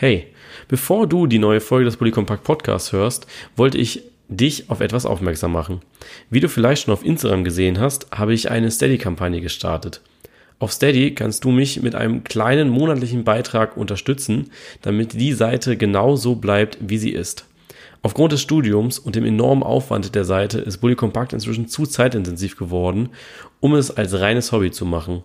Hey, 0.00 0.28
bevor 0.68 1.08
du 1.08 1.26
die 1.26 1.40
neue 1.40 1.60
Folge 1.60 1.86
des 1.86 1.96
Polycompact 1.96 2.44
Podcasts 2.44 2.92
hörst, 2.92 3.26
wollte 3.56 3.78
ich 3.78 4.04
dich 4.28 4.70
auf 4.70 4.78
etwas 4.78 5.04
aufmerksam 5.04 5.50
machen. 5.50 5.80
Wie 6.30 6.38
du 6.38 6.48
vielleicht 6.48 6.84
schon 6.84 6.94
auf 6.94 7.04
Instagram 7.04 7.42
gesehen 7.42 7.80
hast, 7.80 8.06
habe 8.12 8.32
ich 8.32 8.48
eine 8.48 8.70
Steady-Kampagne 8.70 9.40
gestartet. 9.40 10.00
Auf 10.60 10.70
Steady 10.70 11.16
kannst 11.16 11.42
du 11.42 11.50
mich 11.50 11.82
mit 11.82 11.96
einem 11.96 12.22
kleinen 12.22 12.68
monatlichen 12.68 13.24
Beitrag 13.24 13.76
unterstützen, 13.76 14.52
damit 14.82 15.14
die 15.14 15.32
Seite 15.32 15.76
genau 15.76 16.14
so 16.14 16.36
bleibt, 16.36 16.78
wie 16.80 16.98
sie 16.98 17.10
ist. 17.10 17.46
Aufgrund 18.00 18.30
des 18.30 18.42
Studiums 18.42 19.00
und 19.00 19.16
dem 19.16 19.24
enormen 19.24 19.64
Aufwand 19.64 20.14
der 20.14 20.24
Seite 20.24 20.60
ist 20.60 20.78
Bully 20.78 20.94
Compact 20.94 21.32
inzwischen 21.32 21.66
zu 21.66 21.86
zeitintensiv 21.86 22.56
geworden, 22.56 23.08
um 23.58 23.74
es 23.74 23.90
als 23.90 24.20
reines 24.20 24.52
Hobby 24.52 24.70
zu 24.70 24.86
machen. 24.86 25.24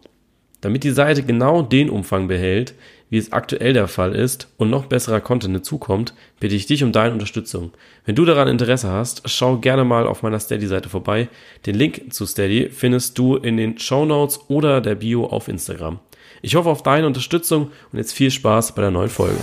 Damit 0.61 0.85
die 0.85 0.91
Seite 0.91 1.23
genau 1.23 1.61
den 1.61 1.89
Umfang 1.89 2.29
behält, 2.29 2.73
wie 3.13 3.19
es 3.19 3.31
aktuell 3.31 3.73
der 3.73 3.87
Fall 3.87 4.15
ist 4.15 4.47
und 4.57 4.71
noch 4.71 4.87
besserer 4.87 5.21
Content 5.21 5.53
hinzukommt, 5.53 6.15
bitte 6.39 6.55
ich 6.55 6.65
dich 6.65 6.83
um 6.83 6.91
deine 6.91 7.13
Unterstützung. 7.13 7.71
Wenn 8.05 8.15
du 8.15 8.25
daran 8.25 8.47
Interesse 8.47 8.89
hast, 8.89 9.29
schau 9.29 9.57
gerne 9.57 9.83
mal 9.83 10.07
auf 10.07 10.23
meiner 10.23 10.39
Steady-Seite 10.39 10.89
vorbei. 10.89 11.29
Den 11.67 11.75
Link 11.75 12.11
zu 12.11 12.25
Steady 12.25 12.71
findest 12.71 13.15
du 13.19 13.35
in 13.35 13.57
den 13.57 13.77
Show 13.77 14.05
Notes 14.05 14.39
oder 14.47 14.81
der 14.81 14.95
Bio 14.95 15.27
auf 15.27 15.47
Instagram. 15.47 15.99
Ich 16.41 16.55
hoffe 16.55 16.71
auf 16.71 16.81
deine 16.81 17.05
Unterstützung 17.05 17.69
und 17.91 17.99
jetzt 17.99 18.13
viel 18.13 18.31
Spaß 18.31 18.73
bei 18.73 18.81
der 18.81 18.89
neuen 18.89 19.09
Folge. 19.09 19.37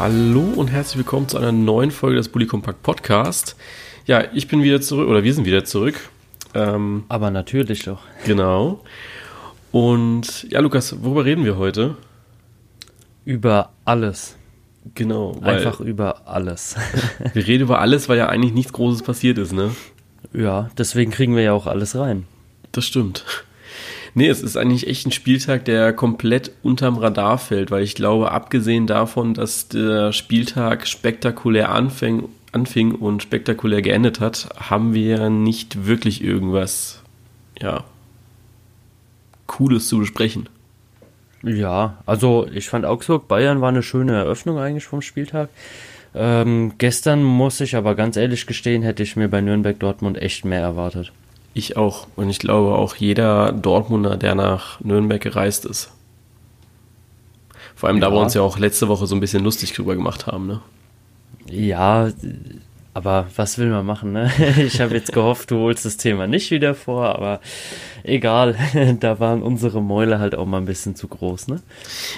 Hallo 0.00 0.40
und 0.56 0.68
herzlich 0.68 0.96
willkommen 0.96 1.28
zu 1.28 1.36
einer 1.36 1.52
neuen 1.52 1.90
Folge 1.90 2.16
des 2.16 2.30
Bully 2.30 2.46
Compact 2.46 2.82
Podcast. 2.82 3.54
Ja, 4.06 4.24
ich 4.32 4.48
bin 4.48 4.62
wieder 4.62 4.80
zurück, 4.80 5.10
oder 5.10 5.24
wir 5.24 5.34
sind 5.34 5.44
wieder 5.44 5.66
zurück. 5.66 6.08
Ähm, 6.54 7.04
Aber 7.08 7.30
natürlich 7.30 7.82
doch. 7.82 8.00
Genau. 8.24 8.82
Und 9.72 10.50
ja, 10.50 10.60
Lukas, 10.60 11.04
worüber 11.04 11.26
reden 11.26 11.44
wir 11.44 11.58
heute? 11.58 11.98
Über 13.26 13.72
alles. 13.84 14.36
Genau. 14.94 15.38
Einfach 15.42 15.80
über 15.80 16.26
alles. 16.26 16.76
wir 17.34 17.46
reden 17.46 17.64
über 17.64 17.80
alles, 17.80 18.08
weil 18.08 18.16
ja 18.16 18.30
eigentlich 18.30 18.54
nichts 18.54 18.72
Großes 18.72 19.02
passiert 19.02 19.36
ist, 19.36 19.52
ne? 19.52 19.70
Ja, 20.32 20.70
deswegen 20.78 21.10
kriegen 21.10 21.36
wir 21.36 21.42
ja 21.42 21.52
auch 21.52 21.66
alles 21.66 21.94
rein. 21.94 22.24
Das 22.72 22.86
stimmt. 22.86 23.26
Nee, 24.14 24.28
es 24.28 24.42
ist 24.42 24.56
eigentlich 24.56 24.86
echt 24.86 25.06
ein 25.06 25.12
Spieltag, 25.12 25.64
der 25.64 25.92
komplett 25.92 26.52
unterm 26.62 26.98
Radar 26.98 27.38
fällt, 27.38 27.70
weil 27.70 27.84
ich 27.84 27.94
glaube, 27.94 28.32
abgesehen 28.32 28.86
davon, 28.86 29.34
dass 29.34 29.68
der 29.68 30.12
Spieltag 30.12 30.86
spektakulär 30.86 31.70
anfing, 31.70 32.28
anfing 32.52 32.92
und 32.92 33.22
spektakulär 33.22 33.82
geendet 33.82 34.20
hat, 34.20 34.48
haben 34.56 34.94
wir 34.94 35.30
nicht 35.30 35.86
wirklich 35.86 36.24
irgendwas, 36.24 37.02
ja, 37.60 37.84
Cooles 39.46 39.88
zu 39.88 39.98
besprechen. 39.98 40.48
Ja, 41.42 41.98
also 42.06 42.46
ich 42.52 42.68
fand 42.68 42.84
Augsburg 42.84 43.26
Bayern 43.26 43.60
war 43.60 43.70
eine 43.70 43.82
schöne 43.82 44.12
Eröffnung 44.12 44.58
eigentlich 44.58 44.84
vom 44.84 45.02
Spieltag. 45.02 45.48
Ähm, 46.14 46.72
gestern 46.78 47.22
muss 47.22 47.60
ich 47.60 47.76
aber 47.76 47.94
ganz 47.94 48.16
ehrlich 48.16 48.46
gestehen, 48.46 48.82
hätte 48.82 49.02
ich 49.02 49.16
mir 49.16 49.28
bei 49.28 49.40
Nürnberg 49.40 49.78
Dortmund 49.78 50.18
echt 50.18 50.44
mehr 50.44 50.60
erwartet. 50.60 51.12
Ich 51.54 51.76
auch. 51.76 52.06
Und 52.16 52.30
ich 52.30 52.38
glaube 52.38 52.76
auch 52.76 52.94
jeder 52.96 53.52
Dortmunder, 53.52 54.16
der 54.16 54.34
nach 54.34 54.80
Nürnberg 54.80 55.20
gereist 55.20 55.64
ist. 55.64 55.92
Vor 57.74 57.88
allem, 57.88 57.98
ja. 57.98 58.08
da 58.08 58.14
wir 58.14 58.20
uns 58.20 58.34
ja 58.34 58.42
auch 58.42 58.58
letzte 58.58 58.88
Woche 58.88 59.06
so 59.06 59.14
ein 59.14 59.20
bisschen 59.20 59.42
lustig 59.42 59.72
drüber 59.72 59.94
gemacht 59.94 60.26
haben, 60.26 60.46
ne? 60.46 60.60
Ja, 61.46 62.10
aber 62.92 63.26
was 63.36 63.58
will 63.58 63.68
man 63.68 63.86
machen, 63.86 64.12
ne? 64.12 64.30
Ich 64.58 64.80
habe 64.80 64.94
jetzt 64.94 65.12
gehofft, 65.12 65.50
du 65.50 65.58
holst 65.58 65.84
das 65.84 65.96
Thema 65.96 66.26
nicht 66.26 66.50
wieder 66.50 66.74
vor, 66.74 67.06
aber 67.06 67.40
egal, 68.02 68.56
da 69.00 69.20
waren 69.20 69.42
unsere 69.42 69.80
Mäule 69.80 70.18
halt 70.18 70.34
auch 70.34 70.46
mal 70.46 70.58
ein 70.58 70.66
bisschen 70.66 70.96
zu 70.96 71.06
groß, 71.06 71.48
ne? 71.48 71.60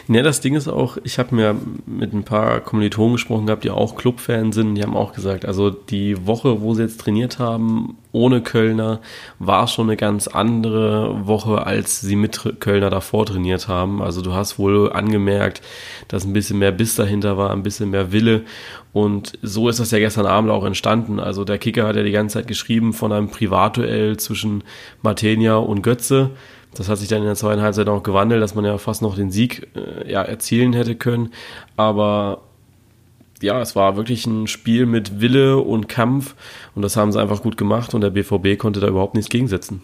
Ne, 0.08 0.22
das 0.22 0.40
Ding 0.40 0.54
ist 0.54 0.68
auch, 0.68 0.96
ich 1.04 1.18
habe 1.18 1.34
mir 1.34 1.56
mit 1.86 2.12
ein 2.12 2.24
paar 2.24 2.60
Kommilitonen 2.60 3.14
gesprochen 3.14 3.46
gehabt, 3.46 3.64
die 3.64 3.70
auch 3.70 3.96
Clubfans 3.96 4.54
sind, 4.54 4.74
die 4.74 4.82
haben 4.82 4.96
auch 4.96 5.12
gesagt, 5.12 5.44
also 5.44 5.70
die 5.70 6.26
Woche, 6.26 6.62
wo 6.62 6.74
sie 6.74 6.82
jetzt 6.82 7.00
trainiert 7.00 7.38
haben, 7.38 7.96
ohne 8.12 8.42
Kölner, 8.42 9.00
war 9.38 9.66
schon 9.68 9.88
eine 9.88 9.96
ganz 9.96 10.28
andere 10.28 11.26
Woche, 11.26 11.66
als 11.66 12.00
sie 12.00 12.16
mit 12.16 12.60
Kölner 12.60 12.90
davor 12.90 13.26
trainiert 13.26 13.68
haben. 13.68 14.02
Also 14.02 14.20
du 14.20 14.34
hast 14.34 14.58
wohl 14.58 14.92
angemerkt, 14.92 15.62
dass 16.08 16.24
ein 16.24 16.34
bisschen 16.34 16.58
mehr 16.58 16.72
Biss 16.72 16.94
dahinter 16.94 17.38
war, 17.38 17.50
ein 17.50 17.62
bisschen 17.62 17.90
mehr 17.90 18.12
Wille 18.12 18.42
und 18.92 19.38
so 19.40 19.68
ist 19.68 19.80
das 19.80 19.90
ja 19.90 19.98
gestern 19.98 20.26
Abend 20.26 20.50
auch 20.50 20.64
entstanden. 20.64 21.18
Also 21.18 21.44
der 21.44 21.58
Kicker 21.58 21.86
hat 21.86 21.96
ja 21.96 22.02
die 22.02 22.12
ganze 22.12 22.34
Zeit 22.34 22.46
geschrieben 22.46 22.92
von 22.92 23.10
einem 23.12 23.28
Privatduell 23.28 24.18
zwischen 24.18 24.64
Martenia 25.00 25.56
und 25.56 25.82
Götze. 25.82 26.30
Das 26.74 26.88
hat 26.88 26.98
sich 26.98 27.08
dann 27.08 27.20
in 27.20 27.26
der 27.26 27.34
zweiten 27.34 27.62
Halbzeit 27.62 27.88
auch 27.88 28.02
gewandelt, 28.02 28.42
dass 28.42 28.54
man 28.54 28.64
ja 28.64 28.76
fast 28.78 29.02
noch 29.02 29.14
den 29.14 29.30
Sieg 29.30 29.68
äh, 29.74 30.10
ja, 30.10 30.22
erzielen 30.22 30.72
hätte 30.74 30.94
können. 30.94 31.32
Aber 31.76 32.42
ja, 33.40 33.60
es 33.60 33.74
war 33.74 33.96
wirklich 33.96 34.26
ein 34.26 34.46
Spiel 34.46 34.86
mit 34.86 35.20
Wille 35.20 35.58
und 35.58 35.88
Kampf 35.88 36.34
und 36.74 36.82
das 36.82 36.96
haben 36.96 37.12
sie 37.12 37.20
einfach 37.20 37.42
gut 37.42 37.56
gemacht 37.56 37.94
und 37.94 38.02
der 38.02 38.10
BVB 38.10 38.58
konnte 38.58 38.80
da 38.80 38.88
überhaupt 38.88 39.14
nichts 39.14 39.30
gegensetzen. 39.30 39.82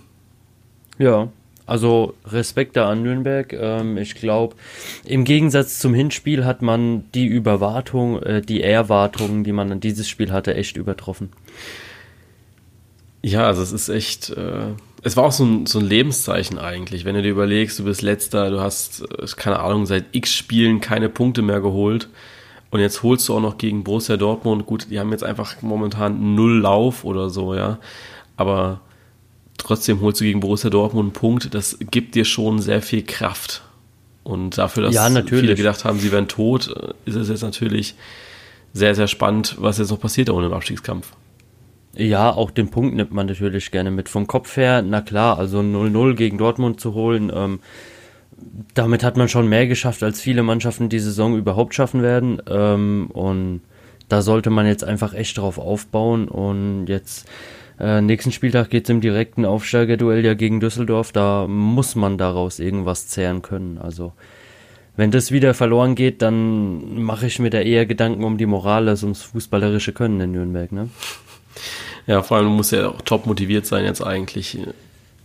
Ja, 0.98 1.28
also 1.68 2.14
Respekt 2.24 2.76
da 2.76 2.88
an 2.88 3.02
Nürnberg. 3.02 3.52
Ähm, 3.52 3.98
ich 3.98 4.14
glaube, 4.14 4.56
im 5.04 5.24
Gegensatz 5.24 5.78
zum 5.78 5.92
Hinspiel 5.92 6.44
hat 6.44 6.62
man 6.62 7.04
die 7.12 7.26
Überwartung, 7.26 8.22
äh, 8.22 8.40
die 8.40 8.62
Erwartungen, 8.62 9.44
die 9.44 9.52
man 9.52 9.70
an 9.70 9.80
dieses 9.80 10.08
Spiel 10.08 10.32
hatte, 10.32 10.54
echt 10.54 10.76
übertroffen. 10.76 11.30
Ja, 13.22 13.46
also 13.46 13.62
es 13.62 13.72
ist 13.72 13.90
echt, 13.90 14.30
äh, 14.30 14.72
es 15.02 15.16
war 15.16 15.24
auch 15.24 15.32
so 15.32 15.44
ein, 15.44 15.66
so 15.66 15.78
ein 15.78 15.84
Lebenszeichen 15.84 16.58
eigentlich, 16.58 17.04
wenn 17.04 17.14
du 17.14 17.22
dir 17.22 17.32
überlegst, 17.32 17.78
du 17.78 17.84
bist 17.84 18.00
letzter, 18.00 18.50
du 18.50 18.60
hast, 18.60 19.02
äh, 19.02 19.26
keine 19.36 19.60
Ahnung, 19.60 19.84
seit 19.84 20.06
x 20.12 20.32
Spielen 20.32 20.80
keine 20.80 21.10
Punkte 21.10 21.42
mehr 21.42 21.60
geholt. 21.60 22.08
Und 22.70 22.80
jetzt 22.80 23.02
holst 23.02 23.28
du 23.28 23.34
auch 23.34 23.40
noch 23.40 23.58
gegen 23.58 23.84
Borussia 23.84 24.16
Dortmund. 24.16 24.66
Gut, 24.66 24.88
die 24.90 24.98
haben 25.00 25.10
jetzt 25.10 25.24
einfach 25.24 25.60
momentan 25.62 26.34
null 26.34 26.60
Lauf 26.60 27.04
oder 27.04 27.30
so, 27.30 27.54
ja. 27.54 27.78
Aber 28.36 28.80
trotzdem 29.58 30.00
holst 30.00 30.20
du 30.20 30.24
gegen 30.24 30.40
Borussia 30.40 30.70
Dortmund 30.70 31.06
einen 31.06 31.12
Punkt, 31.12 31.54
das 31.54 31.78
gibt 31.90 32.14
dir 32.14 32.24
schon 32.24 32.58
sehr 32.58 32.82
viel 32.82 33.02
Kraft. 33.02 33.62
Und 34.24 34.58
dafür, 34.58 34.84
dass 34.84 34.94
ja, 34.94 35.08
viele 35.24 35.54
gedacht 35.54 35.84
haben, 35.84 35.98
sie 35.98 36.12
wären 36.12 36.28
tot, 36.28 36.68
ist 37.04 37.14
es 37.14 37.28
jetzt 37.28 37.42
natürlich 37.42 37.94
sehr, 38.72 38.94
sehr 38.94 39.08
spannend, 39.08 39.56
was 39.58 39.78
jetzt 39.78 39.90
noch 39.90 40.00
passiert 40.00 40.30
ohne 40.30 40.46
im 40.46 40.52
Abstiegskampf. 40.52 41.12
Ja, 41.94 42.30
auch 42.30 42.50
den 42.50 42.68
Punkt 42.70 42.94
nimmt 42.94 43.12
man 43.12 43.26
natürlich 43.26 43.70
gerne 43.70 43.90
mit. 43.90 44.08
Vom 44.08 44.26
Kopf 44.26 44.56
her, 44.56 44.82
na 44.82 45.00
klar, 45.00 45.38
also 45.38 45.60
0-0 45.60 46.14
gegen 46.14 46.38
Dortmund 46.38 46.80
zu 46.80 46.94
holen, 46.94 47.32
ähm, 47.34 47.60
damit 48.74 49.02
hat 49.02 49.16
man 49.16 49.28
schon 49.28 49.48
mehr 49.48 49.66
geschafft, 49.66 50.02
als 50.02 50.20
viele 50.20 50.42
Mannschaften 50.42 50.88
die 50.88 51.00
Saison 51.00 51.36
überhaupt 51.36 51.74
schaffen 51.74 52.02
werden. 52.02 52.40
Ähm, 52.48 53.10
und 53.12 53.62
da 54.08 54.22
sollte 54.22 54.50
man 54.50 54.66
jetzt 54.66 54.84
einfach 54.84 55.14
echt 55.14 55.38
drauf 55.38 55.58
aufbauen 55.58 56.28
und 56.28 56.86
jetzt 56.86 57.26
äh, 57.80 58.00
nächsten 58.00 58.32
Spieltag 58.32 58.70
geht 58.70 58.84
es 58.84 58.90
im 58.90 59.00
direkten 59.00 59.44
Aufsteigerduell 59.44 60.24
ja 60.24 60.34
gegen 60.34 60.60
Düsseldorf. 60.60 61.12
Da 61.12 61.46
muss 61.46 61.94
man 61.94 62.18
daraus 62.18 62.58
irgendwas 62.58 63.08
zehren 63.08 63.42
können. 63.42 63.78
Also 63.78 64.12
wenn 64.96 65.12
das 65.12 65.30
wieder 65.30 65.54
verloren 65.54 65.94
geht, 65.94 66.22
dann 66.22 67.00
mache 67.00 67.26
ich 67.26 67.38
mir 67.38 67.50
da 67.50 67.60
eher 67.60 67.86
Gedanken 67.86 68.24
um 68.24 68.36
die 68.36 68.46
Moral 68.46 68.88
als 68.88 69.04
ums 69.04 69.22
fußballerische 69.22 69.92
Können 69.92 70.20
in 70.20 70.32
Nürnberg. 70.32 70.72
Ne? 70.72 70.88
Ja, 72.08 72.22
vor 72.22 72.36
allem 72.36 72.46
du 72.46 72.52
musst 72.52 72.72
ja 72.72 72.88
auch 72.88 73.02
top 73.02 73.26
motiviert 73.26 73.64
sein 73.64 73.84
jetzt 73.84 74.02
eigentlich. 74.02 74.58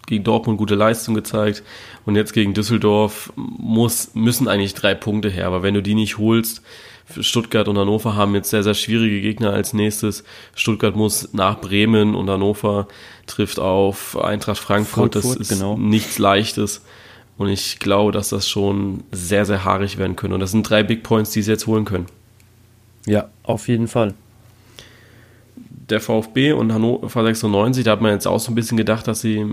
Gegen 0.05 0.23
Dortmund 0.23 0.59
gute 0.59 0.75
Leistung 0.75 1.15
gezeigt 1.15 1.63
und 2.05 2.15
jetzt 2.15 2.33
gegen 2.33 2.53
Düsseldorf 2.53 3.31
muss, 3.35 4.13
müssen 4.13 4.47
eigentlich 4.47 4.73
drei 4.73 4.93
Punkte 4.93 5.29
her, 5.29 5.47
aber 5.47 5.63
wenn 5.63 5.73
du 5.73 5.81
die 5.81 5.95
nicht 5.95 6.17
holst, 6.17 6.61
Stuttgart 7.19 7.67
und 7.67 7.77
Hannover 7.77 8.15
haben 8.15 8.33
jetzt 8.35 8.49
sehr, 8.49 8.63
sehr 8.63 8.73
schwierige 8.73 9.21
Gegner 9.21 9.51
als 9.51 9.73
nächstes. 9.73 10.23
Stuttgart 10.55 10.95
muss 10.95 11.33
nach 11.33 11.59
Bremen 11.59 12.15
und 12.15 12.29
Hannover 12.29 12.87
trifft 13.27 13.59
auf 13.59 14.17
Eintracht 14.17 14.57
Frankfurt. 14.57 15.13
Frankfurt 15.13 15.39
das 15.39 15.49
ist 15.49 15.59
genau. 15.59 15.77
nichts 15.77 16.17
Leichtes. 16.17 16.81
Und 17.37 17.49
ich 17.49 17.79
glaube, 17.79 18.11
dass 18.11 18.29
das 18.29 18.47
schon 18.47 19.03
sehr, 19.11 19.45
sehr 19.45 19.65
haarig 19.65 19.97
werden 19.97 20.15
können. 20.15 20.33
Und 20.33 20.39
das 20.39 20.51
sind 20.51 20.69
drei 20.69 20.83
Big 20.83 21.03
Points, 21.03 21.31
die 21.31 21.41
sie 21.41 21.51
jetzt 21.51 21.67
holen 21.67 21.85
können. 21.85 22.05
Ja, 23.05 23.29
auf 23.43 23.67
jeden 23.67 23.87
Fall 23.87 24.13
der 25.89 25.99
VfB 25.99 26.53
und 26.53 26.71
Hannover 26.71 27.23
96, 27.23 27.83
da 27.83 27.91
hat 27.91 28.01
man 28.01 28.11
jetzt 28.11 28.27
auch 28.27 28.39
so 28.39 28.51
ein 28.51 28.55
bisschen 28.55 28.77
gedacht, 28.77 29.07
dass 29.07 29.21
sie 29.21 29.45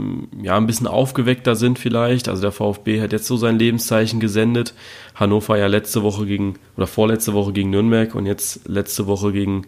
ja 0.42 0.56
ein 0.56 0.66
bisschen 0.66 0.86
aufgeweckter 0.86 1.56
sind 1.56 1.78
vielleicht. 1.78 2.28
Also 2.28 2.42
der 2.42 2.52
VfB 2.52 3.00
hat 3.00 3.12
jetzt 3.12 3.26
so 3.26 3.36
sein 3.36 3.58
Lebenszeichen 3.58 4.20
gesendet. 4.20 4.74
Hannover 5.14 5.58
ja 5.58 5.66
letzte 5.66 6.02
Woche 6.02 6.26
gegen 6.26 6.54
oder 6.76 6.86
vorletzte 6.86 7.32
Woche 7.32 7.52
gegen 7.52 7.70
Nürnberg 7.70 8.14
und 8.14 8.26
jetzt 8.26 8.68
letzte 8.68 9.06
Woche 9.06 9.32
gegen 9.32 9.66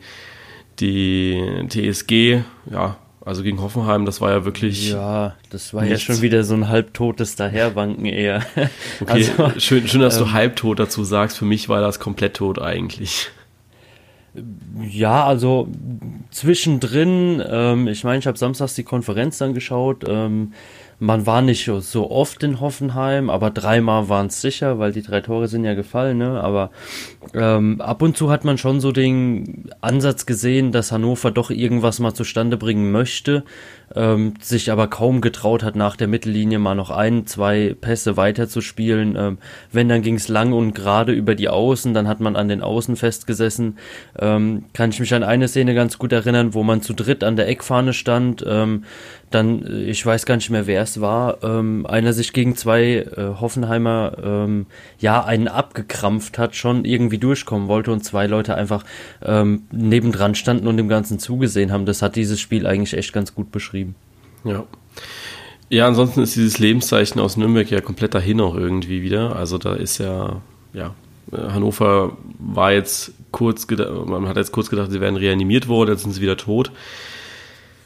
die 0.78 1.42
TSG. 1.68 2.42
Ja, 2.70 2.96
also 3.24 3.42
gegen 3.42 3.60
Hoffenheim, 3.60 4.04
das 4.04 4.20
war 4.20 4.30
ja 4.30 4.44
wirklich. 4.44 4.90
Ja, 4.90 5.34
das 5.50 5.74
war 5.74 5.82
nichts. 5.82 6.06
ja 6.06 6.14
schon 6.14 6.22
wieder 6.22 6.44
so 6.44 6.54
ein 6.54 6.68
halbtotes 6.68 7.36
Daherwanken 7.36 8.06
eher. 8.06 8.44
Okay, 9.00 9.28
also, 9.38 9.60
schön, 9.60 9.88
schön, 9.88 10.00
dass 10.00 10.16
ähm, 10.16 10.24
du 10.24 10.32
halbtot 10.32 10.78
dazu 10.78 11.02
sagst. 11.02 11.38
Für 11.38 11.44
mich 11.44 11.68
war 11.68 11.80
das 11.80 11.98
komplett 11.98 12.34
tot 12.34 12.60
eigentlich. 12.60 13.30
Ja, 14.80 15.24
also 15.24 15.68
zwischendrin, 16.32 17.42
ähm, 17.46 17.86
ich 17.86 18.02
meine, 18.04 18.18
ich 18.18 18.26
habe 18.26 18.38
samstags 18.38 18.74
die 18.74 18.82
Konferenz 18.82 19.38
dann 19.38 19.54
geschaut. 19.54 20.04
Ähm, 20.08 20.52
man 20.98 21.26
war 21.26 21.42
nicht 21.42 21.68
so 21.80 22.10
oft 22.12 22.44
in 22.44 22.60
Hoffenheim, 22.60 23.28
aber 23.28 23.50
dreimal 23.50 24.08
waren 24.08 24.28
es 24.28 24.40
sicher, 24.40 24.78
weil 24.78 24.92
die 24.92 25.02
drei 25.02 25.20
Tore 25.20 25.48
sind 25.48 25.64
ja 25.64 25.74
gefallen. 25.74 26.18
Ne? 26.18 26.40
Aber 26.40 26.70
ähm, 27.34 27.80
ab 27.80 28.02
und 28.02 28.16
zu 28.16 28.30
hat 28.30 28.44
man 28.44 28.56
schon 28.56 28.80
so 28.80 28.92
den 28.92 29.70
Ansatz 29.80 30.26
gesehen, 30.26 30.70
dass 30.70 30.92
Hannover 30.92 31.32
doch 31.32 31.50
irgendwas 31.50 31.98
mal 31.98 32.14
zustande 32.14 32.56
bringen 32.56 32.92
möchte 32.92 33.44
ähm, 33.94 34.34
sich 34.40 34.70
aber 34.70 34.88
kaum 34.88 35.20
getraut 35.20 35.62
hat, 35.62 35.76
nach 35.76 35.96
der 35.96 36.08
Mittellinie 36.08 36.58
mal 36.58 36.74
noch 36.74 36.90
ein, 36.90 37.26
zwei 37.26 37.76
Pässe 37.80 38.16
weiterzuspielen. 38.16 39.16
Ähm, 39.16 39.38
wenn, 39.70 39.88
dann 39.88 40.02
ging 40.02 40.14
es 40.16 40.28
lang 40.28 40.52
und 40.52 40.74
gerade 40.74 41.12
über 41.12 41.34
die 41.34 41.48
Außen, 41.48 41.94
dann 41.94 42.08
hat 42.08 42.20
man 42.20 42.36
an 42.36 42.48
den 42.48 42.62
Außen 42.62 42.96
festgesessen. 42.96 43.78
Ähm, 44.18 44.64
kann 44.72 44.90
ich 44.90 45.00
mich 45.00 45.14
an 45.14 45.22
eine 45.22 45.48
Szene 45.48 45.74
ganz 45.74 45.98
gut 45.98 46.12
erinnern, 46.12 46.54
wo 46.54 46.62
man 46.62 46.82
zu 46.82 46.94
dritt 46.94 47.24
an 47.24 47.36
der 47.36 47.48
Eckfahne 47.48 47.92
stand. 47.92 48.44
Ähm, 48.46 48.84
dann, 49.30 49.64
äh, 49.66 49.82
ich 49.84 50.04
weiß 50.04 50.26
gar 50.26 50.36
nicht 50.36 50.50
mehr, 50.50 50.66
wer 50.66 50.82
es 50.82 51.00
war, 51.00 51.42
ähm, 51.42 51.86
einer 51.86 52.12
sich 52.12 52.32
gegen 52.32 52.56
zwei 52.56 53.06
äh, 53.16 53.40
Hoffenheimer, 53.40 54.16
ähm, 54.22 54.66
ja, 54.98 55.24
einen 55.24 55.48
abgekrampft 55.48 56.38
hat, 56.38 56.56
schon 56.56 56.84
irgendwie 56.84 57.18
durchkommen 57.18 57.68
wollte 57.68 57.92
und 57.92 58.04
zwei 58.04 58.26
Leute 58.26 58.54
einfach 58.54 58.84
ähm, 59.22 59.64
nebendran 59.70 60.34
standen 60.34 60.66
und 60.66 60.76
dem 60.76 60.88
Ganzen 60.88 61.18
zugesehen 61.18 61.72
haben. 61.72 61.86
Das 61.86 62.02
hat 62.02 62.16
dieses 62.16 62.40
Spiel 62.40 62.66
eigentlich 62.66 62.96
echt 62.96 63.12
ganz 63.12 63.34
gut 63.34 63.50
beschrieben 63.52 63.81
geschrieben. 63.82 63.94
Ja. 64.44 64.64
Ja, 65.68 65.86
ansonsten 65.86 66.20
ist 66.20 66.36
dieses 66.36 66.58
Lebenszeichen 66.58 67.18
aus 67.18 67.38
Nürnberg 67.38 67.70
ja 67.70 67.80
komplett 67.80 68.14
dahin 68.14 68.40
auch 68.42 68.54
irgendwie 68.54 69.02
wieder. 69.02 69.36
Also 69.36 69.56
da 69.56 69.72
ist 69.72 69.98
ja, 69.98 70.42
ja, 70.74 70.94
Hannover 71.32 72.16
war 72.38 72.72
jetzt 72.72 73.12
kurz 73.30 73.66
gedacht, 73.66 74.06
man 74.06 74.28
hat 74.28 74.36
jetzt 74.36 74.52
kurz 74.52 74.68
gedacht, 74.68 74.90
sie 74.90 75.00
werden 75.00 75.16
reanimiert 75.16 75.68
worden, 75.68 75.92
jetzt 75.92 76.02
sind 76.02 76.12
sie 76.12 76.20
wieder 76.20 76.36
tot. 76.36 76.70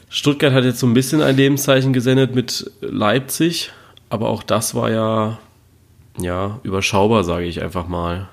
Stuttgart 0.09 0.53
hat 0.53 0.65
jetzt 0.65 0.79
so 0.79 0.87
ein 0.87 0.93
bisschen 0.93 1.21
ein 1.21 1.37
Lebenszeichen 1.37 1.93
gesendet 1.93 2.35
mit 2.35 2.69
Leipzig, 2.81 3.71
aber 4.09 4.27
auch 4.27 4.43
das 4.43 4.75
war 4.75 4.91
ja, 4.91 5.39
ja, 6.19 6.59
überschaubar, 6.63 7.23
sage 7.23 7.45
ich 7.45 7.61
einfach 7.61 7.87
mal. 7.87 8.27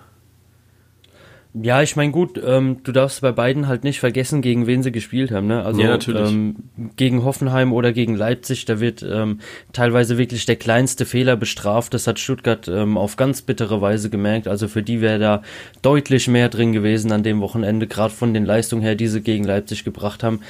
Ja, 1.57 1.83
ich 1.83 1.95
meine, 1.95 2.11
gut, 2.11 2.41
ähm, 2.45 2.79
du 2.83 2.91
darfst 2.91 3.21
bei 3.21 3.31
beiden 3.31 3.69
halt 3.69 3.85
nicht 3.85 4.01
vergessen, 4.01 4.43
gegen 4.43 4.67
wen 4.67 4.83
sie 4.83 4.91
gespielt 4.91 5.31
haben. 5.31 5.47
Ne? 5.47 5.63
Also 5.63 5.81
ja, 5.81 5.89
natürlich. 5.89 6.29
Ähm, 6.29 6.57
gegen 6.97 7.23
Hoffenheim 7.23 7.73
oder 7.73 7.93
gegen 7.93 8.17
Leipzig, 8.17 8.65
da 8.65 8.81
wird 8.81 9.07
ähm, 9.09 9.39
teilweise 9.73 10.19
wirklich 10.19 10.47
der 10.47 10.57
kleinste 10.57 11.07
Fehler 11.07 11.37
bestraft. 11.37 11.95
Das 11.95 12.09
hat 12.09 12.19
Stuttgart 12.19 12.67
ähm, 12.67 12.99
auf 12.99 13.15
ganz 13.15 13.43
bittere 13.43 13.81
Weise 13.81 14.11
gemerkt. 14.11 14.49
Also 14.49 14.67
für 14.67 14.83
die 14.83 15.01
wäre 15.01 15.21
da 15.21 15.43
deutlich 15.81 16.27
mehr 16.27 16.49
drin 16.49 16.73
gewesen 16.73 17.13
an 17.13 17.23
dem 17.23 17.41
Wochenende, 17.41 17.87
gerade 17.87 18.13
von 18.13 18.35
den 18.35 18.45
Leistungen 18.45 18.83
her, 18.83 18.97
die 18.97 19.07
sie 19.07 19.21
gegen 19.21 19.45
Leipzig 19.45 19.85
gebracht 19.85 20.25
haben. 20.25 20.41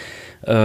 Äh, 0.40 0.64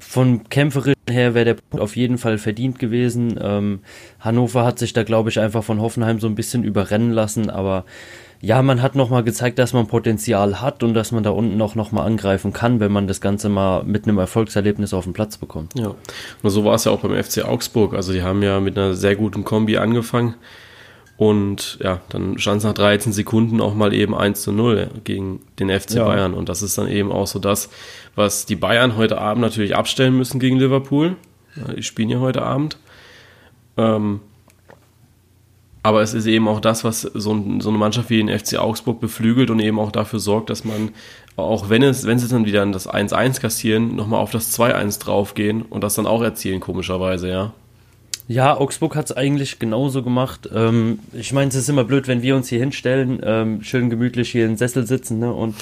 von 0.00 0.48
kämpferischen 0.48 0.96
her 1.08 1.34
wäre 1.34 1.44
der 1.44 1.54
Punkt 1.54 1.80
auf 1.80 1.94
jeden 1.94 2.18
Fall 2.18 2.38
verdient 2.38 2.80
gewesen. 2.80 3.38
Ähm, 3.40 3.80
Hannover 4.18 4.64
hat 4.64 4.80
sich 4.80 4.94
da, 4.94 5.04
glaube 5.04 5.30
ich, 5.30 5.38
einfach 5.38 5.62
von 5.62 5.80
Hoffenheim 5.80 6.18
so 6.18 6.26
ein 6.26 6.34
bisschen 6.34 6.64
überrennen 6.64 7.12
lassen, 7.12 7.50
aber 7.50 7.84
ja, 8.40 8.62
man 8.62 8.82
hat 8.82 8.94
nochmal 8.94 9.24
gezeigt, 9.24 9.58
dass 9.58 9.72
man 9.72 9.86
Potenzial 9.86 10.60
hat 10.60 10.82
und 10.82 10.94
dass 10.94 11.12
man 11.12 11.22
da 11.22 11.30
unten 11.30 11.60
auch 11.60 11.74
nochmal 11.74 12.06
angreifen 12.06 12.52
kann, 12.52 12.80
wenn 12.80 12.92
man 12.92 13.08
das 13.08 13.20
Ganze 13.20 13.48
mal 13.48 13.82
mit 13.84 14.04
einem 14.04 14.18
Erfolgserlebnis 14.18 14.94
auf 14.94 15.04
den 15.04 15.12
Platz 15.12 15.36
bekommt. 15.36 15.72
Ja, 15.78 15.94
und 16.42 16.50
so 16.50 16.64
war 16.64 16.74
es 16.74 16.84
ja 16.84 16.92
auch 16.92 17.00
beim 17.00 17.22
FC 17.22 17.44
Augsburg. 17.44 17.94
Also 17.94 18.12
die 18.12 18.22
haben 18.22 18.42
ja 18.42 18.60
mit 18.60 18.76
einer 18.78 18.94
sehr 18.94 19.16
guten 19.16 19.44
Kombi 19.44 19.78
angefangen 19.78 20.34
und 21.16 21.78
ja, 21.82 22.00
dann 22.10 22.38
stand 22.38 22.58
es 22.58 22.64
nach 22.64 22.74
13 22.74 23.12
Sekunden 23.12 23.60
auch 23.60 23.74
mal 23.74 23.94
eben 23.94 24.14
1 24.14 24.42
zu 24.42 24.52
0 24.52 24.90
gegen 25.04 25.40
den 25.58 25.70
FC 25.70 25.94
ja. 25.94 26.04
Bayern. 26.04 26.34
Und 26.34 26.48
das 26.48 26.62
ist 26.62 26.76
dann 26.76 26.88
eben 26.88 27.10
auch 27.10 27.26
so 27.26 27.38
das, 27.38 27.70
was 28.14 28.44
die 28.44 28.56
Bayern 28.56 28.96
heute 28.96 29.18
Abend 29.18 29.40
natürlich 29.40 29.74
abstellen 29.74 30.16
müssen 30.16 30.40
gegen 30.40 30.58
Liverpool. 30.58 31.16
Die 31.74 31.82
spielen 31.82 32.10
ja 32.10 32.20
heute 32.20 32.42
Abend. 32.42 32.78
Ähm, 33.78 34.20
aber 35.86 36.02
es 36.02 36.14
ist 36.14 36.26
eben 36.26 36.48
auch 36.48 36.58
das, 36.58 36.82
was 36.82 37.02
so, 37.02 37.32
ein, 37.32 37.60
so, 37.60 37.68
eine 37.68 37.78
Mannschaft 37.78 38.10
wie 38.10 38.16
den 38.16 38.36
FC 38.36 38.58
Augsburg 38.58 38.98
beflügelt 38.98 39.50
und 39.50 39.60
eben 39.60 39.78
auch 39.78 39.92
dafür 39.92 40.18
sorgt, 40.18 40.50
dass 40.50 40.64
man, 40.64 40.90
auch 41.36 41.68
wenn 41.68 41.84
es, 41.84 42.04
wenn 42.04 42.18
sie 42.18 42.26
dann 42.26 42.44
wieder 42.44 42.66
das 42.66 42.88
1-1 42.88 43.40
kassieren, 43.40 43.94
nochmal 43.94 44.18
auf 44.18 44.32
das 44.32 44.58
2-1 44.58 44.98
draufgehen 44.98 45.62
und 45.62 45.84
das 45.84 45.94
dann 45.94 46.08
auch 46.08 46.22
erzielen, 46.22 46.58
komischerweise, 46.58 47.28
ja. 47.28 47.52
Ja, 48.26 48.56
Augsburg 48.56 48.96
hat 48.96 49.04
es 49.04 49.16
eigentlich 49.16 49.60
genauso 49.60 50.02
gemacht. 50.02 50.50
Ähm, 50.52 50.98
ich 51.12 51.32
meine, 51.32 51.50
es 51.50 51.54
ist 51.54 51.68
immer 51.68 51.84
blöd, 51.84 52.08
wenn 52.08 52.20
wir 52.20 52.34
uns 52.34 52.48
hier 52.48 52.58
hinstellen, 52.58 53.20
ähm, 53.22 53.62
schön 53.62 53.88
gemütlich 53.88 54.32
hier 54.32 54.46
im 54.46 54.56
Sessel 54.56 54.88
sitzen 54.88 55.20
ne, 55.20 55.32
und 55.32 55.54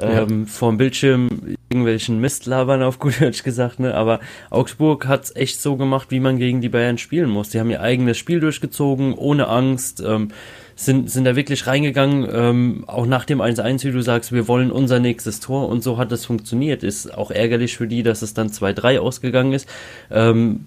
ähm, 0.00 0.40
ja. 0.40 0.46
vorm 0.46 0.76
Bildschirm 0.76 1.56
irgendwelchen 1.68 2.20
Mist 2.20 2.46
labern, 2.46 2.82
auf 2.82 2.98
gut 2.98 3.20
Deutsch 3.20 3.42
gesagt, 3.42 3.80
ne? 3.80 3.94
Aber 3.94 4.20
Augsburg 4.50 5.06
hat's 5.06 5.34
echt 5.34 5.60
so 5.60 5.76
gemacht, 5.76 6.10
wie 6.10 6.20
man 6.20 6.38
gegen 6.38 6.60
die 6.60 6.68
Bayern 6.68 6.98
spielen 6.98 7.30
muss. 7.30 7.50
Die 7.50 7.60
haben 7.60 7.70
ihr 7.70 7.80
eigenes 7.80 8.18
Spiel 8.18 8.40
durchgezogen, 8.40 9.14
ohne 9.14 9.48
Angst, 9.48 10.02
ähm, 10.06 10.28
sind, 10.76 11.10
sind 11.10 11.24
da 11.24 11.36
wirklich 11.36 11.66
reingegangen, 11.66 12.28
ähm, 12.32 12.84
auch 12.86 13.06
nach 13.06 13.24
dem 13.24 13.40
1-1, 13.40 13.84
wie 13.84 13.92
du 13.92 14.02
sagst, 14.02 14.32
wir 14.32 14.48
wollen 14.48 14.72
unser 14.72 14.98
nächstes 14.98 15.40
Tor 15.40 15.68
und 15.68 15.82
so 15.82 15.98
hat 15.98 16.10
es 16.12 16.24
funktioniert. 16.24 16.82
Ist 16.82 17.16
auch 17.16 17.30
ärgerlich 17.30 17.76
für 17.76 17.86
die, 17.86 18.02
dass 18.02 18.22
es 18.22 18.34
dann 18.34 18.48
2-3 18.48 18.98
ausgegangen 18.98 19.52
ist. 19.52 19.68
Ähm, 20.10 20.66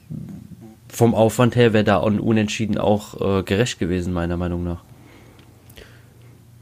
vom 0.88 1.14
Aufwand 1.14 1.56
her 1.56 1.74
wäre 1.74 1.84
da 1.84 2.02
un 2.02 2.20
unentschieden 2.20 2.78
auch 2.78 3.40
äh, 3.40 3.44
gerecht 3.44 3.80
gewesen, 3.80 4.14
meiner 4.14 4.38
Meinung 4.38 4.64
nach. 4.64 4.84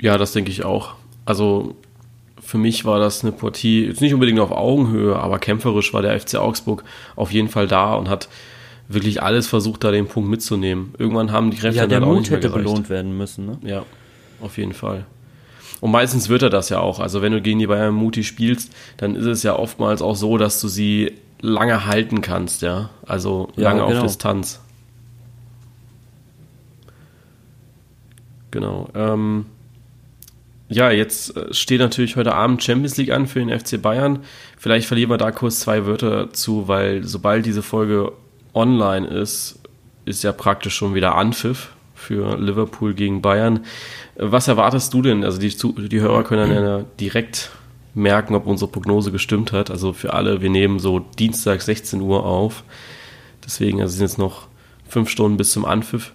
Ja, 0.01 0.17
das 0.17 0.33
denke 0.33 0.51
ich 0.51 0.65
auch. 0.65 0.95
Also 1.25 1.75
für 2.42 2.58
mich 2.58 2.86
war 2.86 3.00
das 3.00 3.24
eine 3.24 3.32
Partie, 3.32 3.86
jetzt 3.86 4.02
nicht 4.02 4.14
unbedingt 4.14 4.40
auf 4.40 4.52
Augenhöhe, 4.52 5.16
aber 5.16 5.40
kämpferisch 5.40 5.94
war 5.94 6.02
der 6.02 6.20
FC 6.20 6.36
Augsburg 6.36 6.84
auf 7.16 7.32
jeden 7.32 7.50
Fall 7.50 7.68
da 7.68 7.96
und 7.96 8.10
hat 8.10 8.30
wirklich 8.88 9.24
alles 9.24 9.48
versucht, 9.48 9.84
da 9.84 9.92
den 9.92 10.08
Punkt 10.08 10.30
mitzunehmen. 10.30 10.94
Irgendwann 10.98 11.32
haben 11.32 11.52
die 11.52 11.58
Kräfte 11.58 11.80
ja, 11.80 11.88
der 11.88 12.02
Mut 12.02 12.30
hätte 12.30 12.50
gereicht. 12.50 12.66
belohnt 12.66 12.90
werden 12.90 13.18
müssen. 13.18 13.46
Ne? 13.46 13.58
Ja, 13.64 13.84
auf 14.42 14.58
jeden 14.58 14.74
Fall. 14.74 15.06
Und 15.82 15.92
meistens 15.92 16.30
wird 16.30 16.42
er 16.42 16.50
das 16.50 16.70
ja 16.70 16.80
auch. 16.80 17.00
Also 17.00 17.22
wenn 17.22 17.32
du 17.32 17.42
gegen 17.42 17.60
die 17.60 17.68
Bayern 17.68 17.94
mutig 17.94 18.28
spielst, 18.28 18.72
dann 18.98 19.16
ist 19.16 19.26
es 19.26 19.44
ja 19.44 19.58
oftmals 19.58 20.02
auch 20.02 20.16
so, 20.16 20.38
dass 20.38 20.62
du 20.62 20.68
sie 20.68 21.14
lange 21.42 21.86
halten 21.86 22.22
kannst, 22.22 22.62
ja. 22.62 22.90
Also 23.06 23.50
lange 23.56 23.80
ja, 23.82 23.86
genau. 23.88 24.00
auf 24.00 24.06
Distanz. 24.06 24.62
Genau. 28.52 28.88
Ähm, 28.96 29.46
ja, 30.67 30.91
jetzt 30.91 31.35
äh, 31.35 31.53
steht 31.53 31.79
natürlich 31.79 32.15
heute 32.15 32.33
Abend 32.33 32.63
Champions 32.63 32.97
League 32.97 33.12
an 33.12 33.27
für 33.27 33.39
den 33.39 33.57
FC 33.57 33.81
Bayern. 33.81 34.19
Vielleicht 34.57 34.88
verlieren 34.88 35.09
wir 35.09 35.17
da 35.17 35.31
kurz 35.31 35.59
zwei 35.59 35.85
Wörter 35.85 36.33
zu, 36.33 36.67
weil 36.67 37.03
sobald 37.03 37.45
diese 37.45 37.62
Folge 37.62 38.12
online 38.53 39.07
ist, 39.07 39.60
ist 40.05 40.24
ja 40.24 40.31
praktisch 40.31 40.75
schon 40.75 40.95
wieder 40.95 41.15
Anpfiff 41.15 41.72
für 41.93 42.38
Liverpool 42.38 42.93
gegen 42.93 43.22
Bayern. 43.22 43.62
Was 44.15 44.48
erwartest 44.48 44.93
du 44.93 45.01
denn? 45.01 45.24
Also 45.24 45.39
die, 45.39 45.50
die 45.89 46.01
Hörer 46.01 46.24
können 46.24 46.50
dann 46.50 46.63
ja 46.63 46.86
direkt 47.00 47.51
merken, 47.93 48.36
ob 48.36 48.45
unsere 48.45 48.69
Prognose 48.69 49.12
gestimmt 49.12 49.51
hat. 49.51 49.72
Also 49.72 49.93
für 49.93 50.13
alle, 50.13 50.41
wir 50.41 50.50
nehmen 50.50 50.79
so 50.79 51.00
Dienstag 51.00 51.62
16 51.62 52.01
Uhr 52.01 52.25
auf. 52.25 52.63
Deswegen 53.43 53.81
also 53.81 53.93
sind 53.93 54.07
jetzt 54.07 54.17
noch 54.17 54.48
fünf 54.88 55.10
Stunden 55.10 55.38
bis 55.38 55.51
zum 55.51 55.65
Anpfiff. 55.65 56.13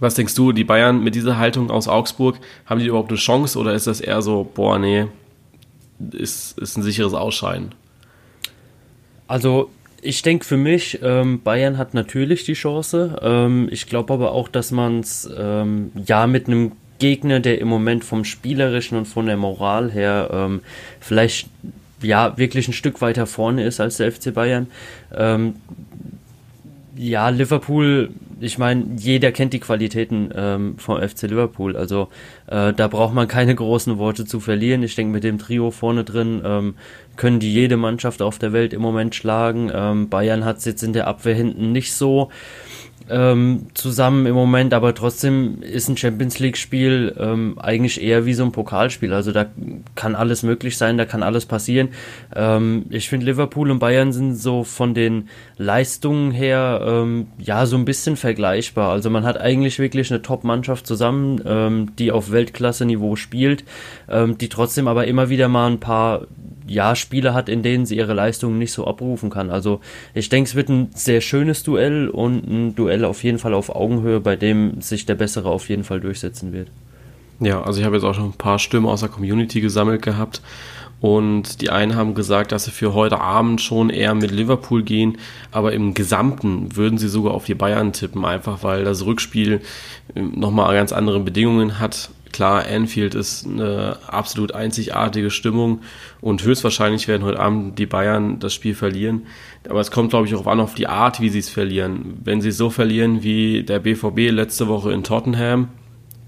Was 0.00 0.14
denkst 0.14 0.34
du, 0.34 0.52
die 0.52 0.64
Bayern 0.64 1.02
mit 1.02 1.14
dieser 1.14 1.38
Haltung 1.38 1.70
aus 1.70 1.88
Augsburg, 1.88 2.38
haben 2.66 2.80
die 2.80 2.86
überhaupt 2.86 3.10
eine 3.10 3.18
Chance 3.18 3.58
oder 3.58 3.74
ist 3.74 3.86
das 3.86 4.00
eher 4.00 4.22
so, 4.22 4.48
boah, 4.54 4.78
nee, 4.78 5.06
ist, 6.12 6.58
ist 6.58 6.76
ein 6.76 6.82
sicheres 6.82 7.14
Ausscheiden? 7.14 7.72
Also, 9.26 9.70
ich 10.02 10.22
denke 10.22 10.44
für 10.44 10.56
mich, 10.56 11.00
ähm, 11.02 11.40
Bayern 11.42 11.78
hat 11.78 11.94
natürlich 11.94 12.44
die 12.44 12.52
Chance. 12.52 13.16
Ähm, 13.22 13.68
ich 13.70 13.86
glaube 13.86 14.12
aber 14.12 14.32
auch, 14.32 14.48
dass 14.48 14.70
man 14.70 15.00
es 15.00 15.28
ähm, 15.36 15.92
ja 16.06 16.26
mit 16.26 16.46
einem 16.46 16.72
Gegner, 16.98 17.40
der 17.40 17.58
im 17.60 17.68
Moment 17.68 18.04
vom 18.04 18.24
Spielerischen 18.24 18.98
und 18.98 19.06
von 19.06 19.26
der 19.26 19.36
Moral 19.36 19.90
her 19.90 20.28
ähm, 20.32 20.60
vielleicht 21.00 21.48
ja 22.02 22.36
wirklich 22.36 22.68
ein 22.68 22.74
Stück 22.74 23.00
weiter 23.00 23.26
vorne 23.26 23.64
ist 23.64 23.80
als 23.80 23.96
der 23.96 24.12
FC 24.12 24.34
Bayern. 24.34 24.66
Ähm, 25.14 25.54
ja, 26.96 27.28
Liverpool 27.30 28.10
ich 28.44 28.58
meine, 28.58 28.84
jeder 28.96 29.32
kennt 29.32 29.52
die 29.52 29.60
Qualitäten 29.60 30.30
ähm, 30.34 30.78
vom 30.78 31.00
FC 31.00 31.22
Liverpool. 31.22 31.76
Also 31.76 32.08
äh, 32.46 32.72
da 32.72 32.88
braucht 32.88 33.14
man 33.14 33.26
keine 33.26 33.54
großen 33.54 33.98
Worte 33.98 34.26
zu 34.26 34.40
verlieren. 34.40 34.82
Ich 34.82 34.94
denke, 34.94 35.12
mit 35.12 35.24
dem 35.24 35.38
Trio 35.38 35.70
vorne 35.70 36.04
drin 36.04 36.42
ähm, 36.44 36.74
können 37.16 37.40
die 37.40 37.52
jede 37.52 37.76
Mannschaft 37.76 38.22
auf 38.22 38.38
der 38.38 38.52
Welt 38.52 38.72
im 38.72 38.82
Moment 38.82 39.14
schlagen. 39.14 39.70
Ähm, 39.74 40.08
Bayern 40.08 40.44
hat 40.44 40.58
es 40.58 40.64
jetzt 40.64 40.82
in 40.82 40.92
der 40.92 41.06
Abwehr 41.06 41.34
hinten 41.34 41.72
nicht 41.72 41.94
so. 41.94 42.30
Ähm, 43.10 43.66
zusammen 43.74 44.26
im 44.26 44.34
Moment, 44.34 44.72
aber 44.72 44.94
trotzdem 44.94 45.62
ist 45.62 45.88
ein 45.88 45.96
Champions 45.96 46.38
League-Spiel 46.38 47.14
ähm, 47.18 47.58
eigentlich 47.58 48.02
eher 48.02 48.24
wie 48.26 48.34
so 48.34 48.44
ein 48.44 48.52
Pokalspiel. 48.52 49.12
Also 49.12 49.32
da 49.32 49.46
kann 49.94 50.14
alles 50.14 50.42
möglich 50.42 50.78
sein, 50.78 50.96
da 50.96 51.04
kann 51.04 51.22
alles 51.22 51.46
passieren. 51.46 51.88
Ähm, 52.34 52.86
ich 52.90 53.08
finde, 53.08 53.26
Liverpool 53.26 53.70
und 53.70 53.78
Bayern 53.78 54.12
sind 54.12 54.36
so 54.36 54.64
von 54.64 54.94
den 54.94 55.28
Leistungen 55.56 56.30
her 56.30 56.80
ähm, 56.86 57.26
ja 57.38 57.66
so 57.66 57.76
ein 57.76 57.84
bisschen 57.84 58.16
vergleichbar. 58.16 58.90
Also 58.90 59.10
man 59.10 59.24
hat 59.24 59.38
eigentlich 59.38 59.78
wirklich 59.78 60.10
eine 60.10 60.22
Top-Mannschaft 60.22 60.86
zusammen, 60.86 61.40
ähm, 61.44 61.92
die 61.98 62.10
auf 62.10 62.30
Weltklasse-Niveau 62.30 63.16
spielt, 63.16 63.64
ähm, 64.08 64.38
die 64.38 64.48
trotzdem 64.48 64.88
aber 64.88 65.06
immer 65.06 65.28
wieder 65.28 65.48
mal 65.48 65.70
ein 65.70 65.80
paar 65.80 66.22
ja, 66.66 66.96
Spiele 66.96 67.34
hat, 67.34 67.48
in 67.48 67.62
denen 67.62 67.86
sie 67.86 67.96
ihre 67.96 68.14
Leistungen 68.14 68.58
nicht 68.58 68.72
so 68.72 68.86
abrufen 68.86 69.30
kann. 69.30 69.50
Also 69.50 69.80
ich 70.14 70.28
denke, 70.28 70.48
es 70.48 70.54
wird 70.54 70.68
ein 70.68 70.90
sehr 70.94 71.20
schönes 71.20 71.62
Duell 71.62 72.08
und 72.08 72.46
ein 72.46 72.74
Duell 72.74 73.04
auf 73.04 73.22
jeden 73.22 73.38
Fall 73.38 73.54
auf 73.54 73.74
Augenhöhe, 73.74 74.20
bei 74.20 74.36
dem 74.36 74.80
sich 74.80 75.06
der 75.06 75.14
Bessere 75.14 75.48
auf 75.50 75.68
jeden 75.68 75.84
Fall 75.84 76.00
durchsetzen 76.00 76.52
wird. 76.52 76.68
Ja, 77.40 77.62
also 77.62 77.80
ich 77.80 77.84
habe 77.84 77.96
jetzt 77.96 78.04
auch 78.04 78.14
schon 78.14 78.30
ein 78.30 78.38
paar 78.38 78.58
Stimmen 78.58 78.86
aus 78.86 79.00
der 79.00 79.08
Community 79.08 79.60
gesammelt 79.60 80.02
gehabt 80.02 80.40
und 81.04 81.60
die 81.60 81.68
einen 81.68 81.96
haben 81.96 82.14
gesagt, 82.14 82.52
dass 82.52 82.64
sie 82.64 82.70
für 82.70 82.94
heute 82.94 83.20
Abend 83.20 83.60
schon 83.60 83.90
eher 83.90 84.14
mit 84.14 84.30
Liverpool 84.30 84.82
gehen, 84.82 85.18
aber 85.52 85.72
im 85.72 85.92
Gesamten 85.92 86.76
würden 86.76 86.96
sie 86.96 87.08
sogar 87.08 87.34
auf 87.34 87.44
die 87.44 87.54
Bayern 87.54 87.92
tippen, 87.92 88.24
einfach 88.24 88.62
weil 88.62 88.84
das 88.84 89.04
Rückspiel 89.04 89.60
ähm, 90.14 90.32
nochmal 90.36 90.74
ganz 90.74 90.92
andere 90.92 91.20
Bedingungen 91.20 91.78
hat 91.78 92.08
Klar, 92.34 92.64
Anfield 92.66 93.14
ist 93.14 93.46
eine 93.46 93.96
absolut 94.08 94.50
einzigartige 94.50 95.30
Stimmung 95.30 95.82
und 96.20 96.42
höchstwahrscheinlich 96.42 97.06
werden 97.06 97.22
heute 97.22 97.38
Abend 97.38 97.78
die 97.78 97.86
Bayern 97.86 98.40
das 98.40 98.52
Spiel 98.52 98.74
verlieren. 98.74 99.28
Aber 99.68 99.78
es 99.78 99.92
kommt, 99.92 100.10
glaube 100.10 100.26
ich, 100.26 100.34
auch 100.34 100.48
an 100.48 100.58
auf 100.58 100.74
die 100.74 100.88
Art, 100.88 101.20
wie 101.20 101.28
sie 101.28 101.38
es 101.38 101.48
verlieren. 101.48 102.18
Wenn 102.24 102.40
sie 102.40 102.50
so 102.50 102.70
verlieren 102.70 103.22
wie 103.22 103.62
der 103.62 103.78
BVB 103.78 104.32
letzte 104.32 104.66
Woche 104.66 104.90
in 104.90 105.04
Tottenham, 105.04 105.68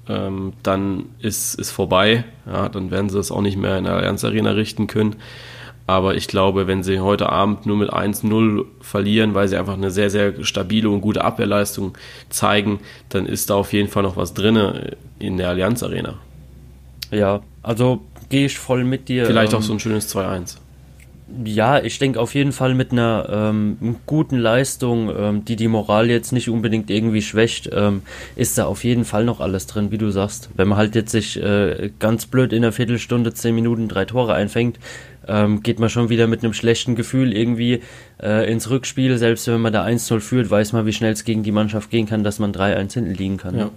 ähm, 0.08 0.52
dann 0.62 1.06
ist 1.18 1.58
es 1.58 1.72
vorbei. 1.72 2.22
Ja, 2.46 2.68
dann 2.68 2.92
werden 2.92 3.10
sie 3.10 3.18
es 3.18 3.32
auch 3.32 3.42
nicht 3.42 3.56
mehr 3.56 3.76
in 3.76 3.82
der 3.82 3.94
Allianz 3.94 4.22
Arena 4.22 4.52
richten 4.52 4.86
können. 4.86 5.16
Aber 5.86 6.16
ich 6.16 6.26
glaube, 6.26 6.66
wenn 6.66 6.82
sie 6.82 6.98
heute 6.98 7.30
Abend 7.30 7.64
nur 7.64 7.76
mit 7.76 7.92
1-0 7.92 8.64
verlieren, 8.80 9.34
weil 9.34 9.46
sie 9.46 9.56
einfach 9.56 9.74
eine 9.74 9.90
sehr, 9.90 10.10
sehr 10.10 10.44
stabile 10.44 10.90
und 10.90 11.00
gute 11.00 11.22
Abwehrleistung 11.22 11.96
zeigen, 12.28 12.80
dann 13.08 13.26
ist 13.26 13.50
da 13.50 13.54
auf 13.54 13.72
jeden 13.72 13.88
Fall 13.88 14.02
noch 14.02 14.16
was 14.16 14.34
drin 14.34 14.96
in 15.18 15.36
der 15.36 15.50
Allianz 15.50 15.82
Arena. 15.84 16.14
Ja, 17.12 17.40
also 17.62 18.00
gehe 18.28 18.46
ich 18.46 18.58
voll 18.58 18.84
mit 18.84 19.08
dir. 19.08 19.26
Vielleicht 19.26 19.54
auch 19.54 19.58
ähm, 19.58 19.64
so 19.64 19.72
ein 19.74 19.80
schönes 19.80 20.14
2-1. 20.14 20.56
Ja, 21.44 21.80
ich 21.82 21.98
denke 21.98 22.20
auf 22.20 22.36
jeden 22.36 22.52
Fall 22.52 22.74
mit 22.74 22.92
einer 22.92 23.28
ähm, 23.28 23.96
guten 24.06 24.36
Leistung, 24.36 25.10
ähm, 25.16 25.44
die 25.44 25.56
die 25.56 25.66
Moral 25.66 26.08
jetzt 26.08 26.32
nicht 26.32 26.48
unbedingt 26.48 26.88
irgendwie 26.88 27.20
schwächt, 27.20 27.68
ähm, 27.72 28.02
ist 28.36 28.58
da 28.58 28.66
auf 28.66 28.84
jeden 28.84 29.04
Fall 29.04 29.24
noch 29.24 29.40
alles 29.40 29.66
drin, 29.66 29.90
wie 29.90 29.98
du 29.98 30.10
sagst. 30.10 30.50
Wenn 30.54 30.68
man 30.68 30.78
halt 30.78 30.94
jetzt 30.94 31.10
sich 31.10 31.42
äh, 31.42 31.90
ganz 31.98 32.26
blöd 32.26 32.52
in 32.52 32.62
einer 32.62 32.70
Viertelstunde, 32.70 33.34
zehn 33.34 33.56
Minuten 33.56 33.88
drei 33.88 34.04
Tore 34.04 34.34
einfängt, 34.34 34.78
ähm, 35.28 35.62
geht 35.62 35.78
man 35.78 35.88
schon 35.88 36.08
wieder 36.08 36.26
mit 36.26 36.42
einem 36.42 36.52
schlechten 36.52 36.94
Gefühl 36.94 37.36
irgendwie 37.36 37.82
äh, 38.22 38.50
ins 38.50 38.70
Rückspiel. 38.70 39.18
Selbst 39.18 39.46
wenn 39.48 39.60
man 39.60 39.72
da 39.72 39.84
1-0 39.84 40.20
führt, 40.20 40.50
weiß 40.50 40.72
man, 40.72 40.86
wie 40.86 40.92
schnell 40.92 41.12
es 41.12 41.24
gegen 41.24 41.42
die 41.42 41.52
Mannschaft 41.52 41.90
gehen 41.90 42.06
kann, 42.06 42.24
dass 42.24 42.38
man 42.38 42.52
3-1 42.52 42.94
hinten 42.94 43.14
liegen 43.14 43.36
kann. 43.36 43.58
Ja. 43.58 43.70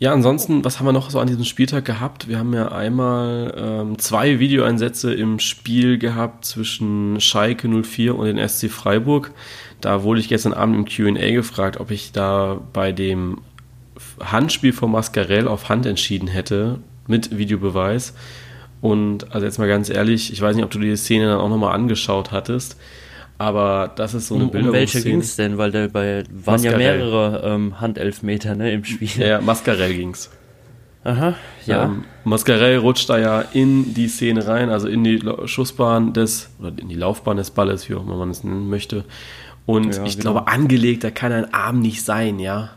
Ja, 0.00 0.12
ansonsten, 0.12 0.64
was 0.64 0.78
haben 0.78 0.86
wir 0.86 0.92
noch 0.92 1.10
so 1.10 1.18
an 1.18 1.26
diesem 1.26 1.42
Spieltag 1.42 1.84
gehabt? 1.84 2.28
Wir 2.28 2.38
haben 2.38 2.54
ja 2.54 2.70
einmal 2.70 3.52
ähm, 3.58 3.98
zwei 3.98 4.38
Videoeinsätze 4.38 5.12
im 5.12 5.40
Spiel 5.40 5.98
gehabt 5.98 6.44
zwischen 6.44 7.20
Schalke 7.20 7.68
04 7.68 8.14
und 8.14 8.26
den 8.26 8.48
SC 8.48 8.70
Freiburg. 8.70 9.32
Da 9.80 10.04
wurde 10.04 10.20
ich 10.20 10.28
gestern 10.28 10.52
Abend 10.52 10.76
im 10.76 10.84
QA 10.84 11.32
gefragt, 11.32 11.80
ob 11.80 11.90
ich 11.90 12.12
da 12.12 12.60
bei 12.72 12.92
dem 12.92 13.38
Handspiel 14.20 14.72
von 14.72 14.92
Mascarell 14.92 15.48
auf 15.48 15.68
Hand 15.68 15.84
entschieden 15.84 16.28
hätte, 16.28 16.78
mit 17.08 17.36
Videobeweis. 17.36 18.14
Und 18.80 19.34
also 19.34 19.44
jetzt 19.44 19.58
mal 19.58 19.68
ganz 19.68 19.90
ehrlich, 19.90 20.32
ich 20.32 20.40
weiß 20.40 20.54
nicht, 20.54 20.64
ob 20.64 20.70
du 20.70 20.78
die 20.78 20.96
Szene 20.96 21.26
dann 21.26 21.38
auch 21.38 21.48
nochmal 21.48 21.74
angeschaut 21.74 22.30
hattest, 22.30 22.76
aber 23.36 23.92
das 23.94 24.14
ist 24.14 24.28
so 24.28 24.34
eine 24.34 24.44
um, 24.44 24.50
Bilder. 24.50 24.68
Um 24.68 24.74
welche 24.74 25.02
ging 25.02 25.20
es 25.20 25.36
denn? 25.36 25.58
Weil 25.58 25.70
da 25.70 25.88
bei, 25.88 26.24
waren 26.30 26.54
Mascarell. 26.54 26.80
ja 26.80 26.96
mehrere 26.96 27.42
ähm, 27.44 27.80
Handelfmeter 27.80 28.54
ne, 28.54 28.72
im 28.72 28.84
Spiel. 28.84 29.08
Ja, 29.18 29.40
Mascarell 29.40 29.94
ging's. 29.94 30.30
Aha, 31.04 31.34
ja. 31.64 31.84
Ähm, 31.84 32.04
Mascarell 32.24 32.78
rutscht 32.78 33.08
da 33.08 33.18
ja 33.18 33.40
in 33.40 33.94
die 33.94 34.08
Szene 34.08 34.46
rein, 34.46 34.68
also 34.68 34.88
in 34.88 35.04
die 35.04 35.22
Schussbahn 35.46 36.12
des, 36.12 36.50
oder 36.58 36.72
in 36.76 36.88
die 36.88 36.96
Laufbahn 36.96 37.36
des 37.36 37.50
Balles, 37.50 37.88
wie 37.88 37.94
auch 37.94 38.02
immer 38.02 38.16
man 38.16 38.30
es 38.30 38.44
nennen 38.44 38.68
möchte. 38.68 39.04
Und 39.64 39.96
ja, 39.96 40.04
ich 40.04 40.18
genau. 40.18 40.32
glaube, 40.32 40.48
angelegt, 40.48 41.04
da 41.04 41.10
kann 41.10 41.32
ein 41.32 41.52
Arm 41.54 41.80
nicht 41.80 42.04
sein, 42.04 42.38
ja. 42.38 42.70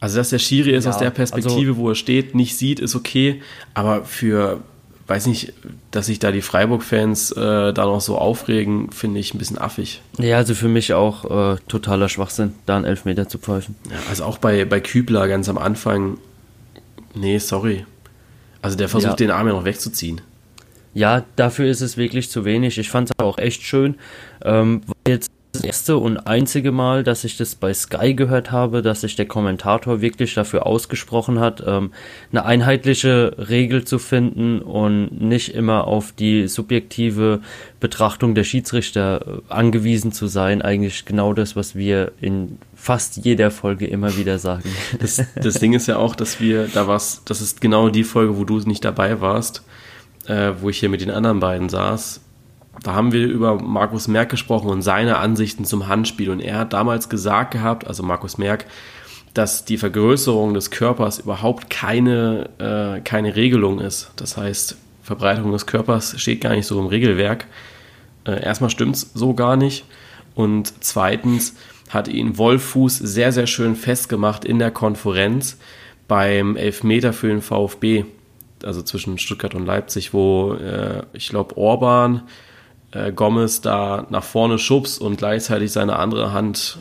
Also, 0.00 0.18
dass 0.18 0.30
der 0.30 0.38
Schiri 0.38 0.70
ist 0.70 0.84
ja, 0.84 0.90
aus 0.90 0.98
der 0.98 1.10
Perspektive, 1.10 1.72
also, 1.72 1.76
wo 1.76 1.88
er 1.88 1.94
steht, 1.94 2.34
nicht 2.34 2.56
sieht, 2.56 2.78
ist 2.78 2.94
okay. 2.94 3.42
Aber 3.74 4.04
für 4.04 4.60
weiß 5.08 5.26
nicht, 5.26 5.54
dass 5.90 6.06
sich 6.06 6.18
da 6.18 6.30
die 6.30 6.42
Freiburg-Fans 6.42 7.32
äh, 7.32 7.72
da 7.72 7.86
noch 7.86 8.00
so 8.00 8.18
aufregen, 8.18 8.92
finde 8.92 9.20
ich 9.20 9.34
ein 9.34 9.38
bisschen 9.38 9.58
affig. 9.58 10.02
Ja, 10.18 10.36
also 10.36 10.54
für 10.54 10.68
mich 10.68 10.92
auch 10.92 11.54
äh, 11.54 11.56
totaler 11.66 12.08
Schwachsinn, 12.08 12.54
da 12.66 12.76
einen 12.76 12.84
Elfmeter 12.84 13.28
zu 13.28 13.38
pfeifen. 13.38 13.74
Ja, 13.90 13.96
also 14.10 14.24
auch 14.24 14.38
bei, 14.38 14.64
bei 14.66 14.80
Kübler 14.80 15.26
ganz 15.26 15.48
am 15.48 15.58
Anfang, 15.58 16.18
nee, 17.14 17.38
sorry. 17.38 17.86
Also 18.60 18.76
der 18.76 18.88
versucht 18.88 19.12
ja. 19.12 19.26
den 19.26 19.30
Arm 19.30 19.46
ja 19.46 19.54
noch 19.54 19.64
wegzuziehen. 19.64 20.20
Ja, 20.92 21.24
dafür 21.36 21.66
ist 21.66 21.80
es 21.80 21.96
wirklich 21.96 22.30
zu 22.30 22.44
wenig. 22.44 22.76
Ich 22.76 22.90
fand 22.90 23.10
es 23.10 23.18
auch 23.18 23.38
echt 23.38 23.62
schön. 23.62 23.96
Ähm, 24.42 24.82
jetzt 25.06 25.30
das 25.52 25.64
erste 25.64 25.96
und 25.96 26.18
einzige 26.18 26.72
Mal, 26.72 27.02
dass 27.02 27.24
ich 27.24 27.36
das 27.36 27.54
bei 27.54 27.72
Sky 27.72 28.14
gehört 28.14 28.52
habe, 28.52 28.82
dass 28.82 29.00
sich 29.00 29.16
der 29.16 29.26
Kommentator 29.26 30.00
wirklich 30.00 30.34
dafür 30.34 30.66
ausgesprochen 30.66 31.40
hat, 31.40 31.62
ähm, 31.66 31.92
eine 32.30 32.44
einheitliche 32.44 33.34
Regel 33.38 33.84
zu 33.84 33.98
finden 33.98 34.60
und 34.60 35.20
nicht 35.20 35.54
immer 35.54 35.86
auf 35.86 36.12
die 36.12 36.48
subjektive 36.48 37.40
Betrachtung 37.80 38.34
der 38.34 38.44
Schiedsrichter 38.44 39.42
äh, 39.48 39.52
angewiesen 39.52 40.12
zu 40.12 40.26
sein. 40.26 40.60
Eigentlich 40.60 41.06
genau 41.06 41.32
das, 41.32 41.56
was 41.56 41.74
wir 41.74 42.12
in 42.20 42.58
fast 42.74 43.16
jeder 43.16 43.50
Folge 43.50 43.86
immer 43.86 44.16
wieder 44.16 44.38
sagen. 44.38 44.68
Das, 44.98 45.22
das 45.36 45.54
Ding 45.54 45.74
ist 45.74 45.86
ja 45.86 45.96
auch, 45.96 46.14
dass 46.14 46.40
wir 46.40 46.66
da 46.68 46.88
was, 46.88 47.22
das 47.24 47.40
ist 47.40 47.60
genau 47.60 47.88
die 47.88 48.04
Folge, 48.04 48.36
wo 48.36 48.44
du 48.44 48.58
nicht 48.58 48.84
dabei 48.84 49.20
warst, 49.20 49.62
äh, 50.26 50.52
wo 50.60 50.70
ich 50.70 50.78
hier 50.78 50.88
mit 50.88 51.00
den 51.00 51.10
anderen 51.10 51.40
beiden 51.40 51.68
saß 51.68 52.20
da 52.82 52.94
haben 52.94 53.12
wir 53.12 53.26
über 53.26 53.60
Markus 53.60 54.08
Merck 54.08 54.30
gesprochen 54.30 54.70
und 54.70 54.82
seine 54.82 55.18
Ansichten 55.18 55.64
zum 55.64 55.88
Handspiel. 55.88 56.30
Und 56.30 56.40
er 56.40 56.58
hat 56.58 56.72
damals 56.72 57.08
gesagt 57.08 57.52
gehabt, 57.52 57.86
also 57.86 58.02
Markus 58.02 58.38
Merck, 58.38 58.66
dass 59.34 59.64
die 59.64 59.78
Vergrößerung 59.78 60.54
des 60.54 60.70
Körpers 60.70 61.18
überhaupt 61.18 61.70
keine, 61.70 62.50
äh, 62.58 63.00
keine 63.00 63.36
Regelung 63.36 63.80
ist. 63.80 64.10
Das 64.16 64.36
heißt, 64.36 64.76
Verbreitung 65.02 65.52
des 65.52 65.66
Körpers 65.66 66.20
steht 66.20 66.40
gar 66.40 66.54
nicht 66.54 66.66
so 66.66 66.78
im 66.78 66.86
Regelwerk. 66.86 67.46
Äh, 68.24 68.42
erstmal 68.42 68.70
stimmt 68.70 68.96
es 68.96 69.10
so 69.14 69.34
gar 69.34 69.56
nicht. 69.56 69.84
Und 70.34 70.72
zweitens 70.84 71.54
hat 71.90 72.08
ihn 72.08 72.38
Wolfuß 72.38 72.98
sehr, 72.98 73.32
sehr 73.32 73.46
schön 73.46 73.74
festgemacht 73.74 74.44
in 74.44 74.58
der 74.58 74.70
Konferenz 74.70 75.58
beim 76.06 76.56
Elfmeter 76.56 77.12
für 77.12 77.28
den 77.28 77.42
VfB, 77.42 78.04
also 78.62 78.82
zwischen 78.82 79.18
Stuttgart 79.18 79.54
und 79.54 79.66
Leipzig, 79.66 80.12
wo 80.12 80.54
äh, 80.54 81.02
ich 81.12 81.28
glaube 81.28 81.56
Orban 81.56 82.22
äh, 82.92 83.12
Gomez 83.12 83.60
da 83.60 84.06
nach 84.10 84.24
vorne 84.24 84.58
schubst 84.58 85.00
und 85.00 85.18
gleichzeitig 85.18 85.72
seine 85.72 85.96
andere 85.96 86.32
Hand 86.32 86.78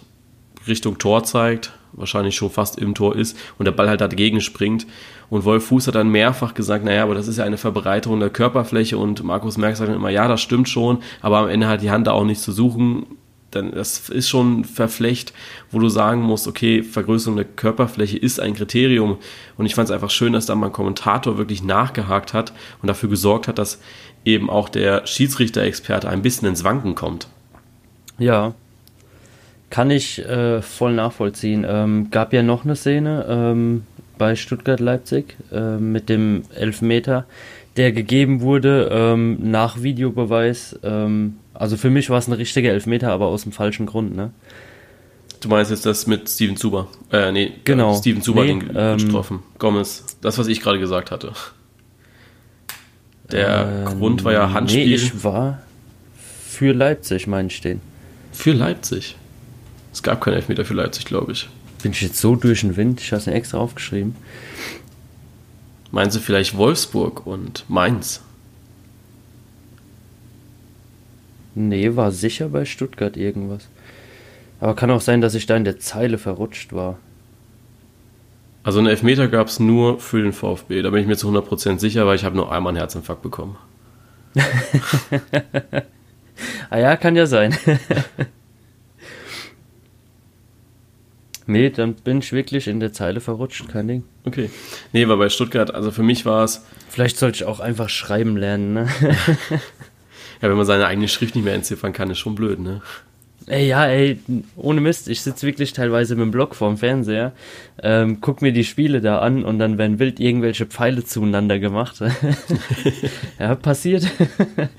Richtung 0.68 0.98
Tor 0.98 1.24
zeigt, 1.24 1.72
wahrscheinlich 1.94 2.36
schon 2.36 2.50
fast 2.50 2.78
im 2.78 2.94
Tor 2.94 3.16
ist 3.16 3.38
und 3.58 3.66
der 3.66 3.72
Ball 3.72 3.90
halt 3.90 4.02
dagegen 4.02 4.42
springt. 4.42 4.86
Und 5.30 5.44
Wolf 5.44 5.66
Fuß 5.66 5.88
hat 5.88 5.96
dann 5.96 6.10
mehrfach 6.10 6.54
gesagt, 6.54 6.86
naja, 6.86 7.04
aber 7.04 7.16
das 7.16 7.28
ist 7.28 7.38
ja 7.38 7.44
eine 7.44 7.58
Verbreiterung 7.58 8.20
der 8.20 8.30
Körperfläche 8.30 8.98
und 8.98 9.24
Markus 9.24 9.58
Merck 9.58 9.76
sagt 9.76 9.90
dann 9.90 9.98
immer, 9.98 10.10
ja, 10.10 10.28
das 10.28 10.42
stimmt 10.42 10.70
schon, 10.70 11.00
aber 11.22 11.40
am 11.40 11.50
Ende 11.50 11.68
hat 11.68 11.82
die 11.82 11.92
Hand 11.92 12.08
da 12.08 12.12
auch 12.12 12.24
nichts 12.24 12.44
zu 12.44 12.52
suchen. 12.52 13.06
Dann, 13.52 13.72
das 13.72 14.10
ist 14.10 14.28
schon 14.28 14.66
verflecht, 14.66 15.32
wo 15.72 15.80
du 15.80 15.88
sagen 15.88 16.22
musst, 16.22 16.48
okay, 16.48 16.84
Vergrößerung 16.84 17.38
der 17.38 17.46
Körperfläche 17.46 18.18
ist 18.18 18.42
ein 18.42 18.54
Kriterium. 18.54 19.18
Und 19.58 19.66
ich 19.66 19.74
fand 19.74 19.88
es 19.88 19.94
einfach 19.94 20.10
schön, 20.10 20.34
dass 20.34 20.48
da 20.48 20.56
mal 20.56 20.68
ein 20.68 20.74
Kommentator 20.74 21.38
wirklich 21.38 21.64
nachgehakt 21.64 22.34
hat 22.34 22.52
und 22.82 22.88
dafür 22.88 23.08
gesorgt 23.08 23.48
hat, 23.48 23.58
dass 23.58 23.80
eben 24.26 24.50
auch 24.50 24.70
der 24.70 25.06
Schiedsrichter-Experte 25.08 26.10
ein 26.10 26.22
bisschen 26.22 26.48
ins 26.48 26.64
Wanken 26.64 26.96
kommt. 26.96 27.28
Ja, 28.20 28.54
kann 29.70 29.92
ich 29.92 30.20
äh, 30.20 30.62
voll 30.62 30.94
nachvollziehen. 30.94 31.66
Ähm, 31.68 32.08
gab 32.10 32.34
ja 32.34 32.44
noch 32.44 32.64
eine 32.64 32.76
Szene 32.76 33.26
ähm, 33.28 33.84
bei 34.18 34.36
Stuttgart-Leipzig 34.36 35.36
äh, 35.52 35.78
mit 35.78 36.10
dem 36.10 36.44
Elfmeter, 36.56 37.26
der 37.76 37.92
gegeben 37.92 38.42
wurde 38.42 38.90
ähm, 38.92 39.38
nach 39.52 39.82
Videobeweis. 39.82 40.80
Ähm, 40.84 41.38
also 41.54 41.78
für 41.78 41.90
mich 41.90 42.10
war 42.10 42.18
es 42.18 42.28
ein 42.28 42.34
richtiger 42.34 42.72
Elfmeter, 42.72 43.12
aber 43.12 43.28
aus 43.28 43.44
dem 43.44 43.52
falschen 43.52 43.86
Grund. 43.86 44.16
Ne? 44.16 44.32
Du 45.42 45.50
meinst 45.50 45.70
jetzt 45.70 45.86
das 45.86 46.08
mit 46.08 46.30
Steven 46.30 46.56
Zuber? 46.56 46.88
Äh, 47.12 47.32
nee, 47.32 47.52
genau. 47.64 47.96
Steven 47.96 48.22
Zuber 48.22 48.44
nee, 48.44 48.60
den 48.60 48.72
ähm, 48.76 48.98
getroffen. 48.98 49.44
Gomez, 49.60 50.18
das, 50.22 50.38
was 50.38 50.48
ich 50.48 50.62
gerade 50.62 50.80
gesagt 50.80 51.12
hatte. 51.12 51.34
Der 53.32 53.68
ähm, 53.68 53.86
Grund 53.86 54.24
war 54.24 54.34
ja 54.34 54.54
Handspiel. 54.54 54.86
Nee, 54.86 54.96
ich 54.96 55.24
war 55.24 55.60
für 56.48 56.74
Leipzig, 56.74 57.28
meine 57.28 57.50
ich 57.50 57.62
den. 57.62 57.82
Für 58.32 58.54
Leipzig? 58.54 59.16
Es 59.94 60.04
gab 60.04 60.22
keinen 60.22 60.36
Elfmeter 60.36 60.66
für 60.66 60.74
Leipzig, 60.74 61.06
glaube 61.06 61.32
ich. 61.34 61.50
Bin 61.84 61.92
ich 61.92 62.02
jetzt 62.02 62.20
so 62.20 62.36
durch 62.36 62.62
den 62.62 62.76
Wind? 62.78 63.02
Ich 63.02 63.12
habe 63.12 63.20
es 63.20 63.28
mir 63.28 63.34
extra 63.34 63.58
aufgeschrieben. 63.58 64.16
Meinen 65.92 66.12
Sie 66.12 66.20
vielleicht 66.20 66.58
Wolfsburg 66.58 67.26
und 67.26 67.66
Mainz? 67.70 68.22
Nee, 71.56 71.96
war 71.96 72.12
sicher 72.12 72.50
bei 72.50 72.66
Stuttgart 72.66 73.18
irgendwas. 73.18 73.68
Aber 74.60 74.76
kann 74.76 74.92
auch 74.92 75.02
sein, 75.02 75.22
dass 75.22 75.36
ich 75.36 75.46
da 75.46 75.56
in 75.56 75.64
der 75.64 75.80
Zeile 75.80 76.18
verrutscht 76.18 76.74
war. 76.74 76.98
Also 78.68 78.80
einen 78.80 78.90
Elfmeter 78.90 79.30
gab 79.30 79.48
es 79.48 79.62
nur 79.62 79.98
für 79.98 80.22
den 80.22 80.34
VfB. 80.34 80.82
Da 80.82 80.90
bin 80.90 81.00
ich 81.00 81.08
mir 81.08 81.16
zu 81.16 81.30
100% 81.30 81.80
sicher, 81.80 82.06
weil 82.06 82.18
ich 82.18 82.26
habe 82.26 82.36
nur 82.36 82.52
einmal 82.52 82.72
einen 82.72 82.80
Herzinfarkt 82.80 83.22
bekommen. 83.22 83.56
ah 86.70 86.78
ja, 86.78 86.98
kann 86.98 87.16
ja 87.16 87.28
sein. 87.28 87.58
nee, 91.46 91.70
dann 91.70 91.94
bin 91.94 92.18
ich 92.18 92.34
wirklich 92.34 92.68
in 92.68 92.82
der 92.82 92.92
Zeile 92.92 93.22
verrutscht, 93.22 93.70
kein 93.70 93.88
Ding. 93.88 94.04
Okay. 94.26 94.50
Nee, 94.92 95.08
war 95.08 95.16
bei 95.16 95.30
Stuttgart, 95.30 95.74
also 95.74 95.92
für 95.92 96.04
mich 96.04 96.26
war 96.26 96.44
es. 96.44 96.66
Vielleicht 96.90 97.16
sollte 97.16 97.38
ich 97.38 97.46
auch 97.46 97.62
einfach 97.62 97.88
schreiben 97.88 98.36
lernen, 98.36 98.74
ne? 98.74 98.90
ja, 100.42 100.50
wenn 100.50 100.58
man 100.58 100.66
seine 100.66 100.88
eigene 100.88 101.08
Schrift 101.08 101.36
nicht 101.36 101.46
mehr 101.46 101.56
entziffern 101.56 101.94
kann, 101.94 102.10
ist 102.10 102.20
schon 102.20 102.36
blöd, 102.36 102.60
ne? 102.60 102.82
Ey, 103.46 103.68
ja, 103.68 103.86
ey, 103.86 104.20
ohne 104.58 104.82
Mist, 104.82 105.08
ich 105.08 105.22
sitze 105.22 105.46
wirklich 105.48 105.72
teilweise 105.72 106.16
mit 106.16 106.24
dem 106.24 106.32
Block 106.32 106.54
vorm 106.54 106.78
Fernseher, 106.78 107.32
ähm, 107.82 108.20
guck 108.20 108.42
mir 108.42 108.52
die 108.52 108.66
Spiele 108.66 109.00
da 109.00 109.20
an 109.20 109.46
und 109.46 109.58
dann 109.60 109.78
werden 109.78 110.00
wild 110.00 110.20
irgendwelche 110.20 110.66
Pfeile 110.66 111.06
zueinander 111.06 111.58
gemacht. 111.58 112.02
ja, 113.40 113.56
passiert. 113.56 114.06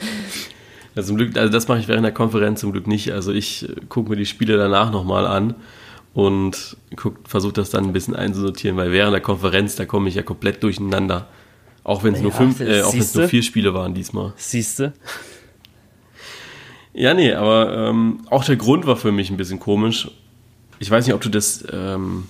ja, 0.95 1.03
zum 1.03 1.17
Glück, 1.17 1.37
also 1.39 1.51
das 1.51 1.67
mache 1.67 1.79
ich 1.79 1.89
während 1.89 2.05
der 2.05 2.13
Konferenz 2.13 2.61
zum 2.61 2.73
Glück 2.73 2.87
nicht. 2.87 3.13
Also 3.13 3.33
ich 3.33 3.69
äh, 3.69 3.75
gucke 3.89 4.11
mir 4.11 4.17
die 4.17 4.27
Spiele 4.27 4.59
danach 4.59 4.93
nochmal 4.93 5.27
an 5.27 5.55
und 6.13 6.77
versuche 7.25 7.55
das 7.55 7.71
dann 7.71 7.85
ein 7.85 7.93
bisschen 7.95 8.17
einzusortieren, 8.17 8.77
weil 8.77 8.93
während 8.93 9.15
der 9.15 9.23
Konferenz, 9.23 9.77
da 9.77 9.87
komme 9.87 10.11
ich 10.11 10.15
ja 10.15 10.23
komplett 10.23 10.63
durcheinander. 10.63 11.29
Auch 11.85 12.05
wenn 12.05 12.13
es 12.13 12.19
ja, 12.19 12.25
nur 12.25 12.33
fünf, 12.33 12.61
äh, 12.61 12.83
auch 12.83 12.93
wenn 12.93 13.01
es 13.01 13.15
nur 13.15 13.29
vier 13.29 13.43
Spiele 13.43 13.73
waren 13.73 13.95
diesmal. 13.95 14.35
Siehst 14.37 14.81
du? 14.81 14.93
Ja, 16.99 17.15
nee, 17.15 17.33
aber 17.33 17.91
ähm, 17.91 18.23
auch 18.29 18.43
der 18.45 18.57
Grund 18.57 18.85
war 18.85 18.97
für 18.97 19.13
mich 19.13 19.31
ein 19.31 19.37
bisschen 19.37 19.61
komisch. 19.61 20.11
Ich 20.81 20.91
weiß 20.91 21.07
nicht, 21.07 21.15
ob 21.15 21.21
du 21.21 21.29
das, 21.29 21.65
ähm, 21.73 22.27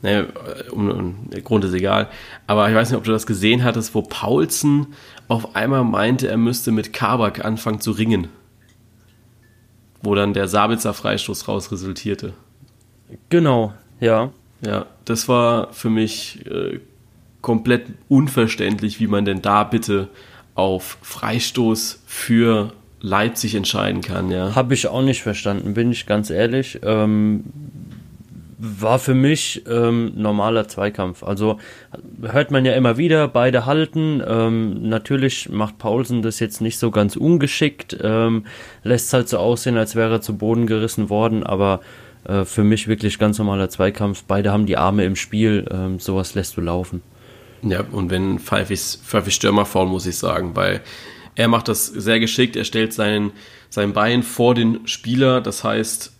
ne, 0.00 0.28
um, 0.70 0.88
um, 0.88 1.14
der 1.32 1.40
Grund 1.40 1.64
ist 1.64 1.74
egal, 1.74 2.08
aber 2.46 2.68
ich 2.68 2.74
weiß 2.76 2.90
nicht, 2.90 2.96
ob 2.96 3.02
du 3.02 3.10
das 3.10 3.26
gesehen 3.26 3.64
hattest, 3.64 3.92
wo 3.96 4.02
Paulsen 4.02 4.94
auf 5.26 5.56
einmal 5.56 5.82
meinte, 5.82 6.28
er 6.28 6.36
müsste 6.36 6.70
mit 6.70 6.92
Kabak 6.92 7.44
anfangen 7.44 7.80
zu 7.80 7.90
ringen. 7.90 8.28
Wo 10.02 10.14
dann 10.14 10.34
der 10.34 10.46
Sabitzer 10.46 10.94
Freistoß 10.94 11.48
raus 11.48 11.72
resultierte. 11.72 12.34
Genau, 13.28 13.74
ja. 13.98 14.30
Ja, 14.64 14.86
das 15.04 15.28
war 15.28 15.72
für 15.72 15.90
mich 15.90 16.46
äh, 16.46 16.78
komplett 17.40 17.86
unverständlich, 18.08 19.00
wie 19.00 19.08
man 19.08 19.24
denn 19.24 19.42
da 19.42 19.64
bitte 19.64 20.08
auf 20.54 20.96
Freistoß 21.02 22.04
für 22.06 22.72
Leipzig 23.00 23.54
entscheiden 23.54 24.02
kann, 24.02 24.30
ja. 24.30 24.54
Habe 24.54 24.74
ich 24.74 24.86
auch 24.86 25.02
nicht 25.02 25.22
verstanden, 25.22 25.74
bin 25.74 25.90
ich 25.90 26.06
ganz 26.06 26.30
ehrlich. 26.30 26.80
Ähm, 26.82 27.44
war 28.62 28.98
für 28.98 29.14
mich 29.14 29.64
ähm, 29.66 30.12
normaler 30.16 30.68
Zweikampf. 30.68 31.22
Also 31.22 31.58
hört 32.20 32.50
man 32.50 32.66
ja 32.66 32.74
immer 32.74 32.98
wieder, 32.98 33.26
beide 33.26 33.64
halten. 33.64 34.22
Ähm, 34.26 34.86
natürlich 34.88 35.48
macht 35.48 35.78
Paulsen 35.78 36.20
das 36.20 36.40
jetzt 36.40 36.60
nicht 36.60 36.78
so 36.78 36.90
ganz 36.90 37.16
ungeschickt, 37.16 37.96
ähm, 38.02 38.44
lässt 38.82 39.06
es 39.06 39.12
halt 39.14 39.28
so 39.30 39.38
aussehen, 39.38 39.78
als 39.78 39.96
wäre 39.96 40.16
er 40.16 40.20
zu 40.20 40.36
Boden 40.36 40.66
gerissen 40.66 41.08
worden, 41.08 41.42
aber 41.42 41.80
äh, 42.24 42.44
für 42.44 42.62
mich 42.62 42.86
wirklich 42.86 43.18
ganz 43.18 43.38
normaler 43.38 43.70
Zweikampf. 43.70 44.24
Beide 44.24 44.52
haben 44.52 44.66
die 44.66 44.76
Arme 44.76 45.04
im 45.04 45.16
Spiel, 45.16 45.66
ähm, 45.70 45.98
sowas 45.98 46.34
lässt 46.34 46.58
du 46.58 46.60
laufen. 46.60 47.00
Ja, 47.62 47.82
und 47.92 48.10
wenn 48.10 48.38
Pfeifis, 48.38 49.00
Pfeifis 49.02 49.34
Stürmer 49.34 49.64
faul, 49.64 49.86
muss 49.86 50.06
ich 50.06 50.18
sagen, 50.18 50.54
weil 50.54 50.80
er 51.34 51.48
macht 51.48 51.68
das 51.68 51.86
sehr 51.86 52.20
geschickt. 52.20 52.56
Er 52.56 52.64
stellt 52.64 52.92
sein, 52.92 53.32
sein 53.68 53.92
Bein 53.92 54.22
vor 54.22 54.54
den 54.54 54.86
Spieler. 54.86 55.40
Das 55.40 55.64
heißt, 55.64 56.12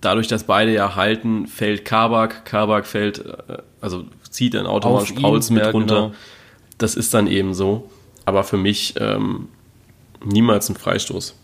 dadurch, 0.00 0.28
dass 0.28 0.44
beide 0.44 0.72
ja 0.72 0.96
halten, 0.96 1.46
fällt 1.46 1.84
Kabak. 1.84 2.44
Kabak 2.44 2.86
fällt, 2.86 3.24
äh, 3.24 3.58
also 3.80 4.04
zieht 4.30 4.54
dann 4.54 4.66
automatisch 4.66 5.12
Pauls 5.12 5.50
mit 5.50 5.64
runter. 5.72 5.94
Genau. 5.94 6.14
Das 6.78 6.94
ist 6.94 7.14
dann 7.14 7.26
eben 7.26 7.54
so. 7.54 7.90
Aber 8.24 8.42
für 8.42 8.56
mich 8.56 8.94
ähm, 8.98 9.48
niemals 10.24 10.68
ein 10.68 10.76
Freistoß. 10.76 11.34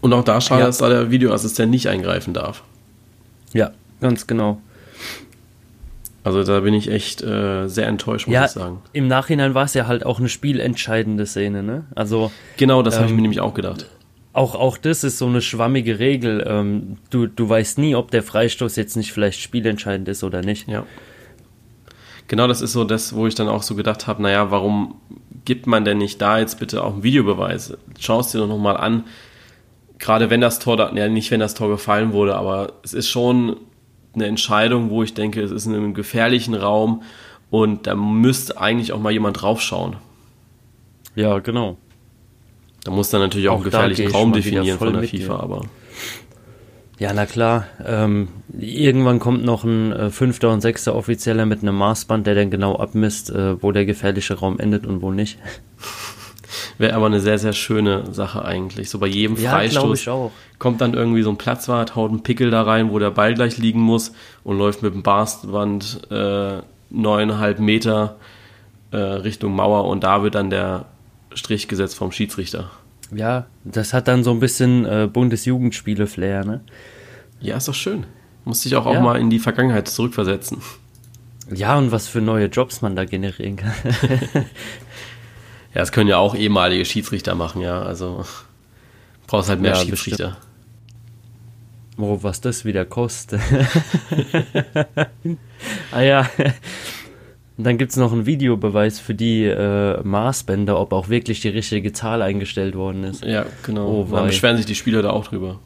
Und 0.00 0.12
auch 0.12 0.24
da 0.24 0.40
schade, 0.40 0.60
ja. 0.60 0.66
dass 0.66 0.78
da 0.78 0.88
der 0.88 1.10
Videoassistent 1.10 1.70
nicht 1.70 1.88
eingreifen 1.88 2.32
darf. 2.32 2.62
Ja, 3.52 3.72
ganz 4.00 4.26
genau. 4.26 4.60
Also 6.22 6.44
da 6.44 6.60
bin 6.60 6.74
ich 6.74 6.90
echt 6.90 7.22
äh, 7.22 7.66
sehr 7.68 7.86
enttäuscht, 7.86 8.26
muss 8.26 8.34
ja, 8.34 8.44
ich 8.44 8.50
sagen. 8.50 8.82
Im 8.92 9.08
Nachhinein 9.08 9.54
war 9.54 9.64
es 9.64 9.74
ja 9.74 9.86
halt 9.86 10.04
auch 10.04 10.18
eine 10.18 10.28
spielentscheidende 10.28 11.24
Szene, 11.24 11.62
ne? 11.62 11.84
Also 11.94 12.30
genau, 12.58 12.82
das 12.82 12.94
ähm, 12.94 13.00
habe 13.00 13.10
ich 13.10 13.16
mir 13.16 13.22
nämlich 13.22 13.40
auch 13.40 13.54
gedacht. 13.54 13.86
Auch, 14.32 14.54
auch 14.54 14.76
das 14.76 15.02
ist 15.02 15.18
so 15.18 15.26
eine 15.26 15.40
schwammige 15.40 15.98
Regel. 15.98 16.44
Ähm, 16.46 16.98
du, 17.08 17.26
du 17.26 17.48
weißt 17.48 17.78
nie, 17.78 17.94
ob 17.94 18.10
der 18.10 18.22
Freistoß 18.22 18.76
jetzt 18.76 18.96
nicht 18.96 19.12
vielleicht 19.12 19.40
spielentscheidend 19.40 20.08
ist 20.08 20.22
oder 20.22 20.42
nicht. 20.42 20.68
Ja. 20.68 20.84
Genau, 22.28 22.46
das 22.46 22.60
ist 22.60 22.72
so 22.72 22.84
das, 22.84 23.14
wo 23.14 23.26
ich 23.26 23.34
dann 23.34 23.48
auch 23.48 23.62
so 23.62 23.74
gedacht 23.74 24.06
habe, 24.06 24.22
naja, 24.22 24.50
warum 24.50 25.00
gibt 25.44 25.66
man 25.66 25.84
denn 25.84 25.98
nicht 25.98 26.20
da 26.20 26.38
jetzt 26.38 26.60
bitte 26.60 26.84
auch 26.84 26.92
einen 26.92 27.02
Videobeweis? 27.02 27.76
Schau 27.98 28.20
es 28.20 28.30
dir 28.30 28.38
doch 28.38 28.46
nochmal 28.46 28.76
an. 28.76 29.04
Gerade 29.98 30.30
wenn 30.30 30.40
das 30.40 30.60
Tor, 30.60 30.76
da, 30.76 30.92
ja 30.92 31.08
nicht 31.08 31.30
wenn 31.30 31.40
das 31.40 31.54
Tor 31.54 31.68
gefallen 31.68 32.12
wurde, 32.12 32.36
aber 32.36 32.74
es 32.84 32.94
ist 32.94 33.08
schon 33.08 33.56
eine 34.14 34.26
Entscheidung, 34.26 34.90
wo 34.90 35.02
ich 35.02 35.14
denke, 35.14 35.42
es 35.42 35.50
ist 35.50 35.66
in 35.66 35.74
einem 35.74 35.94
gefährlichen 35.94 36.54
Raum 36.54 37.02
und 37.50 37.86
da 37.86 37.94
müsste 37.94 38.60
eigentlich 38.60 38.92
auch 38.92 39.00
mal 39.00 39.12
jemand 39.12 39.42
draufschauen. 39.42 39.96
Ja, 41.14 41.38
genau. 41.38 41.76
Da 42.84 42.92
muss 42.92 43.10
dann 43.10 43.20
natürlich 43.20 43.48
auch, 43.48 43.54
auch 43.54 43.56
einen 43.56 43.64
gefährlichen 43.64 44.10
Raum 44.10 44.32
definieren 44.32 44.78
von 44.78 44.92
der 44.92 45.02
FIFA, 45.02 45.36
dir. 45.36 45.40
aber. 45.40 45.62
Ja, 46.98 47.12
na 47.14 47.24
klar. 47.26 47.66
Ähm, 47.84 48.28
irgendwann 48.58 49.20
kommt 49.20 49.44
noch 49.44 49.64
ein 49.64 49.92
äh, 49.92 50.10
fünfter 50.10 50.52
und 50.52 50.60
sechster 50.60 50.94
Offizieller 50.94 51.46
mit 51.46 51.62
einem 51.62 51.76
Maßband, 51.76 52.26
der 52.26 52.34
dann 52.34 52.50
genau 52.50 52.76
abmisst, 52.76 53.30
äh, 53.30 53.62
wo 53.62 53.72
der 53.72 53.86
gefährliche 53.86 54.34
Raum 54.34 54.58
endet 54.58 54.86
und 54.86 55.00
wo 55.00 55.10
nicht. 55.10 55.38
Wäre 56.80 56.94
aber 56.94 57.04
eine 57.04 57.20
sehr, 57.20 57.38
sehr 57.38 57.52
schöne 57.52 58.10
Sache 58.10 58.42
eigentlich. 58.42 58.88
So 58.88 58.98
bei 58.98 59.06
jedem 59.06 59.36
ja, 59.36 59.50
Freistoß 59.50 60.08
kommt 60.58 60.80
dann 60.80 60.94
irgendwie 60.94 61.20
so 61.20 61.28
ein 61.28 61.36
Platzwart, 61.36 61.94
haut 61.94 62.10
einen 62.10 62.22
Pickel 62.22 62.50
da 62.50 62.62
rein, 62.62 62.90
wo 62.90 62.98
der 62.98 63.10
Ball 63.10 63.34
gleich 63.34 63.58
liegen 63.58 63.80
muss 63.80 64.12
und 64.44 64.56
läuft 64.56 64.82
mit 64.82 64.94
dem 64.94 65.02
Barstwand 65.02 66.00
äh, 66.10 66.62
neuneinhalb 66.88 67.58
äh, 67.58 67.62
Meter 67.62 68.16
äh, 68.92 68.96
Richtung 68.96 69.54
Mauer 69.54 69.88
und 69.88 70.04
da 70.04 70.22
wird 70.22 70.34
dann 70.34 70.48
der 70.48 70.86
Strich 71.34 71.68
gesetzt 71.68 71.96
vom 71.96 72.12
Schiedsrichter. 72.12 72.70
Ja, 73.14 73.44
das 73.62 73.92
hat 73.92 74.08
dann 74.08 74.24
so 74.24 74.30
ein 74.30 74.40
bisschen 74.40 74.86
äh, 74.86 75.06
Bundesjugendspiele-Flair, 75.12 76.46
ne? 76.46 76.60
Ja, 77.40 77.58
ist 77.58 77.68
doch 77.68 77.74
schön. 77.74 78.06
Muss 78.46 78.62
sich 78.62 78.74
auch, 78.74 78.90
ja. 78.90 78.98
auch 78.98 79.02
mal 79.02 79.20
in 79.20 79.28
die 79.28 79.38
Vergangenheit 79.38 79.86
zurückversetzen. 79.86 80.62
Ja, 81.52 81.76
und 81.76 81.92
was 81.92 82.08
für 82.08 82.22
neue 82.22 82.46
Jobs 82.46 82.80
man 82.80 82.96
da 82.96 83.04
generieren 83.04 83.56
kann. 83.56 83.74
Ja, 85.74 85.80
das 85.80 85.92
können 85.92 86.08
ja 86.08 86.18
auch 86.18 86.34
ehemalige 86.34 86.84
Schiedsrichter 86.84 87.34
machen, 87.34 87.62
ja. 87.62 87.82
Also 87.82 88.24
brauchst 89.26 89.48
halt 89.48 89.60
mehr 89.60 89.72
ja, 89.72 89.76
Schiedsrichter. 89.76 90.36
Oh, 91.96 92.18
was 92.22 92.40
das 92.40 92.64
wieder 92.64 92.84
kostet. 92.84 93.40
ah 95.92 96.00
ja. 96.00 96.30
Und 97.58 97.64
dann 97.64 97.76
gibt 97.76 97.90
es 97.90 97.98
noch 97.98 98.10
einen 98.10 98.24
Videobeweis 98.24 98.98
für 98.98 99.14
die 99.14 99.44
äh, 99.44 100.02
Maßbänder, 100.02 100.80
ob 100.80 100.94
auch 100.94 101.10
wirklich 101.10 101.42
die 101.42 101.50
richtige 101.50 101.92
Zahl 101.92 102.22
eingestellt 102.22 102.74
worden 102.74 103.04
ist. 103.04 103.22
Ja, 103.22 103.44
genau. 103.62 103.86
Oh, 103.86 104.08
dann 104.10 104.28
beschweren 104.28 104.56
sich 104.56 104.64
die 104.64 104.74
Spieler 104.74 105.02
da 105.02 105.10
auch 105.10 105.26
drüber. 105.26 105.60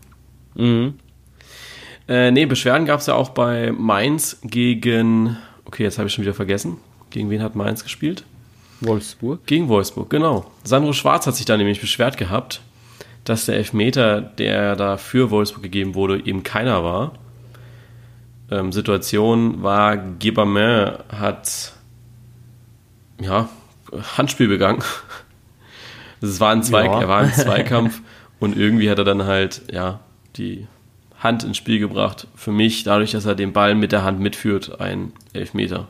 Mhm. 0.56 0.94
Äh, 2.08 2.32
nee, 2.32 2.46
Beschwerden 2.46 2.84
gab 2.84 3.00
es 3.00 3.06
ja 3.06 3.14
auch 3.14 3.30
bei 3.30 3.70
Mainz 3.70 4.40
gegen. 4.42 5.38
Okay, 5.64 5.84
jetzt 5.84 5.98
habe 5.98 6.08
ich 6.08 6.14
schon 6.14 6.24
wieder 6.24 6.34
vergessen. 6.34 6.78
Gegen 7.10 7.30
wen 7.30 7.40
hat 7.40 7.54
Mainz 7.54 7.84
gespielt? 7.84 8.24
Wolfsburg? 8.86 9.46
Gegen 9.46 9.68
Wolfsburg, 9.68 10.10
genau. 10.10 10.50
Sandro 10.64 10.92
Schwarz 10.92 11.26
hat 11.26 11.36
sich 11.36 11.46
da 11.46 11.56
nämlich 11.56 11.80
beschwert 11.80 12.16
gehabt, 12.16 12.60
dass 13.24 13.46
der 13.46 13.56
Elfmeter, 13.56 14.20
der 14.20 14.76
da 14.76 14.96
für 14.96 15.30
Wolfsburg 15.30 15.62
gegeben 15.62 15.94
wurde, 15.94 16.24
eben 16.24 16.42
keiner 16.42 16.84
war. 16.84 17.12
Ähm, 18.50 18.72
Situation 18.72 19.62
war, 19.62 19.96
Gebermain 19.96 20.98
hat 21.08 21.72
ja, 23.20 23.48
Handspiel 24.16 24.48
begangen. 24.48 24.82
Es 26.20 26.40
war 26.40 26.52
ein, 26.52 26.62
Zweik 26.62 26.86
ja. 26.86 27.02
er 27.02 27.08
war 27.08 27.20
ein 27.20 27.32
Zweikampf 27.34 28.00
und 28.40 28.56
irgendwie 28.56 28.88
hat 28.88 28.96
er 28.96 29.04
dann 29.04 29.24
halt 29.24 29.60
ja, 29.70 30.00
die 30.36 30.66
Hand 31.18 31.44
ins 31.44 31.58
Spiel 31.58 31.78
gebracht. 31.78 32.28
Für 32.34 32.50
mich, 32.50 32.82
dadurch, 32.82 33.12
dass 33.12 33.26
er 33.26 33.34
den 33.34 33.52
Ball 33.52 33.74
mit 33.74 33.92
der 33.92 34.04
Hand 34.04 34.20
mitführt, 34.20 34.80
ein 34.80 35.12
Elfmeter. 35.34 35.88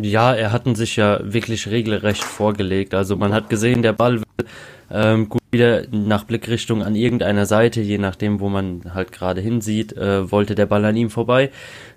Ja, 0.00 0.34
er 0.34 0.52
hatten 0.52 0.74
sich 0.74 0.96
ja 0.96 1.20
wirklich 1.22 1.68
regelrecht 1.68 2.24
vorgelegt. 2.24 2.94
Also 2.94 3.16
man 3.16 3.32
hat 3.32 3.48
gesehen, 3.48 3.82
der 3.82 3.92
Ball 3.92 4.18
will 4.18 4.46
ähm, 4.90 5.28
gut 5.28 5.42
wieder 5.50 5.84
nach 5.90 6.24
Blickrichtung 6.24 6.82
an 6.82 6.94
irgendeiner 6.94 7.46
Seite, 7.46 7.80
je 7.80 7.98
nachdem, 7.98 8.40
wo 8.40 8.48
man 8.48 8.82
halt 8.94 9.12
gerade 9.12 9.40
hinsieht, 9.40 9.96
äh, 9.96 10.30
wollte 10.30 10.54
der 10.54 10.66
Ball 10.66 10.84
an 10.84 10.96
ihm 10.96 11.10
vorbei. 11.10 11.50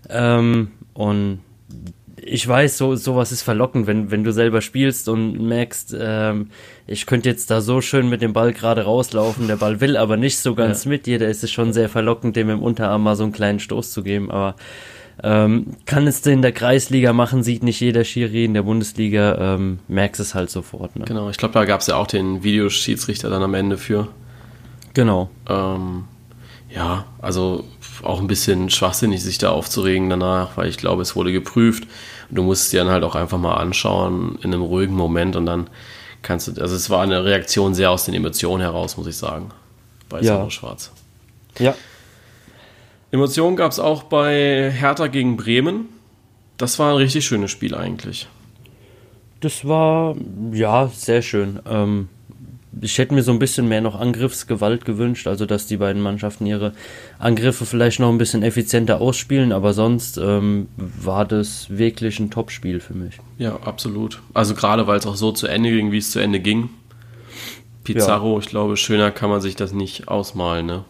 Ähm, 0.09 0.71
und 0.93 1.39
ich 2.21 2.47
weiß, 2.47 2.77
so 2.77 2.95
sowas 2.95 3.31
ist 3.31 3.43
verlockend, 3.43 3.87
wenn 3.87 4.11
wenn 4.11 4.23
du 4.23 4.31
selber 4.31 4.61
spielst 4.61 5.09
und 5.09 5.39
merkst, 5.39 5.95
ähm, 5.99 6.49
ich 6.85 7.05
könnte 7.05 7.29
jetzt 7.29 7.49
da 7.51 7.61
so 7.61 7.81
schön 7.81 8.09
mit 8.09 8.21
dem 8.21 8.33
Ball 8.33 8.53
gerade 8.53 8.83
rauslaufen, 8.83 9.47
der 9.47 9.57
Ball 9.57 9.81
will 9.81 9.97
aber 9.97 10.17
nicht 10.17 10.39
so 10.39 10.55
ganz 10.55 10.85
ja. 10.85 10.89
mit 10.89 11.05
dir, 11.05 11.19
da 11.19 11.25
ist 11.27 11.43
es 11.43 11.51
schon 11.51 11.73
sehr 11.73 11.89
verlockend, 11.89 12.35
dem 12.35 12.49
im 12.49 12.61
Unterarm 12.61 13.03
mal 13.03 13.15
so 13.15 13.23
einen 13.23 13.33
kleinen 13.33 13.59
Stoß 13.59 13.91
zu 13.91 14.03
geben, 14.03 14.31
aber 14.31 14.55
ähm, 15.23 15.67
kann 15.85 16.05
es 16.05 16.25
in 16.25 16.41
der 16.41 16.51
Kreisliga 16.51 17.13
machen, 17.13 17.43
sieht 17.43 17.63
nicht 17.63 17.79
jeder 17.79 18.03
Schiri, 18.03 18.45
in 18.45 18.53
der 18.53 18.63
Bundesliga 18.63 19.55
ähm, 19.55 19.79
merkst 19.87 20.21
es 20.21 20.35
halt 20.35 20.49
sofort. 20.49 20.95
Ne? 20.95 21.05
Genau, 21.05 21.29
ich 21.29 21.37
glaube, 21.37 21.53
da 21.53 21.65
gab 21.65 21.81
es 21.81 21.87
ja 21.87 21.95
auch 21.95 22.07
den 22.07 22.43
Videoschiedsrichter 22.43 23.29
dann 23.29 23.41
am 23.41 23.53
Ende 23.53 23.77
für. 23.77 24.07
Genau. 24.93 25.29
Ähm, 25.49 26.05
ja, 26.69 27.05
also 27.19 27.63
auch 28.03 28.19
ein 28.19 28.27
bisschen 28.27 28.69
schwachsinnig, 28.69 29.23
sich 29.23 29.37
da 29.37 29.49
aufzuregen 29.49 30.09
danach, 30.09 30.57
weil 30.57 30.69
ich 30.69 30.77
glaube, 30.77 31.01
es 31.01 31.15
wurde 31.15 31.31
geprüft. 31.31 31.87
Und 32.29 32.35
du 32.35 32.43
musst 32.43 32.63
es 32.63 32.69
dir 32.69 32.83
dann 32.83 32.91
halt 32.91 33.03
auch 33.03 33.15
einfach 33.15 33.37
mal 33.37 33.55
anschauen 33.55 34.37
in 34.43 34.53
einem 34.53 34.63
ruhigen 34.63 34.95
Moment 34.95 35.35
und 35.35 35.45
dann 35.45 35.69
kannst 36.21 36.47
du, 36.47 36.61
also 36.61 36.75
es 36.75 36.89
war 36.89 37.01
eine 37.01 37.23
Reaktion 37.23 37.73
sehr 37.73 37.89
aus 37.89 38.05
den 38.05 38.13
Emotionen 38.13 38.61
heraus, 38.61 38.97
muss 38.97 39.07
ich 39.07 39.17
sagen, 39.17 39.49
bei 40.09 40.21
ja. 40.21 40.49
Schwarz. 40.49 40.91
Ja, 41.57 41.73
Emotionen 43.11 43.55
gab 43.55 43.71
es 43.71 43.79
auch 43.79 44.03
bei 44.03 44.71
Hertha 44.71 45.07
gegen 45.07 45.37
Bremen. 45.37 45.89
Das 46.57 46.79
war 46.79 46.91
ein 46.91 46.97
richtig 46.97 47.25
schönes 47.25 47.51
Spiel 47.51 47.75
eigentlich. 47.75 48.27
Das 49.39 49.67
war, 49.67 50.15
ja, 50.51 50.87
sehr 50.87 51.21
schön. 51.21 51.59
Ähm, 51.69 52.09
ich 52.81 52.97
hätte 52.97 53.13
mir 53.13 53.23
so 53.23 53.31
ein 53.31 53.39
bisschen 53.39 53.67
mehr 53.67 53.81
noch 53.81 53.99
Angriffsgewalt 53.99 54.85
gewünscht, 54.85 55.27
also 55.27 55.45
dass 55.45 55.67
die 55.67 55.77
beiden 55.77 56.01
Mannschaften 56.01 56.45
ihre 56.45 56.73
Angriffe 57.19 57.65
vielleicht 57.65 57.99
noch 57.99 58.09
ein 58.09 58.17
bisschen 58.17 58.43
effizienter 58.43 59.01
ausspielen, 59.01 59.51
aber 59.51 59.73
sonst 59.73 60.17
ähm, 60.17 60.67
war 60.75 61.25
das 61.25 61.67
wirklich 61.69 62.19
ein 62.19 62.29
Top-Spiel 62.29 62.79
für 62.79 62.93
mich. 62.93 63.17
Ja, 63.37 63.57
absolut. 63.57 64.21
Also 64.33 64.53
gerade 64.53 64.87
weil 64.87 64.99
es 64.99 65.05
auch 65.05 65.15
so 65.15 65.31
zu 65.31 65.47
Ende 65.47 65.71
ging, 65.71 65.91
wie 65.91 65.97
es 65.97 66.11
zu 66.11 66.19
Ende 66.19 66.39
ging. 66.39 66.69
Pizarro, 67.83 68.33
ja. 68.33 68.39
ich 68.39 68.49
glaube, 68.49 68.75
schöner 68.75 69.11
kann 69.11 69.29
man 69.29 69.41
sich 69.41 69.55
das 69.55 69.71
nicht 69.71 70.07
ausmalen, 70.07 70.65
ne? 70.65 70.85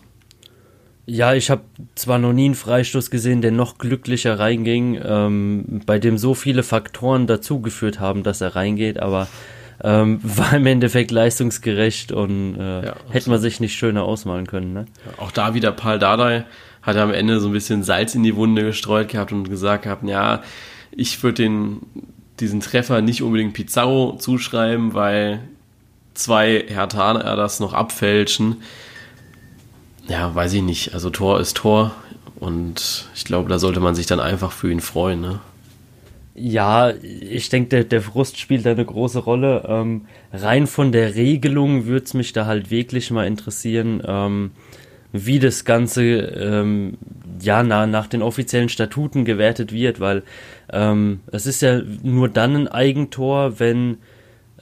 Ja, 1.10 1.34
ich 1.34 1.50
habe 1.50 1.62
zwar 1.96 2.20
noch 2.20 2.34
nie 2.34 2.46
einen 2.46 2.56
Freistoß 2.56 3.10
gesehen, 3.10 3.42
der 3.42 3.52
noch 3.52 3.78
glücklicher 3.78 4.38
reinging, 4.38 5.00
ähm, 5.02 5.82
bei 5.86 6.00
dem 6.00 6.18
so 6.18 6.34
viele 6.34 6.64
Faktoren 6.64 7.28
dazugeführt 7.28 8.02
haben, 8.02 8.24
dass 8.24 8.42
er 8.42 8.58
reingeht, 8.58 9.00
aber 9.00 9.30
ähm, 9.82 10.20
war 10.24 10.54
im 10.54 10.66
Endeffekt 10.66 11.12
leistungsgerecht 11.12 12.12
und 12.12 12.60
äh, 12.60 12.88
ja, 12.88 12.96
hätte 13.10 13.30
man 13.30 13.40
sich 13.40 13.62
nicht 13.62 13.76
schöner 13.76 14.04
ausmalen 14.04 14.48
können. 14.48 14.74
Ne? 14.74 14.86
Ja, 15.06 15.24
auch 15.24 15.32
da 15.32 15.54
wieder 15.54 15.72
Paul 15.72 15.98
Dardai 15.98 16.44
hat 16.82 16.98
am 16.98 17.14
Ende 17.14 17.40
so 17.40 17.48
ein 17.48 17.54
bisschen 17.54 17.84
Salz 17.84 18.14
in 18.14 18.24
die 18.24 18.36
Wunde 18.36 18.64
gestreut 18.64 19.08
gehabt 19.08 19.32
und 19.32 19.50
gesagt 19.50 19.84
gehabt, 19.84 20.04
ja, 20.04 20.44
ich 20.92 21.24
würde 21.24 21.44
den 21.44 21.80
diesen 22.42 22.60
Treffer 22.60 23.02
nicht 23.02 23.24
unbedingt 23.24 23.54
Pizarro 23.54 24.18
zuschreiben, 24.18 24.94
weil 24.94 25.40
zwei 26.16 26.66
Hertaner 26.68 27.38
das 27.38 27.62
noch 27.62 27.74
abfälschen 27.74 28.58
ja, 30.08 30.34
weiß 30.34 30.54
ich 30.54 30.62
nicht. 30.62 30.94
Also 30.94 31.10
Tor 31.10 31.40
ist 31.40 31.58
Tor 31.58 31.92
und 32.40 33.08
ich 33.16 33.26
glaube, 33.26 33.50
da 33.50 33.60
sollte 33.60 33.80
man 33.80 33.96
sich 33.96 34.06
dann 34.06 34.20
einfach 34.20 34.52
für 34.52 34.72
ihn 34.72 34.80
freuen. 34.80 35.22
Ne? 35.22 35.40
Ja, 36.36 36.92
ich 36.92 37.50
denke, 37.50 37.70
der, 37.70 37.84
der 37.84 38.02
Frust 38.02 38.38
spielt 38.38 38.66
da 38.66 38.72
eine 38.72 38.86
große 38.86 39.20
Rolle. 39.20 39.66
Ähm, 39.68 40.06
rein 40.32 40.68
von 40.68 40.92
der 40.92 41.16
Regelung 41.16 41.86
würde 41.86 42.06
es 42.06 42.14
mich 42.14 42.32
da 42.32 42.46
halt 42.46 42.70
wirklich 42.70 43.10
mal 43.10 43.26
interessieren, 43.26 44.04
ähm, 44.06 44.52
wie 45.12 45.40
das 45.40 45.66
Ganze 45.66 46.04
ähm, 46.04 46.98
ja 47.42 47.64
na, 47.64 47.88
nach 47.88 48.08
den 48.08 48.22
offiziellen 48.22 48.70
Statuten 48.70 49.26
gewertet 49.26 49.72
wird, 49.72 50.00
weil 50.00 50.24
ähm, 50.72 51.22
es 51.32 51.46
ist 51.48 51.62
ja 51.62 51.82
nur 52.04 52.30
dann 52.30 52.56
ein 52.56 52.68
Eigentor, 52.68 53.60
wenn 53.60 53.98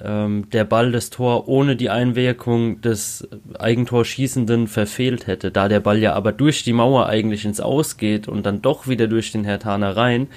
ähm, 0.02 0.50
der 0.52 0.66
Ball 0.66 0.92
das 0.92 1.10
Tor 1.10 1.48
ohne 1.48 1.76
die 1.76 1.90
Einwirkung 1.90 2.82
des 2.82 3.28
Eigentorschießenden 3.58 4.68
verfehlt 4.68 5.28
hätte. 5.28 5.52
Da 5.52 5.70
der 5.70 5.80
Ball 5.80 6.00
ja 6.00 6.14
aber 6.14 6.32
durch 6.32 6.64
die 6.64 6.74
Mauer 6.74 7.08
eigentlich 7.08 7.46
ins 7.46 7.62
Aus 7.62 7.98
geht 7.98 8.28
und 8.28 8.46
dann 8.46 8.62
doch 8.62 8.88
wieder 8.88 9.08
durch 9.08 9.32
den 9.32 9.46
Hertaner 9.46 9.96
rein, 9.96 10.28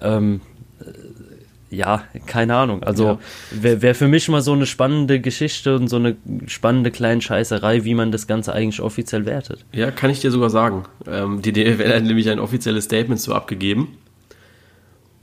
ähm, 0.00 0.40
äh, 0.80 1.76
ja, 1.76 2.04
keine 2.26 2.54
Ahnung. 2.56 2.82
Also 2.82 3.04
ja. 3.06 3.18
wäre 3.50 3.82
wär 3.82 3.94
für 3.94 4.08
mich 4.08 4.28
mal 4.28 4.42
so 4.42 4.52
eine 4.52 4.66
spannende 4.66 5.20
Geschichte 5.20 5.74
und 5.74 5.88
so 5.88 5.96
eine 5.96 6.16
spannende 6.46 6.90
kleine 6.90 7.22
Scheißerei, 7.22 7.84
wie 7.84 7.94
man 7.94 8.12
das 8.12 8.26
Ganze 8.26 8.52
eigentlich 8.52 8.80
offiziell 8.80 9.24
wertet. 9.24 9.64
Ja, 9.72 9.90
kann 9.90 10.10
ich 10.10 10.20
dir 10.20 10.30
sogar 10.30 10.50
sagen. 10.50 10.84
Ähm, 11.06 11.40
die 11.40 11.52
DFL 11.52 11.94
hat 11.94 12.04
nämlich 12.04 12.28
ein 12.28 12.38
offizielles 12.38 12.84
Statement 12.84 13.20
so 13.20 13.34
abgegeben. 13.34 13.96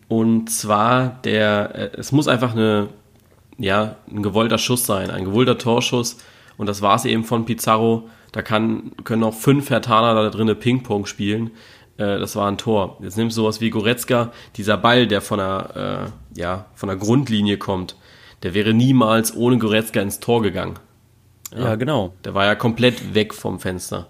Und 0.07 0.49
zwar 0.49 1.19
der, 1.23 1.71
äh, 1.75 1.89
es 1.97 2.11
muss 2.11 2.27
einfach 2.27 2.53
eine 2.53 2.89
ja, 3.59 3.97
ein 4.09 4.23
gewollter 4.23 4.57
Schuss 4.57 4.85
sein, 4.85 5.11
ein 5.11 5.25
gewollter 5.25 5.57
Torschuss. 5.57 6.17
Und 6.57 6.67
das 6.67 6.81
war 6.81 6.95
es 6.95 7.05
eben 7.05 7.23
von 7.23 7.45
Pizarro. 7.45 8.09
Da 8.31 8.41
kann, 8.41 8.91
können 9.03 9.23
auch 9.23 9.33
fünf 9.33 9.69
Hertaner 9.69 10.15
da 10.15 10.29
drinnen 10.29 10.57
Ping-Pong 10.57 11.05
spielen. 11.05 11.51
Äh, 11.97 12.19
das 12.19 12.35
war 12.35 12.49
ein 12.49 12.57
Tor. 12.57 12.97
Jetzt 13.01 13.17
nimmst 13.17 13.37
du 13.37 13.41
sowas 13.41 13.61
wie 13.61 13.69
Goretzka, 13.69 14.31
dieser 14.55 14.77
Ball, 14.77 15.07
der 15.07 15.21
von 15.21 15.39
der, 15.39 16.11
äh, 16.35 16.39
ja, 16.39 16.65
von 16.73 16.87
der 16.87 16.97
Grundlinie 16.97 17.57
kommt, 17.57 17.95
der 18.43 18.53
wäre 18.53 18.73
niemals 18.73 19.35
ohne 19.35 19.57
Goretzka 19.57 20.01
ins 20.01 20.19
Tor 20.19 20.41
gegangen. 20.41 20.79
Ja, 21.53 21.65
ja 21.65 21.75
genau. 21.75 22.13
Der 22.23 22.33
war 22.33 22.45
ja 22.45 22.55
komplett 22.55 23.13
weg 23.13 23.33
vom 23.33 23.59
Fenster. 23.59 24.07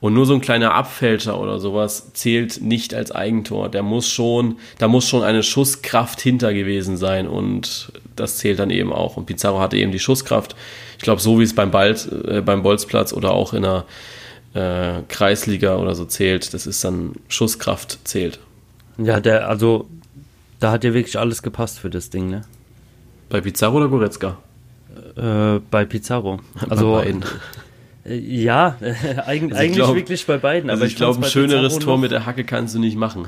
Und 0.00 0.12
nur 0.12 0.26
so 0.26 0.34
ein 0.34 0.42
kleiner 0.42 0.74
Abfälscher 0.74 1.40
oder 1.40 1.58
sowas 1.58 2.12
zählt 2.12 2.60
nicht 2.60 2.92
als 2.94 3.10
Eigentor. 3.10 3.70
Der 3.70 3.82
muss 3.82 4.08
schon, 4.08 4.58
da 4.78 4.86
muss 4.86 5.08
schon 5.08 5.22
eine 5.22 5.42
Schusskraft 5.42 6.20
hinter 6.20 6.52
gewesen 6.52 6.98
sein 6.98 7.26
und 7.26 7.90
das 8.16 8.38
zählt 8.38 8.58
dann 8.58 8.70
eben 8.70 8.92
auch. 8.92 9.16
Und 9.16 9.26
Pizarro 9.26 9.60
hatte 9.60 9.76
eben 9.76 9.92
die 9.92 9.98
Schusskraft. 9.98 10.54
Ich 10.98 11.04
glaube, 11.04 11.20
so 11.20 11.38
wie 11.38 11.44
es 11.44 11.54
beim, 11.54 11.70
Bald, 11.70 12.08
äh, 12.26 12.40
beim 12.40 12.62
Bolzplatz 12.62 13.12
oder 13.12 13.32
auch 13.32 13.52
in 13.52 13.62
der 13.62 13.84
äh, 14.54 15.02
Kreisliga 15.08 15.76
oder 15.76 15.94
so 15.94 16.04
zählt, 16.04 16.54
das 16.54 16.66
ist 16.66 16.84
dann 16.84 17.12
Schusskraft 17.28 17.98
zählt. 18.04 18.38
Ja, 18.98 19.20
der, 19.20 19.48
also 19.48 19.88
da 20.60 20.70
hat 20.70 20.84
ja 20.84 20.94
wirklich 20.94 21.18
alles 21.18 21.42
gepasst 21.42 21.80
für 21.80 21.90
das 21.90 22.10
Ding, 22.10 22.30
ne? 22.30 22.42
Bei 23.28 23.40
Pizarro 23.40 23.78
oder 23.78 23.88
Goretzka? 23.88 24.38
Äh, 25.16 25.60
bei 25.70 25.84
Pizarro. 25.84 26.40
Also, 26.68 26.92
bei 26.92 27.04
beiden. 27.04 27.24
Äh, 28.04 28.16
ja, 28.16 28.76
äh, 28.80 28.94
eigentlich, 29.26 29.52
also 29.52 29.62
eigentlich 29.62 29.72
glaub, 29.72 29.96
wirklich 29.96 30.26
bei 30.26 30.38
beiden. 30.38 30.70
Also 30.70 30.82
aber 30.82 30.86
ich, 30.86 30.96
glaube, 30.96 31.24
ein 31.24 31.30
schöneres 31.30 31.78
Tor 31.78 31.98
mit 31.98 32.12
der 32.12 32.26
Hacke 32.26 32.44
kannst 32.44 32.74
du 32.74 32.78
nicht 32.78 32.96
machen. 32.96 33.26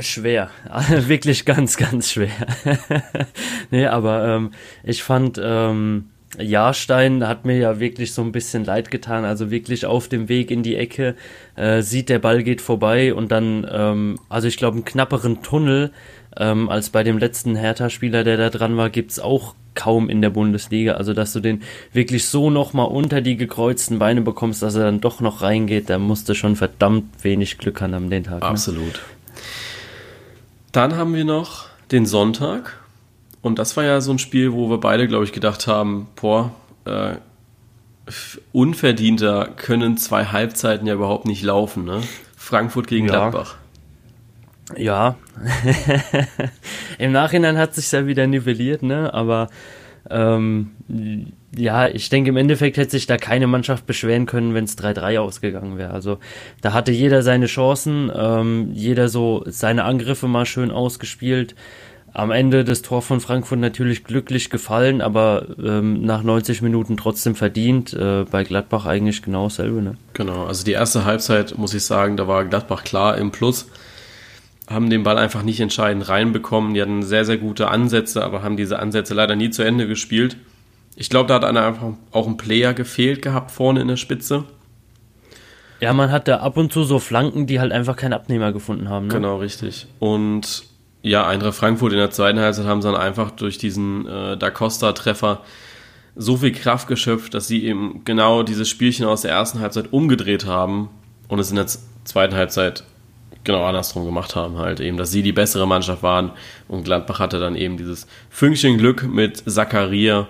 Schwer, 0.00 0.50
wirklich 0.88 1.44
ganz, 1.44 1.76
ganz 1.76 2.10
schwer. 2.12 2.30
nee, 3.70 3.86
aber 3.86 4.26
ähm, 4.26 4.50
ich 4.84 5.02
fand, 5.02 5.40
ähm, 5.42 6.10
Jahrstein 6.38 7.28
hat 7.28 7.44
mir 7.44 7.58
ja 7.58 7.78
wirklich 7.78 8.14
so 8.14 8.22
ein 8.22 8.32
bisschen 8.32 8.64
leid 8.64 8.90
getan. 8.90 9.24
Also 9.24 9.50
wirklich 9.50 9.84
auf 9.84 10.08
dem 10.08 10.28
Weg 10.28 10.50
in 10.50 10.62
die 10.62 10.76
Ecke 10.76 11.14
äh, 11.56 11.82
sieht, 11.82 12.08
der 12.08 12.20
Ball 12.20 12.42
geht 12.42 12.60
vorbei 12.60 13.12
und 13.12 13.30
dann, 13.30 13.66
ähm, 13.70 14.18
also 14.28 14.48
ich 14.48 14.56
glaube, 14.56 14.76
einen 14.76 14.84
knapperen 14.84 15.42
Tunnel 15.42 15.92
ähm, 16.38 16.70
als 16.70 16.90
bei 16.90 17.02
dem 17.02 17.18
letzten 17.18 17.54
Hertha-Spieler, 17.56 18.24
der 18.24 18.38
da 18.38 18.48
dran 18.48 18.76
war, 18.78 18.88
gibt's 18.88 19.18
auch 19.18 19.54
kaum 19.74 20.08
in 20.08 20.22
der 20.22 20.30
Bundesliga. 20.30 20.94
Also, 20.94 21.12
dass 21.12 21.32
du 21.34 21.40
den 21.40 21.62
wirklich 21.92 22.26
so 22.26 22.48
nochmal 22.48 22.86
unter 22.86 23.20
die 23.20 23.36
gekreuzten 23.36 23.98
Beine 23.98 24.22
bekommst, 24.22 24.62
dass 24.62 24.74
er 24.74 24.84
dann 24.84 25.00
doch 25.00 25.20
noch 25.20 25.42
reingeht, 25.42 25.90
da 25.90 25.98
musst 25.98 26.28
du 26.28 26.34
schon 26.34 26.56
verdammt 26.56 27.22
wenig 27.22 27.58
Glück 27.58 27.82
haben 27.82 27.94
am 27.94 28.08
den 28.08 28.24
Tag. 28.24 28.40
Ne? 28.40 28.48
Dann 30.72 30.96
haben 30.96 31.14
wir 31.14 31.24
noch 31.24 31.66
den 31.90 32.06
Sonntag. 32.06 32.78
Und 33.42 33.58
das 33.58 33.76
war 33.76 33.84
ja 33.84 34.00
so 34.00 34.12
ein 34.12 34.18
Spiel, 34.18 34.52
wo 34.52 34.70
wir 34.70 34.78
beide, 34.78 35.06
glaube 35.06 35.24
ich, 35.24 35.32
gedacht 35.32 35.66
haben, 35.66 36.08
boah, 36.16 36.52
äh, 36.84 37.16
unverdienter 38.52 39.48
können 39.56 39.96
zwei 39.96 40.26
Halbzeiten 40.26 40.86
ja 40.86 40.94
überhaupt 40.94 41.26
nicht 41.26 41.42
laufen, 41.42 41.84
ne? 41.84 42.02
Frankfurt 42.36 42.86
gegen 42.86 43.06
ja. 43.06 43.12
Gladbach. 43.12 43.56
Ja, 44.76 45.16
im 46.98 47.12
Nachhinein 47.12 47.58
hat 47.58 47.74
sich 47.74 47.90
ja 47.92 48.06
wieder 48.06 48.26
nivelliert, 48.26 48.82
ne? 48.82 49.12
Aber 49.12 49.48
ähm, 50.12 50.70
ja, 51.56 51.88
ich 51.88 52.08
denke, 52.08 52.30
im 52.30 52.36
Endeffekt 52.36 52.76
hätte 52.76 52.92
sich 52.92 53.06
da 53.06 53.16
keine 53.16 53.46
Mannschaft 53.46 53.86
beschweren 53.86 54.26
können, 54.26 54.54
wenn 54.54 54.64
es 54.64 54.78
3-3 54.78 55.18
ausgegangen 55.18 55.76
wäre. 55.76 55.92
Also 55.92 56.18
da 56.60 56.72
hatte 56.72 56.92
jeder 56.92 57.22
seine 57.22 57.46
Chancen, 57.46 58.10
ähm, 58.14 58.70
jeder 58.72 59.08
so 59.08 59.44
seine 59.46 59.84
Angriffe 59.84 60.28
mal 60.28 60.46
schön 60.46 60.70
ausgespielt. 60.70 61.54
Am 62.14 62.30
Ende 62.30 62.64
das 62.64 62.82
Tor 62.82 63.00
von 63.00 63.20
Frankfurt 63.20 63.58
natürlich 63.58 64.04
glücklich 64.04 64.50
gefallen, 64.50 65.00
aber 65.00 65.46
ähm, 65.62 66.04
nach 66.04 66.22
90 66.22 66.60
Minuten 66.60 66.98
trotzdem 66.98 67.34
verdient. 67.34 67.94
Äh, 67.94 68.24
bei 68.30 68.44
Gladbach 68.44 68.84
eigentlich 68.84 69.22
genau 69.22 69.44
dasselbe. 69.44 69.80
Ne? 69.80 69.96
Genau, 70.12 70.44
also 70.44 70.64
die 70.64 70.72
erste 70.72 71.06
Halbzeit, 71.06 71.56
muss 71.56 71.72
ich 71.72 71.84
sagen, 71.84 72.18
da 72.18 72.28
war 72.28 72.44
Gladbach 72.44 72.84
klar 72.84 73.16
im 73.16 73.30
Plus 73.30 73.66
haben 74.68 74.90
den 74.90 75.02
Ball 75.02 75.18
einfach 75.18 75.42
nicht 75.42 75.60
entscheidend 75.60 76.08
reinbekommen. 76.08 76.74
Die 76.74 76.82
hatten 76.82 77.02
sehr, 77.02 77.24
sehr 77.24 77.38
gute 77.38 77.68
Ansätze, 77.68 78.24
aber 78.24 78.42
haben 78.42 78.56
diese 78.56 78.78
Ansätze 78.78 79.14
leider 79.14 79.36
nie 79.36 79.50
zu 79.50 79.62
Ende 79.62 79.86
gespielt. 79.86 80.36
Ich 80.94 81.10
glaube, 81.10 81.28
da 81.28 81.34
hat 81.34 81.44
einer 81.44 81.64
einfach 81.66 81.88
auch 82.10 82.26
ein 82.26 82.36
Player 82.36 82.74
gefehlt 82.74 83.22
gehabt 83.22 83.50
vorne 83.50 83.80
in 83.80 83.88
der 83.88 83.96
Spitze. 83.96 84.44
Ja, 85.80 85.92
man 85.92 86.12
hatte 86.12 86.40
ab 86.40 86.56
und 86.56 86.72
zu 86.72 86.84
so 86.84 86.98
Flanken, 86.98 87.46
die 87.46 87.58
halt 87.58 87.72
einfach 87.72 87.96
keinen 87.96 88.12
Abnehmer 88.12 88.52
gefunden 88.52 88.88
haben. 88.88 89.08
Ne? 89.08 89.14
Genau, 89.14 89.38
richtig. 89.38 89.88
Und 89.98 90.64
ja, 91.02 91.26
Eintracht 91.26 91.56
Frankfurt 91.56 91.92
in 91.92 91.98
der 91.98 92.10
zweiten 92.10 92.38
Halbzeit 92.38 92.66
haben 92.66 92.82
sie 92.82 92.88
dann 92.88 93.00
einfach 93.00 93.32
durch 93.32 93.58
diesen 93.58 94.06
äh, 94.06 94.36
Da 94.36 94.50
Costa-Treffer 94.50 95.40
so 96.14 96.36
viel 96.36 96.52
Kraft 96.52 96.86
geschöpft, 96.86 97.34
dass 97.34 97.48
sie 97.48 97.64
eben 97.64 98.02
genau 98.04 98.42
dieses 98.42 98.68
Spielchen 98.68 99.06
aus 99.06 99.22
der 99.22 99.32
ersten 99.32 99.60
Halbzeit 99.60 99.92
umgedreht 99.92 100.46
haben 100.46 100.90
und 101.26 101.38
es 101.38 101.50
in 101.50 101.56
der 101.56 101.66
zweiten 102.04 102.36
Halbzeit 102.36 102.84
genau 103.44 103.64
andersrum 103.64 104.04
gemacht 104.04 104.36
haben, 104.36 104.58
halt 104.58 104.80
eben, 104.80 104.96
dass 104.96 105.10
sie 105.10 105.22
die 105.22 105.32
bessere 105.32 105.66
Mannschaft 105.66 106.02
waren 106.02 106.30
und 106.68 106.84
Gladbach 106.84 107.18
hatte 107.18 107.40
dann 107.40 107.56
eben 107.56 107.76
dieses 107.76 108.06
Fünkchen 108.30 108.78
Glück 108.78 109.02
mit 109.02 109.42
Zakaria, 109.50 110.28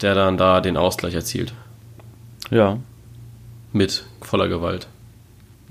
der 0.00 0.14
dann 0.14 0.36
da 0.36 0.60
den 0.60 0.76
Ausgleich 0.76 1.14
erzielt. 1.14 1.52
Ja. 2.50 2.78
Mit 3.72 4.04
voller 4.20 4.48
Gewalt. 4.48 4.88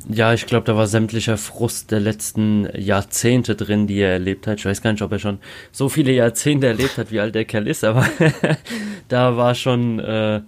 Ja, 0.10 0.34
ich 0.34 0.45
glaube, 0.47 0.65
da 0.65 0.75
war 0.75 0.88
sämtlicher 0.88 1.38
Frust 1.38 1.91
der 1.91 1.99
letzten 1.99 2.67
Jahrzehnte 2.77 3.56
drin, 3.56 3.88
die 3.88 3.99
er 3.99 4.12
erlebt 4.12 4.47
hat. 4.47 4.60
Ich 4.60 4.65
weiß 4.65 4.82
gar 4.82 4.91
nicht, 4.91 5.01
ob 5.01 5.12
er 5.12 5.19
schon 5.19 5.39
so 5.71 5.88
viele 5.88 6.12
Jahrzehnte 6.12 6.67
erlebt 6.67 6.97
hat, 6.97 7.12
wie 7.12 7.19
alt 7.19 7.36
der 7.36 7.45
Kerl 7.45 7.67
ist, 7.67 7.84
aber 7.84 8.06
da 9.08 9.38
war 9.38 9.56
schon 9.56 9.99
äh, 9.99 10.41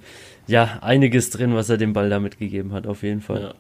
ja 0.48 0.80
einiges 0.82 1.30
drin, 1.30 1.56
was 1.56 1.70
er 1.70 1.78
dem 1.78 1.94
Ball 1.94 2.10
da 2.10 2.20
mitgegeben 2.20 2.74
hat, 2.74 2.86
auf 2.86 3.04
jeden 3.04 3.22
Fall. 3.22 3.42
Ja. 3.42 3.54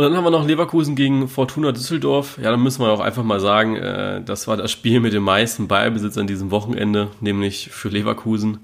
Und 0.00 0.06
dann 0.06 0.16
haben 0.16 0.24
wir 0.24 0.30
noch 0.30 0.46
Leverkusen 0.46 0.96
gegen 0.96 1.28
Fortuna 1.28 1.72
Düsseldorf. 1.72 2.38
Ja, 2.42 2.50
dann 2.50 2.62
müssen 2.62 2.80
wir 2.80 2.88
auch 2.88 3.00
einfach 3.00 3.22
mal 3.22 3.38
sagen, 3.38 3.76
äh, 3.76 4.22
das 4.24 4.48
war 4.48 4.56
das 4.56 4.70
Spiel 4.70 4.98
mit 4.98 5.12
dem 5.12 5.24
meisten 5.24 5.68
Ballbesitz 5.68 6.16
an 6.16 6.26
diesem 6.26 6.50
Wochenende, 6.50 7.08
nämlich 7.20 7.68
für 7.68 7.90
Leverkusen. 7.90 8.60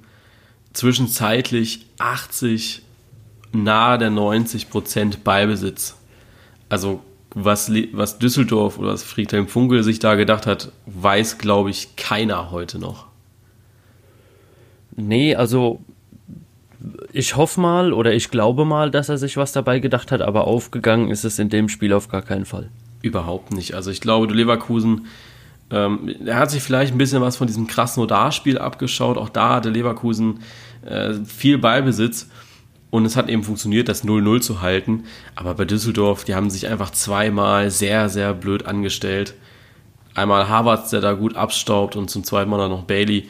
Zwischenzeitlich 0.73 1.89
80, 1.99 2.81
nahe 3.53 3.99
der 3.99 4.09
90 4.09 4.71
Prozent 4.71 5.25
Ballbesitz. 5.25 5.99
Also 6.71 7.01
was, 7.35 7.71
was 7.93 8.19
Düsseldorf 8.19 8.79
oder 8.79 8.95
was 8.95 9.03
Friedhelm 9.03 9.47
Funkel 9.47 9.83
sich 9.83 9.99
da 9.99 10.15
gedacht 10.15 10.47
hat, 10.47 10.73
weiß, 10.87 11.37
glaube 11.37 11.69
ich, 11.69 11.97
keiner 11.97 12.51
heute 12.51 12.79
noch. 12.79 13.09
Nee, 14.97 15.35
also 15.35 15.81
ich 17.13 17.37
hoffe 17.37 17.61
mal 17.61 17.93
oder 17.93 18.13
ich 18.13 18.31
glaube 18.31 18.65
mal, 18.65 18.91
dass 18.91 19.09
er 19.09 19.19
sich 19.19 19.37
was 19.37 19.53
dabei 19.53 19.79
gedacht 19.79 20.13
hat, 20.13 20.21
aber 20.21 20.47
aufgegangen 20.47 21.11
ist 21.11 21.25
es 21.25 21.39
in 21.39 21.49
dem 21.49 21.69
Spiel 21.69 21.93
auf 21.93 22.09
gar 22.09 22.23
keinen 22.23 22.45
Fall. 22.45 22.69
Überhaupt 23.03 23.53
nicht. 23.53 23.75
Also 23.75 23.91
ich 23.91 24.01
glaube, 24.01 24.33
Leverkusen, 24.33 25.07
ähm, 25.71 26.15
er 26.25 26.39
hat 26.39 26.51
sich 26.51 26.63
vielleicht 26.63 26.93
ein 26.93 26.99
bisschen 26.99 27.23
was 27.23 27.37
von 27.37 27.47
diesem 27.47 27.67
Krasnodar-Spiel 27.67 28.59
abgeschaut. 28.59 29.19
Auch 29.19 29.29
da 29.29 29.55
hatte 29.55 29.71
Leverkusen 29.71 30.41
äh, 30.85 31.15
viel 31.25 31.59
Ballbesitz 31.59 32.29
und 32.91 33.05
es 33.05 33.17
hat 33.17 33.29
eben 33.29 33.43
funktioniert, 33.43 33.89
das 33.89 34.05
0-0 34.05 34.41
zu 34.41 34.61
halten. 34.63 35.05
Aber 35.35 35.55
bei 35.55 35.65
Düsseldorf, 35.65 36.25
die 36.25 36.35
haben 36.35 36.51
sich 36.51 36.69
einfach 36.69 36.91
zweimal 36.91 37.71
sehr, 37.71 38.09
sehr 38.09 38.33
blöd 38.33 38.67
angestellt. 38.67 39.35
Einmal 40.15 40.49
Havertz, 40.49 40.91
der 40.91 41.01
da 41.01 41.13
gut 41.13 41.37
abstaubt 41.37 41.97
und 41.97 42.11
zum 42.11 42.25
zweiten 42.25 42.49
Mal 42.49 42.59
dann 42.59 42.71
noch 42.71 42.85
Bailey. 42.85 43.29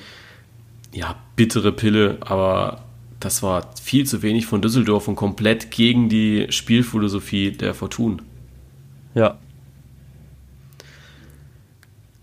Ja, 0.93 1.17
bittere 1.35 1.73
Pille, 1.73 2.19
aber 2.21 2.86
das 3.21 3.43
war 3.43 3.71
viel 3.83 4.07
zu 4.07 4.23
wenig 4.23 4.47
von 4.47 4.63
Düsseldorf 4.63 5.09
und 5.09 5.17
komplett 5.17 5.71
gegen 5.71 6.09
die 6.09 6.47
Spielphilosophie 6.51 7.53
der 7.53 7.75
Fortun. 7.75 8.23
Ja, 9.15 9.39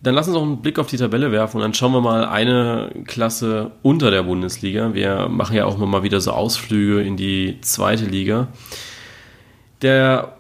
dann 0.03 0.15
lass 0.15 0.27
uns 0.27 0.35
auch 0.35 0.43
einen 0.43 0.61
Blick 0.61 0.79
auf 0.79 0.87
die 0.87 0.97
Tabelle 0.97 1.31
werfen 1.31 1.57
und 1.57 1.63
dann 1.63 1.73
schauen 1.73 1.93
wir 1.93 2.01
mal 2.01 2.25
eine 2.25 2.91
Klasse 3.05 3.71
unter 3.83 4.11
der 4.11 4.23
Bundesliga. 4.23 4.93
Wir 4.93 5.29
machen 5.29 5.55
ja 5.55 5.65
auch 5.65 5.77
mal 5.77 6.03
wieder 6.03 6.19
so 6.19 6.31
Ausflüge 6.31 7.01
in 7.01 7.15
die 7.15 7.59
zweite 7.61 8.03
Liga. 8.03 8.49
Der 9.81 10.35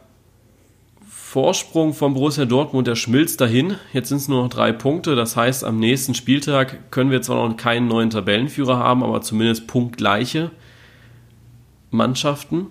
Vorsprung 1.33 1.95
von 1.95 2.13
Borussia 2.13 2.45
Dortmund, 2.45 2.85
der 2.85 2.93
schmilzt 2.93 3.41
dahin. 3.41 3.77
Jetzt 3.91 4.09
sind 4.09 4.17
es 4.17 4.27
nur 4.27 4.43
noch 4.43 4.49
drei 4.51 4.71
Punkte. 4.71 5.15
Das 5.15 5.35
heißt, 5.35 5.63
am 5.63 5.79
nächsten 5.79 6.13
Spieltag 6.13 6.91
können 6.91 7.09
wir 7.09 7.23
zwar 7.23 7.49
noch 7.49 7.57
keinen 7.57 7.87
neuen 7.87 8.11
Tabellenführer 8.11 8.77
haben, 8.77 9.03
aber 9.03 9.19
zumindest 9.21 9.65
punktgleiche 9.65 10.51
Mannschaften. 11.89 12.67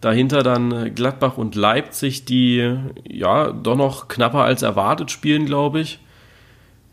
Dahinter 0.00 0.44
dann 0.44 0.94
Gladbach 0.94 1.38
und 1.38 1.56
Leipzig, 1.56 2.24
die 2.24 2.72
ja 3.02 3.50
doch 3.50 3.76
noch 3.76 4.06
knapper 4.06 4.44
als 4.44 4.62
erwartet 4.62 5.10
spielen, 5.10 5.44
glaube 5.44 5.80
ich. 5.80 5.98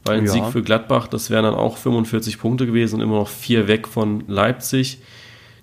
Weil 0.06 0.17
ein 0.17 0.25
ja. 0.25 0.32
Sieg 0.32 0.45
für 0.45 0.63
Gladbach, 0.63 1.08
das 1.08 1.30
wären 1.30 1.43
dann 1.43 1.54
auch 1.54 1.78
45 1.78 2.39
Punkte 2.39 2.65
gewesen 2.65 2.95
und 2.95 3.02
immer 3.02 3.17
noch 3.17 3.30
vier 3.30 3.67
weg 3.67 3.88
von 3.88 4.23
Leipzig. 4.25 4.97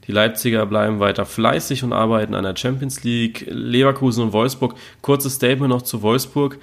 Die 0.07 0.13
Leipziger 0.13 0.67
bleiben 0.67 1.01
weiter 1.01 1.27
fleißig 1.27 1.83
und 1.83 1.93
arbeiten 1.93 2.35
an 2.35 2.45
der 2.45 2.57
Champions 2.57 3.03
League. 3.03 3.47
Leverkusen 3.49 4.23
und 4.23 4.33
Wolfsburg. 4.33 4.75
Kurzes 5.03 5.35
Statement 5.35 5.71
noch 5.71 5.83
zu 5.83 6.03
Wolfsburg. 6.03 6.59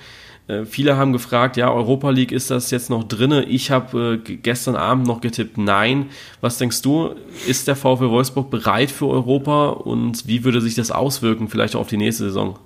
Äh, 0.47 0.65
viele 0.65 0.97
haben 0.97 1.13
gefragt, 1.13 1.58
ja, 1.58 1.71
Europa 1.71 2.10
League, 2.10 2.32
ist 2.32 2.51
das 2.51 2.71
jetzt 2.71 2.89
noch 2.89 3.03
drinne? 3.03 3.45
Ich 3.45 3.71
habe 3.71 4.21
äh, 4.25 4.36
gestern 4.36 4.75
Abend 4.75 5.08
noch 5.08 5.21
getippt, 5.21 5.58
nein. 5.58 6.08
Was 6.41 6.58
denkst 6.58 6.82
du, 6.82 7.15
ist 7.47 7.67
der 7.67 7.75
VfL 7.75 8.10
Wolfsburg 8.10 8.49
bereit 8.49 8.91
für 8.91 9.08
Europa 9.08 9.69
und 9.69 10.27
wie 10.27 10.43
würde 10.43 10.62
sich 10.62 10.75
das 10.75 10.91
auswirken, 10.91 11.47
vielleicht 11.47 11.75
auch 11.75 11.82
auf 11.82 11.88
die 11.88 11.97
nächste 11.97 12.25
Saison? 12.25 12.60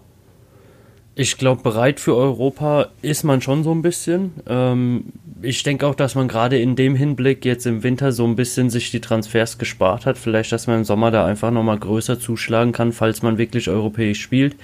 Ich 1.19 1.39
glaube, 1.39 1.63
bereit 1.63 1.99
für 1.99 2.15
Europa 2.15 2.89
ist 3.01 3.23
man 3.23 3.41
schon 3.41 3.63
so 3.63 3.71
ein 3.71 3.81
bisschen. 3.81 4.33
Ähm, 4.47 5.05
ich 5.41 5.63
denke 5.63 5.87
auch, 5.87 5.95
dass 5.95 6.13
man 6.13 6.27
gerade 6.27 6.59
in 6.59 6.75
dem 6.75 6.93
Hinblick 6.93 7.43
jetzt 7.43 7.65
im 7.65 7.81
Winter 7.81 8.11
so 8.11 8.23
ein 8.23 8.35
bisschen 8.35 8.69
sich 8.69 8.91
die 8.91 9.01
Transfers 9.01 9.57
gespart 9.57 10.05
hat. 10.05 10.19
Vielleicht, 10.19 10.51
dass 10.51 10.67
man 10.67 10.77
im 10.77 10.83
Sommer 10.83 11.09
da 11.09 11.25
einfach 11.25 11.49
nochmal 11.49 11.79
größer 11.79 12.19
zuschlagen 12.19 12.71
kann, 12.71 12.91
falls 12.91 13.23
man 13.23 13.39
wirklich 13.39 13.67
europäisch 13.67 14.21
spielt. 14.21 14.57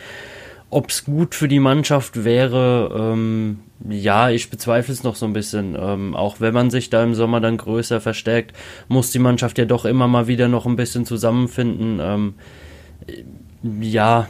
Ob 0.69 0.91
es 0.91 1.05
gut 1.05 1.33
für 1.33 1.47
die 1.47 1.59
Mannschaft 1.59 2.23
wäre, 2.23 3.13
ähm, 3.13 3.61
ja, 3.89 4.29
ich 4.29 4.51
bezweifle 4.51 4.93
es 4.93 5.01
noch 5.01 5.15
so 5.15 5.25
ein 5.25 5.33
bisschen. 5.33 5.75
Ähm, 5.75 6.15
auch 6.15 6.39
wenn 6.39 6.53
man 6.53 6.69
sich 6.69 6.91
da 6.91 7.03
im 7.03 7.15
Sommer 7.15 7.41
dann 7.41 7.57
größer 7.57 7.99
verstärkt, 7.99 8.55
muss 8.89 9.09
die 9.09 9.17
Mannschaft 9.17 9.57
ja 9.57 9.65
doch 9.65 9.85
immer 9.85 10.07
mal 10.07 10.27
wieder 10.27 10.49
noch 10.49 10.67
ein 10.67 10.75
bisschen 10.75 11.07
zusammenfinden. 11.07 11.99
Ähm, 11.99 12.35
ja, 13.81 14.27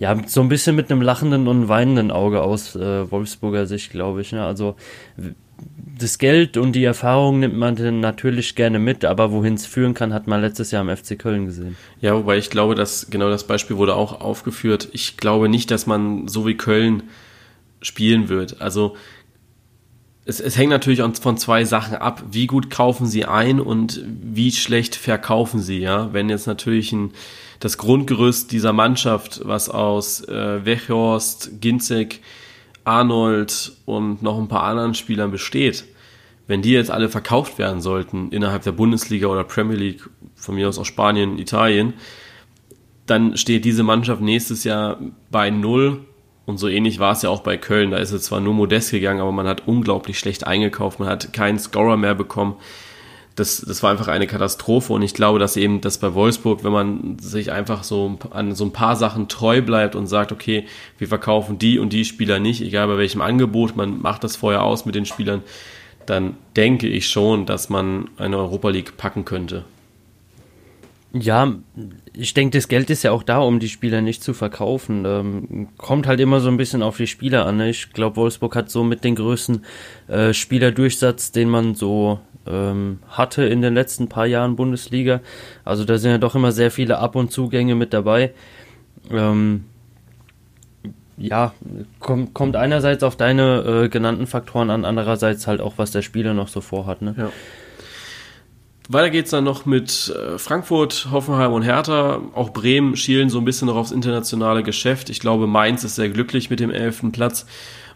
ja, 0.00 0.16
so 0.26 0.40
ein 0.40 0.48
bisschen 0.48 0.74
mit 0.76 0.90
einem 0.90 1.02
lachenden 1.02 1.46
und 1.46 1.68
weinenden 1.68 2.10
Auge 2.10 2.40
aus 2.40 2.74
äh, 2.74 3.10
Wolfsburger 3.10 3.66
Sicht, 3.66 3.90
glaube 3.90 4.22
ich. 4.22 4.32
Ne? 4.32 4.42
Also 4.42 4.74
das 5.98 6.16
Geld 6.16 6.56
und 6.56 6.72
die 6.72 6.84
Erfahrung 6.84 7.40
nimmt 7.40 7.58
man 7.58 8.00
natürlich 8.00 8.54
gerne 8.54 8.78
mit, 8.78 9.04
aber 9.04 9.30
wohin 9.30 9.54
es 9.54 9.66
führen 9.66 9.92
kann, 9.92 10.14
hat 10.14 10.26
man 10.26 10.40
letztes 10.40 10.70
Jahr 10.70 10.80
am 10.80 10.96
FC 10.96 11.18
Köln 11.18 11.44
gesehen. 11.44 11.76
Ja, 12.00 12.14
wobei 12.14 12.38
ich 12.38 12.48
glaube, 12.48 12.74
dass 12.74 13.08
genau 13.10 13.28
das 13.28 13.46
Beispiel 13.46 13.76
wurde 13.76 13.94
auch 13.94 14.22
aufgeführt. 14.22 14.88
Ich 14.92 15.18
glaube 15.18 15.50
nicht, 15.50 15.70
dass 15.70 15.86
man 15.86 16.28
so 16.28 16.46
wie 16.46 16.56
Köln 16.56 17.02
spielen 17.82 18.30
wird. 18.30 18.62
Also 18.62 18.96
es, 20.24 20.40
es 20.40 20.56
hängt 20.56 20.70
natürlich 20.70 21.02
von 21.20 21.36
zwei 21.36 21.64
Sachen 21.64 21.96
ab. 21.96 22.22
Wie 22.30 22.46
gut 22.46 22.70
kaufen 22.70 23.06
sie 23.06 23.24
ein 23.24 23.60
und 23.60 24.04
wie 24.06 24.52
schlecht 24.52 24.94
verkaufen 24.94 25.60
sie, 25.60 25.78
ja. 25.78 26.12
Wenn 26.12 26.28
jetzt 26.28 26.46
natürlich 26.46 26.92
ein, 26.92 27.12
das 27.58 27.78
Grundgerüst 27.78 28.52
dieser 28.52 28.72
Mannschaft, 28.72 29.40
was 29.44 29.68
aus 29.68 30.26
äh, 30.28 30.64
Wechhorst, 30.64 31.60
Ginzek, 31.60 32.20
Arnold 32.84 33.72
und 33.86 34.22
noch 34.22 34.38
ein 34.38 34.48
paar 34.48 34.64
anderen 34.64 34.94
Spielern 34.94 35.30
besteht, 35.30 35.84
wenn 36.46 36.62
die 36.62 36.72
jetzt 36.72 36.90
alle 36.90 37.08
verkauft 37.08 37.58
werden 37.58 37.80
sollten 37.80 38.32
innerhalb 38.32 38.62
der 38.62 38.72
Bundesliga 38.72 39.28
oder 39.28 39.44
Premier 39.44 39.76
League, 39.76 40.08
von 40.34 40.54
mir 40.54 40.68
aus 40.68 40.78
auch 40.78 40.84
Spanien, 40.84 41.38
Italien, 41.38 41.94
dann 43.06 43.36
steht 43.36 43.64
diese 43.64 43.82
Mannschaft 43.82 44.20
nächstes 44.20 44.64
Jahr 44.64 44.98
bei 45.30 45.50
Null. 45.50 46.00
Und 46.50 46.58
so 46.58 46.68
ähnlich 46.68 46.98
war 46.98 47.12
es 47.12 47.22
ja 47.22 47.30
auch 47.30 47.40
bei 47.40 47.56
Köln. 47.56 47.90
Da 47.92 47.96
ist 47.96 48.12
es 48.12 48.24
zwar 48.24 48.40
nur 48.40 48.52
modest 48.52 48.90
gegangen, 48.90 49.20
aber 49.20 49.32
man 49.32 49.48
hat 49.48 49.66
unglaublich 49.66 50.18
schlecht 50.18 50.46
eingekauft. 50.46 51.00
Man 51.00 51.08
hat 51.08 51.32
keinen 51.32 51.58
Scorer 51.58 51.96
mehr 51.96 52.14
bekommen 52.14 52.56
das, 53.40 53.60
das 53.60 53.82
war 53.82 53.90
einfach 53.90 54.08
eine 54.08 54.26
Katastrophe 54.26 54.92
und 54.92 55.02
ich 55.02 55.14
glaube, 55.14 55.38
dass 55.38 55.56
eben 55.56 55.80
das 55.80 55.98
bei 55.98 56.14
Wolfsburg, 56.14 56.62
wenn 56.62 56.72
man 56.72 57.18
sich 57.18 57.50
einfach 57.50 57.82
so 57.82 58.18
an 58.30 58.54
so 58.54 58.64
ein 58.64 58.72
paar 58.72 58.96
Sachen 58.96 59.28
treu 59.28 59.62
bleibt 59.62 59.96
und 59.96 60.06
sagt, 60.06 60.30
okay, 60.30 60.66
wir 60.98 61.08
verkaufen 61.08 61.58
die 61.58 61.78
und 61.78 61.92
die 61.92 62.04
Spieler 62.04 62.38
nicht, 62.38 62.60
egal 62.60 62.86
bei 62.88 62.98
welchem 62.98 63.22
Angebot, 63.22 63.76
man 63.76 64.00
macht 64.00 64.24
das 64.24 64.36
vorher 64.36 64.62
aus 64.62 64.84
mit 64.84 64.94
den 64.94 65.06
Spielern, 65.06 65.42
dann 66.06 66.36
denke 66.56 66.86
ich 66.88 67.08
schon, 67.08 67.46
dass 67.46 67.70
man 67.70 68.10
eine 68.18 68.36
Europa 68.38 68.68
League 68.68 68.96
packen 68.96 69.24
könnte. 69.24 69.64
Ja, 71.12 71.54
ich 72.12 72.34
denke, 72.34 72.56
das 72.56 72.68
Geld 72.68 72.88
ist 72.88 73.02
ja 73.02 73.10
auch 73.10 73.24
da, 73.24 73.38
um 73.38 73.58
die 73.58 73.68
Spieler 73.68 74.00
nicht 74.00 74.22
zu 74.22 74.32
verkaufen. 74.32 75.04
Ähm, 75.04 75.68
kommt 75.76 76.06
halt 76.06 76.20
immer 76.20 76.40
so 76.40 76.48
ein 76.48 76.56
bisschen 76.56 76.82
auf 76.82 76.96
die 76.98 77.08
Spieler 77.08 77.46
an. 77.46 77.56
Ne? 77.56 77.70
Ich 77.70 77.92
glaube, 77.92 78.16
Wolfsburg 78.16 78.54
hat 78.54 78.70
so 78.70 78.84
mit 78.84 79.02
den 79.02 79.16
größten 79.16 79.64
äh, 80.06 80.32
Spielerdurchsatz, 80.32 81.32
den 81.32 81.48
man 81.48 81.74
so 81.74 82.20
ähm, 82.46 83.00
hatte 83.08 83.42
in 83.42 83.60
den 83.60 83.74
letzten 83.74 84.08
paar 84.08 84.26
Jahren 84.26 84.54
Bundesliga. 84.54 85.20
Also 85.64 85.84
da 85.84 85.98
sind 85.98 86.12
ja 86.12 86.18
doch 86.18 86.36
immer 86.36 86.52
sehr 86.52 86.70
viele 86.70 86.98
Ab- 86.98 87.16
und 87.16 87.32
Zugänge 87.32 87.74
mit 87.74 87.92
dabei. 87.92 88.32
Ähm, 89.10 89.64
ja, 91.16 91.52
kommt, 91.98 92.34
kommt 92.34 92.56
einerseits 92.56 93.02
auf 93.02 93.16
deine 93.16 93.84
äh, 93.84 93.88
genannten 93.88 94.26
Faktoren 94.26 94.70
an, 94.70 94.84
andererseits 94.84 95.46
halt 95.46 95.60
auch, 95.60 95.74
was 95.76 95.90
der 95.90 96.02
Spieler 96.02 96.34
noch 96.34 96.48
so 96.48 96.60
vorhat. 96.60 97.02
Ne? 97.02 97.14
Ja. 97.18 97.30
Weiter 98.92 99.10
geht's 99.10 99.30
dann 99.30 99.44
noch 99.44 99.66
mit 99.66 100.08
äh, 100.08 100.36
Frankfurt, 100.36 101.08
Hoffenheim 101.12 101.52
und 101.52 101.62
Hertha. 101.62 102.22
Auch 102.34 102.50
Bremen 102.50 102.96
schielen 102.96 103.30
so 103.30 103.38
ein 103.38 103.44
bisschen 103.44 103.68
noch 103.68 103.76
aufs 103.76 103.92
internationale 103.92 104.64
Geschäft. 104.64 105.10
Ich 105.10 105.20
glaube, 105.20 105.46
Mainz 105.46 105.84
ist 105.84 105.94
sehr 105.94 106.08
glücklich 106.08 106.50
mit 106.50 106.58
dem 106.58 106.72
elften 106.72 107.12
Platz 107.12 107.46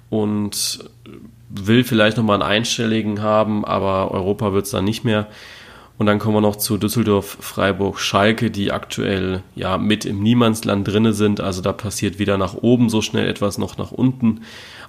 und 0.09 0.89
will 1.49 1.83
vielleicht 1.83 2.17
nochmal 2.17 2.41
einen 2.41 2.49
einstelligen 2.49 3.23
haben, 3.23 3.65
aber 3.65 4.13
Europa 4.13 4.53
wird's 4.53 4.71
dann 4.71 4.85
nicht 4.85 5.05
mehr. 5.05 5.27
Und 5.99 6.07
dann 6.07 6.21
kommen 6.21 6.37
wir 6.37 6.41
noch 6.41 6.57
zu 6.57 6.79
Düsseldorf, 6.79 7.39
Freiburg, 7.41 7.99
Schalke, 7.99 8.53
die 8.53 8.71
aktuell 8.71 9.43
ja 9.57 9.79
mit 9.79 10.05
im 10.05 10.23
Niemandsland 10.23 10.87
drinne 10.87 11.13
sind. 11.13 11.41
Also 11.41 11.61
da 11.61 11.73
passiert 11.73 12.21
weder 12.21 12.39
nach 12.39 12.55
oben 12.55 12.89
so 12.89 13.03
schnell 13.03 13.29
etwas 13.29 13.59
noch 13.59 13.79
nach 13.79 13.91
unten. 13.91 14.43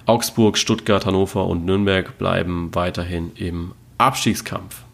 Augsburg, 0.04 0.56
Stuttgart, 0.56 1.04
Hannover 1.04 1.46
und 1.46 1.64
Nürnberg 1.64 2.16
bleiben 2.16 2.70
weiterhin 2.72 3.32
im 3.34 3.72
Abstiegskampf. 3.98 4.85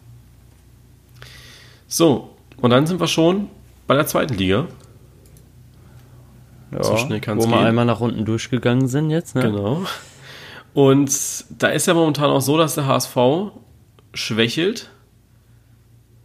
So, 1.93 2.35
und 2.57 2.71
dann 2.71 2.87
sind 2.87 2.99
wir 2.99 3.05
schon 3.05 3.49
bei 3.85 3.93
der 3.93 4.07
zweiten 4.07 4.33
Liga. 4.33 4.65
Ja, 6.71 6.83
so 6.83 6.97
schnell 6.97 7.19
kann 7.19 7.37
es 7.37 7.45
gehen. 7.45 7.53
Wo 7.53 7.55
wir 7.55 7.67
einmal 7.67 7.85
nach 7.85 7.99
unten 7.99 8.25
durchgegangen 8.25 8.87
sind 8.87 9.11
jetzt. 9.11 9.35
Ne? 9.35 9.43
Genau. 9.43 9.83
Und 10.73 11.11
da 11.49 11.67
ist 11.67 11.85
ja 11.85 11.93
momentan 11.93 12.31
auch 12.31 12.41
so, 12.41 12.57
dass 12.57 12.73
der 12.73 12.87
HSV 12.87 13.15
schwächelt. 14.15 14.89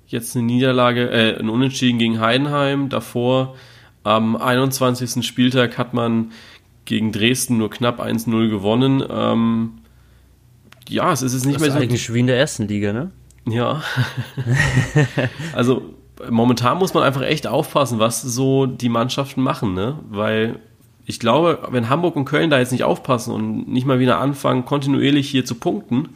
Jetzt 0.07 0.35
eine 0.35 0.46
Niederlage, 0.46 1.11
äh, 1.11 1.38
ein 1.38 1.50
Unentschieden 1.50 1.98
gegen 1.98 2.18
Heidenheim. 2.18 2.88
Davor 2.88 3.54
am 4.04 4.37
21. 4.37 5.22
Spieltag 5.22 5.76
hat 5.76 5.92
man 5.92 6.33
gegen 6.87 7.12
Dresden 7.12 7.59
nur 7.59 7.68
knapp 7.68 8.00
1-0 8.00 8.48
gewonnen. 8.48 9.04
Ähm, 9.07 9.72
ja, 10.88 11.12
es 11.12 11.20
ist 11.20 11.35
jetzt 11.35 11.44
nicht 11.44 11.57
das 11.57 11.61
mehr 11.61 11.68
ist 11.68 11.74
so. 11.74 11.81
eigentlich 11.83 12.14
wie 12.14 12.20
in 12.20 12.26
der 12.26 12.38
ersten 12.38 12.66
Liga, 12.66 12.94
ne? 12.94 13.11
Ja. 13.51 13.83
also 15.55 15.95
momentan 16.31 16.79
muss 16.79 16.95
man 16.95 17.03
einfach 17.03 17.23
echt 17.23 17.47
aufpassen, 17.47 17.99
was 17.99 18.23
so 18.23 18.67
die 18.67 18.89
Mannschaften 18.89 19.43
machen, 19.43 19.75
ne? 19.75 19.99
Weil 20.09 20.61
ich 21.07 21.21
glaube, 21.21 21.61
wenn 21.71 21.89
Hamburg 21.89 22.17
und 22.17 22.27
Köln 22.27 22.51
da 22.51 22.59
jetzt 22.59 22.73
nicht 22.73 22.85
aufpassen 22.85 23.33
und 23.33 23.69
nicht 23.69 23.87
mal 23.87 23.99
wieder 23.99 24.19
anfangen, 24.19 24.65
kontinuierlich 24.65 25.29
hier 25.29 25.45
zu 25.45 25.55
punkten, 25.55 26.11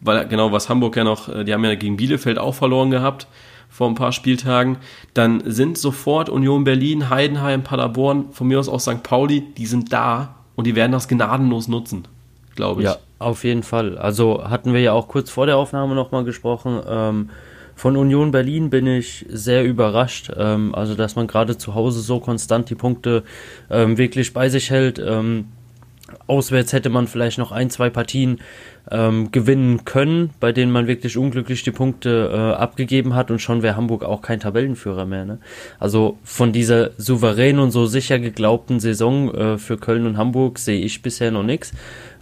weil 0.00 0.26
genau 0.26 0.52
was 0.52 0.68
Hamburg 0.68 0.96
ja 0.96 1.04
noch, 1.04 1.28
äh, 1.28 1.44
die 1.44 1.54
haben 1.54 1.64
ja 1.64 1.74
gegen 1.74 1.96
Bielefeld 1.96 2.38
auch 2.38 2.54
verloren 2.54 2.90
gehabt 2.90 3.26
vor 3.68 3.88
ein 3.88 3.94
paar 3.94 4.12
Spieltagen, 4.12 4.78
dann 5.14 5.42
sind 5.44 5.76
sofort 5.76 6.28
Union 6.28 6.64
Berlin, 6.64 7.10
Heidenheim, 7.10 7.62
Paderborn, 7.62 8.32
von 8.32 8.48
mir 8.48 8.58
aus 8.58 8.68
auch 8.68 8.80
St. 8.80 9.02
Pauli, 9.02 9.42
die 9.56 9.66
sind 9.66 9.92
da 9.92 10.36
und 10.54 10.66
die 10.66 10.74
werden 10.74 10.92
das 10.92 11.08
gnadenlos 11.08 11.68
nutzen, 11.68 12.08
glaube 12.54 12.82
ich. 12.82 12.86
Ja, 12.86 12.96
auf 13.18 13.44
jeden 13.44 13.62
Fall. 13.62 13.98
Also 13.98 14.44
hatten 14.48 14.72
wir 14.72 14.80
ja 14.80 14.92
auch 14.92 15.08
kurz 15.08 15.30
vor 15.30 15.46
der 15.46 15.56
Aufnahme 15.56 15.94
nochmal 15.94 16.24
gesprochen. 16.24 16.80
Ähm, 16.88 17.30
von 17.74 17.96
Union 17.96 18.30
Berlin 18.30 18.70
bin 18.70 18.86
ich 18.86 19.26
sehr 19.28 19.64
überrascht. 19.64 20.32
Ähm, 20.36 20.74
also, 20.74 20.94
dass 20.94 21.14
man 21.14 21.26
gerade 21.26 21.58
zu 21.58 21.74
Hause 21.74 22.00
so 22.00 22.20
konstant 22.20 22.70
die 22.70 22.74
Punkte 22.74 23.22
ähm, 23.70 23.98
wirklich 23.98 24.32
bei 24.32 24.48
sich 24.48 24.70
hält. 24.70 24.98
Ähm, 24.98 25.46
auswärts 26.26 26.72
hätte 26.72 26.88
man 26.88 27.06
vielleicht 27.06 27.38
noch 27.38 27.52
ein, 27.52 27.68
zwei 27.70 27.90
Partien 27.90 28.38
ähm, 28.90 29.32
gewinnen 29.32 29.84
können, 29.84 30.30
bei 30.38 30.52
denen 30.52 30.70
man 30.70 30.86
wirklich 30.86 31.16
unglücklich 31.16 31.64
die 31.64 31.72
Punkte 31.72 32.30
äh, 32.32 32.60
abgegeben 32.60 33.14
hat 33.14 33.30
und 33.30 33.40
schon 33.40 33.62
wäre 33.62 33.76
Hamburg 33.76 34.04
auch 34.04 34.22
kein 34.22 34.40
Tabellenführer 34.40 35.04
mehr. 35.04 35.24
Ne? 35.24 35.38
Also 35.80 36.18
von 36.22 36.52
dieser 36.52 36.90
souverän 36.96 37.58
und 37.58 37.72
so 37.72 37.86
sicher 37.86 38.18
geglaubten 38.18 38.78
Saison 38.78 39.34
äh, 39.34 39.58
für 39.58 39.76
Köln 39.76 40.06
und 40.06 40.16
Hamburg 40.16 40.58
sehe 40.58 40.80
ich 40.80 41.02
bisher 41.02 41.30
noch 41.30 41.42
nichts. 41.42 41.72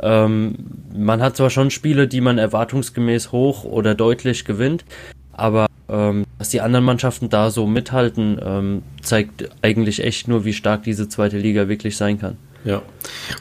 Ähm, 0.03 0.55
man 0.95 1.23
hat 1.23 1.37
zwar 1.37 1.51
schon 1.51 1.71
Spiele, 1.71 2.09
die 2.09 2.21
man 2.21 2.39
erwartungsgemäß 2.39 3.33
hoch 3.33 3.65
oder 3.65 3.95
deutlich 3.95 4.45
gewinnt, 4.45 4.85
aber 5.33 5.67
ähm, 5.89 6.25
dass 6.39 6.49
die 6.49 6.61
anderen 6.61 6.85
Mannschaften 6.85 7.29
da 7.29 7.51
so 7.51 7.67
mithalten, 7.67 8.39
ähm, 8.43 8.83
zeigt 9.03 9.51
eigentlich 9.63 10.03
echt 10.03 10.29
nur, 10.29 10.45
wie 10.45 10.53
stark 10.53 10.83
diese 10.83 11.09
zweite 11.09 11.39
Liga 11.39 11.69
wirklich 11.69 11.97
sein 11.97 12.19
kann. 12.19 12.37
Ja. 12.65 12.83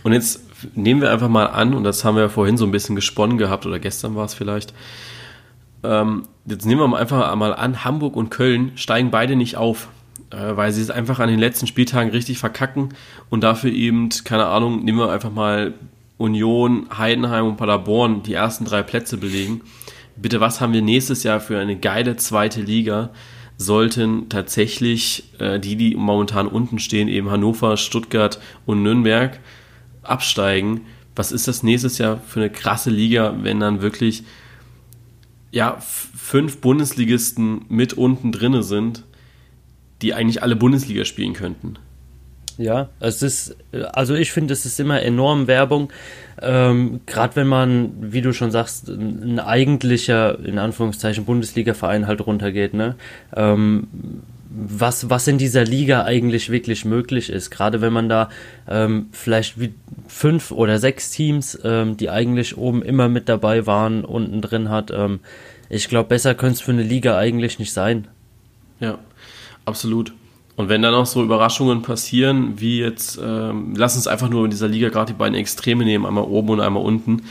Und 0.04 0.14
jetzt 0.14 0.42
nehmen 0.76 1.02
wir 1.02 1.12
einfach 1.12 1.30
mal 1.30 1.46
an, 1.46 1.74
und 1.74 1.84
das 1.84 2.04
haben 2.04 2.16
wir 2.16 2.24
ja 2.24 2.30
vorhin 2.30 2.58
so 2.58 2.66
ein 2.66 2.72
bisschen 2.72 2.96
gesponnen 2.96 3.38
gehabt, 3.38 3.66
oder 3.66 3.80
gestern 3.80 4.16
war 4.16 4.26
es 4.26 4.34
vielleicht. 4.34 4.74
Ähm, 5.84 6.24
jetzt 6.46 6.66
nehmen 6.66 6.82
wir 6.82 6.98
einfach 6.98 7.36
mal 7.36 7.54
an, 7.54 7.84
Hamburg 7.84 8.16
und 8.16 8.30
Köln 8.30 8.72
steigen 8.76 9.12
beide 9.12 9.36
nicht 9.36 9.58
auf, 9.58 9.90
äh, 10.32 10.56
weil 10.56 10.72
sie 10.72 10.82
es 10.82 10.90
einfach 10.90 11.20
an 11.20 11.30
den 11.30 11.40
letzten 11.40 11.68
Spieltagen 11.68 12.12
richtig 12.12 12.40
verkacken 12.40 12.90
und 13.30 13.44
dafür 13.44 13.72
eben, 13.72 14.10
keine 14.24 14.48
Ahnung, 14.48 14.84
nehmen 14.84 14.98
wir 14.98 15.12
einfach 15.12 15.32
mal 15.32 15.74
Union, 16.24 16.88
Heidenheim 16.98 17.48
und 17.48 17.58
Paderborn 17.58 18.24
die 18.24 18.34
ersten 18.34 18.64
drei 18.64 18.82
Plätze 18.82 19.18
belegen. 19.18 19.62
Bitte, 20.16 20.40
was 20.40 20.62
haben 20.62 20.72
wir 20.72 20.82
nächstes 20.82 21.24
Jahr 21.24 21.42
für 21.42 21.60
eine 21.60 21.78
geile 21.78 22.16
zweite 22.16 22.62
Liga? 22.62 23.10
Sollten 23.58 24.30
tatsächlich 24.30 25.26
äh, 25.40 25.60
die, 25.60 25.76
die 25.76 25.96
momentan 25.96 26.48
unten 26.48 26.80
stehen, 26.80 27.10
eben 27.10 27.30
Hannover, 27.30 27.76
Stuttgart 27.76 28.40
und 28.66 28.84
Nürnberg, 28.84 29.40
absteigen, 30.02 30.82
was 31.14 31.34
ist 31.34 31.48
das 31.48 31.62
nächstes 31.62 31.98
Jahr 31.98 32.22
für 32.26 32.40
eine 32.40 32.50
krasse 32.50 32.90
Liga, 32.90 33.36
wenn 33.42 33.60
dann 33.60 33.82
wirklich 33.82 34.24
ja, 35.52 35.78
fünf 35.80 36.62
Bundesligisten 36.62 37.66
mit 37.68 37.94
unten 37.94 38.32
drinne 38.32 38.64
sind, 38.64 39.04
die 40.02 40.14
eigentlich 40.14 40.42
alle 40.42 40.56
Bundesliga 40.56 41.04
spielen 41.04 41.34
könnten. 41.34 41.78
Ja, 42.58 42.90
es 43.00 43.22
ist, 43.24 43.56
also 43.94 44.14
ich 44.14 44.32
finde, 44.32 44.54
es 44.54 44.66
ist 44.66 44.80
immer 44.80 45.02
enorm 45.02 45.48
Werbung. 45.48 45.92
Ähm, 46.42 47.02
Gerade 47.06 47.36
wenn 47.36 47.48
man, 47.48 47.92
wie 48.00 48.22
du 48.22 48.34
schon 48.34 48.52
sagst, 48.52 48.90
ein 48.90 49.40
eigentlicher, 49.40 50.38
in 50.44 50.60
Anführungszeichen, 50.60 51.26
Bundesliga-Verein 51.26 52.08
halt 52.08 52.26
runtergeht, 52.26 52.74
ne? 52.74 52.96
Ähm, 53.36 53.88
was, 54.56 55.10
was 55.10 55.28
in 55.28 55.40
dieser 55.40 55.64
Liga 55.64 56.04
eigentlich 56.04 56.52
wirklich 56.52 56.86
möglich 56.86 57.32
ist. 57.32 57.50
Gerade 57.50 57.82
wenn 57.82 57.92
man 57.92 58.08
da 58.08 58.30
ähm, 58.70 59.08
vielleicht 59.12 59.60
wie 59.60 59.74
fünf 60.08 60.52
oder 60.52 60.78
sechs 60.78 61.10
Teams, 61.10 61.58
ähm, 61.64 61.98
die 61.98 62.10
eigentlich 62.12 62.56
oben 62.56 62.84
immer 62.84 63.10
mit 63.10 63.30
dabei 63.30 63.66
waren, 63.66 64.06
unten 64.06 64.42
drin 64.42 64.70
hat. 64.70 64.92
Ähm, 64.92 65.22
ich 65.70 65.90
glaube, 65.90 66.10
besser 66.10 66.36
könnte 66.36 66.56
es 66.56 66.62
für 66.62 66.72
eine 66.72 66.84
Liga 66.84 67.18
eigentlich 67.18 67.58
nicht 67.58 67.74
sein. 67.74 68.08
Ja, 68.80 69.00
absolut. 69.66 70.14
Und 70.56 70.70
wenn 70.70 70.82
dann 70.84 70.94
auch 70.94 71.08
so 71.08 71.24
Überraschungen 71.24 71.82
passieren, 71.82 72.54
wie 72.58 72.80
jetzt, 72.80 73.20
ähm, 73.24 73.74
lass 73.76 73.96
uns 73.96 74.08
einfach 74.08 74.30
nur 74.30 74.46
in 74.46 74.52
dieser 74.52 74.68
Liga 74.68 74.90
gerade 74.90 75.14
die 75.14 75.18
beiden 75.18 75.36
Extreme 75.36 75.84
nehmen, 75.84 76.06
einmal 76.06 76.26
oben 76.26 76.50
und 76.50 76.60
einmal 76.60 76.84
unten. 76.84 77.24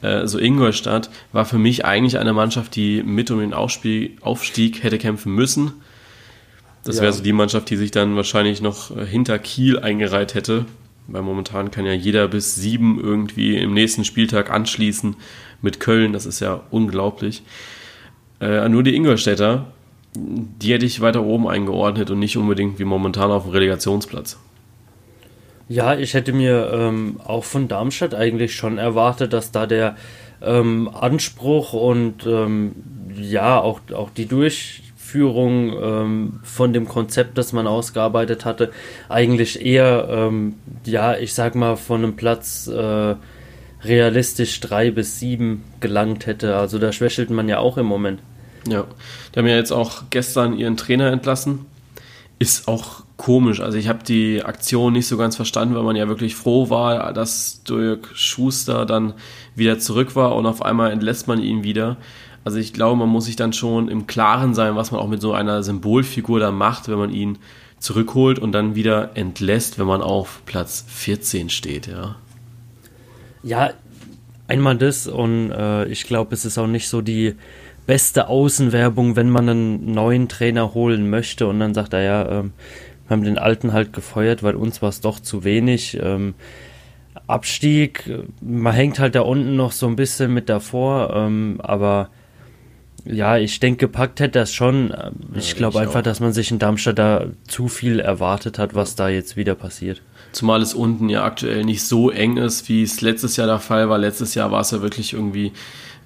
Äh, 0.00 0.26
so 0.26 0.38
Ingolstadt 0.38 1.10
war 1.32 1.44
für 1.44 1.58
mich 1.58 1.84
eigentlich 1.84 2.18
eine 2.18 2.32
Mannschaft, 2.32 2.74
die 2.76 3.02
mit 3.02 3.30
um 3.30 3.40
den 3.40 3.52
Aufstieg, 3.52 4.16
Aufstieg 4.22 4.82
hätte 4.82 4.96
kämpfen 4.96 5.34
müssen 5.34 5.74
das 6.84 6.96
ja. 6.96 7.02
wäre 7.02 7.12
so 7.12 7.22
die 7.22 7.32
Mannschaft, 7.32 7.68
die 7.70 7.76
sich 7.76 7.90
dann 7.90 8.16
wahrscheinlich 8.16 8.62
noch 8.62 8.96
äh, 8.96 9.04
hinter 9.04 9.38
Kiel 9.38 9.78
eingereiht 9.78 10.34
hätte. 10.34 10.64
Weil 11.06 11.22
momentan 11.22 11.70
kann 11.70 11.86
ja 11.86 11.92
jeder 11.92 12.28
bis 12.28 12.54
sieben 12.54 13.00
irgendwie 13.00 13.56
im 13.56 13.74
nächsten 13.74 14.04
Spieltag 14.04 14.50
anschließen 14.50 15.16
mit 15.60 15.80
Köln. 15.80 16.12
Das 16.12 16.24
ist 16.24 16.40
ja 16.40 16.62
unglaublich. 16.70 17.42
Äh, 18.40 18.68
nur 18.68 18.82
die 18.82 18.94
Ingolstädter, 18.94 19.66
die 20.14 20.72
hätte 20.72 20.86
ich 20.86 21.00
weiter 21.00 21.22
oben 21.22 21.46
eingeordnet 21.46 22.10
und 22.10 22.18
nicht 22.18 22.36
unbedingt 22.36 22.78
wie 22.78 22.84
momentan 22.84 23.30
auf 23.30 23.44
dem 23.44 23.52
Relegationsplatz. 23.52 24.38
Ja, 25.68 25.94
ich 25.94 26.14
hätte 26.14 26.32
mir 26.32 26.70
ähm, 26.72 27.20
auch 27.24 27.44
von 27.44 27.68
Darmstadt 27.68 28.14
eigentlich 28.14 28.56
schon 28.56 28.78
erwartet, 28.78 29.32
dass 29.32 29.52
da 29.52 29.66
der 29.66 29.96
ähm, 30.42 30.90
Anspruch 30.92 31.74
und 31.74 32.26
ähm, 32.26 32.74
ja 33.16 33.60
auch, 33.60 33.80
auch 33.94 34.10
die 34.10 34.26
Durch 34.26 34.82
Führung 34.96 35.72
ähm, 35.80 36.40
von 36.42 36.72
dem 36.72 36.88
Konzept, 36.88 37.38
das 37.38 37.52
man 37.52 37.66
ausgearbeitet 37.66 38.44
hatte, 38.44 38.70
eigentlich 39.08 39.64
eher, 39.64 40.08
ähm, 40.10 40.54
ja, 40.84 41.16
ich 41.16 41.34
sag 41.34 41.54
mal, 41.54 41.76
von 41.76 42.02
einem 42.02 42.16
Platz 42.16 42.68
äh, 42.68 43.14
realistisch 43.82 44.60
drei 44.60 44.90
bis 44.90 45.18
sieben 45.18 45.64
gelangt 45.80 46.26
hätte. 46.26 46.56
Also 46.56 46.78
da 46.78 46.92
schwächelt 46.92 47.30
man 47.30 47.48
ja 47.48 47.58
auch 47.58 47.76
im 47.76 47.86
Moment. 47.86 48.20
Ja, 48.66 48.84
die 49.34 49.38
haben 49.38 49.46
ja 49.46 49.56
jetzt 49.56 49.72
auch 49.72 50.04
gestern 50.10 50.56
ihren 50.56 50.76
Trainer 50.76 51.10
entlassen. 51.10 51.66
Ist 52.38 52.68
auch 52.68 53.02
komisch. 53.16 53.60
Also 53.60 53.76
ich 53.76 53.88
habe 53.88 54.02
die 54.02 54.42
Aktion 54.42 54.94
nicht 54.94 55.06
so 55.06 55.16
ganz 55.16 55.36
verstanden, 55.36 55.74
weil 55.74 55.82
man 55.82 55.96
ja 55.96 56.08
wirklich 56.08 56.34
froh 56.34 56.70
war, 56.70 57.12
dass 57.12 57.62
Dirk 57.64 58.10
Schuster 58.14 58.86
dann 58.86 59.14
wieder 59.54 59.78
zurück 59.78 60.16
war 60.16 60.34
und 60.36 60.46
auf 60.46 60.62
einmal 60.62 60.90
entlässt 60.90 61.28
man 61.28 61.42
ihn 61.42 61.62
wieder. 61.62 61.96
Also 62.44 62.58
ich 62.58 62.72
glaube, 62.72 62.96
man 62.96 63.08
muss 63.08 63.26
sich 63.26 63.36
dann 63.36 63.52
schon 63.52 63.88
im 63.88 64.06
Klaren 64.06 64.54
sein, 64.54 64.74
was 64.74 64.90
man 64.90 65.00
auch 65.00 65.08
mit 65.08 65.20
so 65.20 65.34
einer 65.34 65.62
Symbolfigur 65.62 66.40
da 66.40 66.50
macht, 66.50 66.88
wenn 66.88 66.98
man 66.98 67.12
ihn 67.12 67.38
zurückholt 67.78 68.38
und 68.38 68.52
dann 68.52 68.74
wieder 68.74 69.16
entlässt, 69.16 69.78
wenn 69.78 69.86
man 69.86 70.00
auf 70.00 70.42
Platz 70.46 70.84
14 70.88 71.50
steht, 71.50 71.86
ja. 71.86 72.16
Ja, 73.42 73.70
einmal 74.48 74.76
das 74.76 75.06
und 75.06 75.50
äh, 75.50 75.86
ich 75.86 76.04
glaube, 76.04 76.34
es 76.34 76.44
ist 76.44 76.58
auch 76.58 76.66
nicht 76.66 76.88
so 76.88 77.00
die 77.00 77.36
beste 77.90 78.28
Außenwerbung, 78.28 79.16
wenn 79.16 79.30
man 79.30 79.48
einen 79.48 79.92
neuen 79.92 80.28
Trainer 80.28 80.74
holen 80.74 81.10
möchte 81.10 81.48
und 81.48 81.58
dann 81.58 81.74
sagt 81.74 81.92
er 81.92 82.02
ja, 82.02 82.22
äh, 82.22 82.42
Wir 82.44 82.50
haben 83.08 83.24
den 83.24 83.36
alten 83.36 83.72
halt 83.72 83.92
gefeuert, 83.92 84.44
weil 84.44 84.54
uns 84.54 84.80
war 84.80 84.90
es 84.90 85.00
doch 85.00 85.18
zu 85.18 85.42
wenig. 85.42 85.98
Ähm, 86.00 86.34
Abstieg, 87.26 88.08
man 88.40 88.74
hängt 88.74 89.00
halt 89.00 89.16
da 89.16 89.22
unten 89.22 89.56
noch 89.56 89.72
so 89.72 89.88
ein 89.88 89.96
bisschen 89.96 90.32
mit 90.32 90.48
davor, 90.48 91.12
ähm, 91.16 91.56
aber 91.64 92.10
ja, 93.04 93.38
ich 93.38 93.58
denke, 93.58 93.86
gepackt 93.86 94.20
hätte 94.20 94.38
das 94.38 94.54
schon. 94.54 94.94
Ich 95.34 95.50
ja, 95.50 95.56
glaube 95.56 95.80
einfach, 95.80 95.98
auch. 95.98 96.04
dass 96.04 96.20
man 96.20 96.32
sich 96.32 96.52
in 96.52 96.60
Darmstadt 96.60 96.96
da 96.96 97.24
zu 97.48 97.66
viel 97.66 97.98
erwartet 97.98 98.60
hat, 98.60 98.76
was 98.76 98.94
da 98.94 99.08
jetzt 99.08 99.36
wieder 99.36 99.56
passiert. 99.56 100.00
Zumal 100.30 100.62
es 100.62 100.74
unten 100.74 101.08
ja 101.08 101.24
aktuell 101.24 101.64
nicht 101.64 101.82
so 101.82 102.08
eng 102.08 102.36
ist, 102.36 102.68
wie 102.68 102.84
es 102.84 103.00
letztes 103.00 103.36
Jahr 103.36 103.48
der 103.48 103.58
Fall 103.58 103.88
war. 103.88 103.98
Letztes 103.98 104.36
Jahr 104.36 104.52
war 104.52 104.60
es 104.60 104.70
ja 104.70 104.80
wirklich 104.80 105.12
irgendwie 105.12 105.50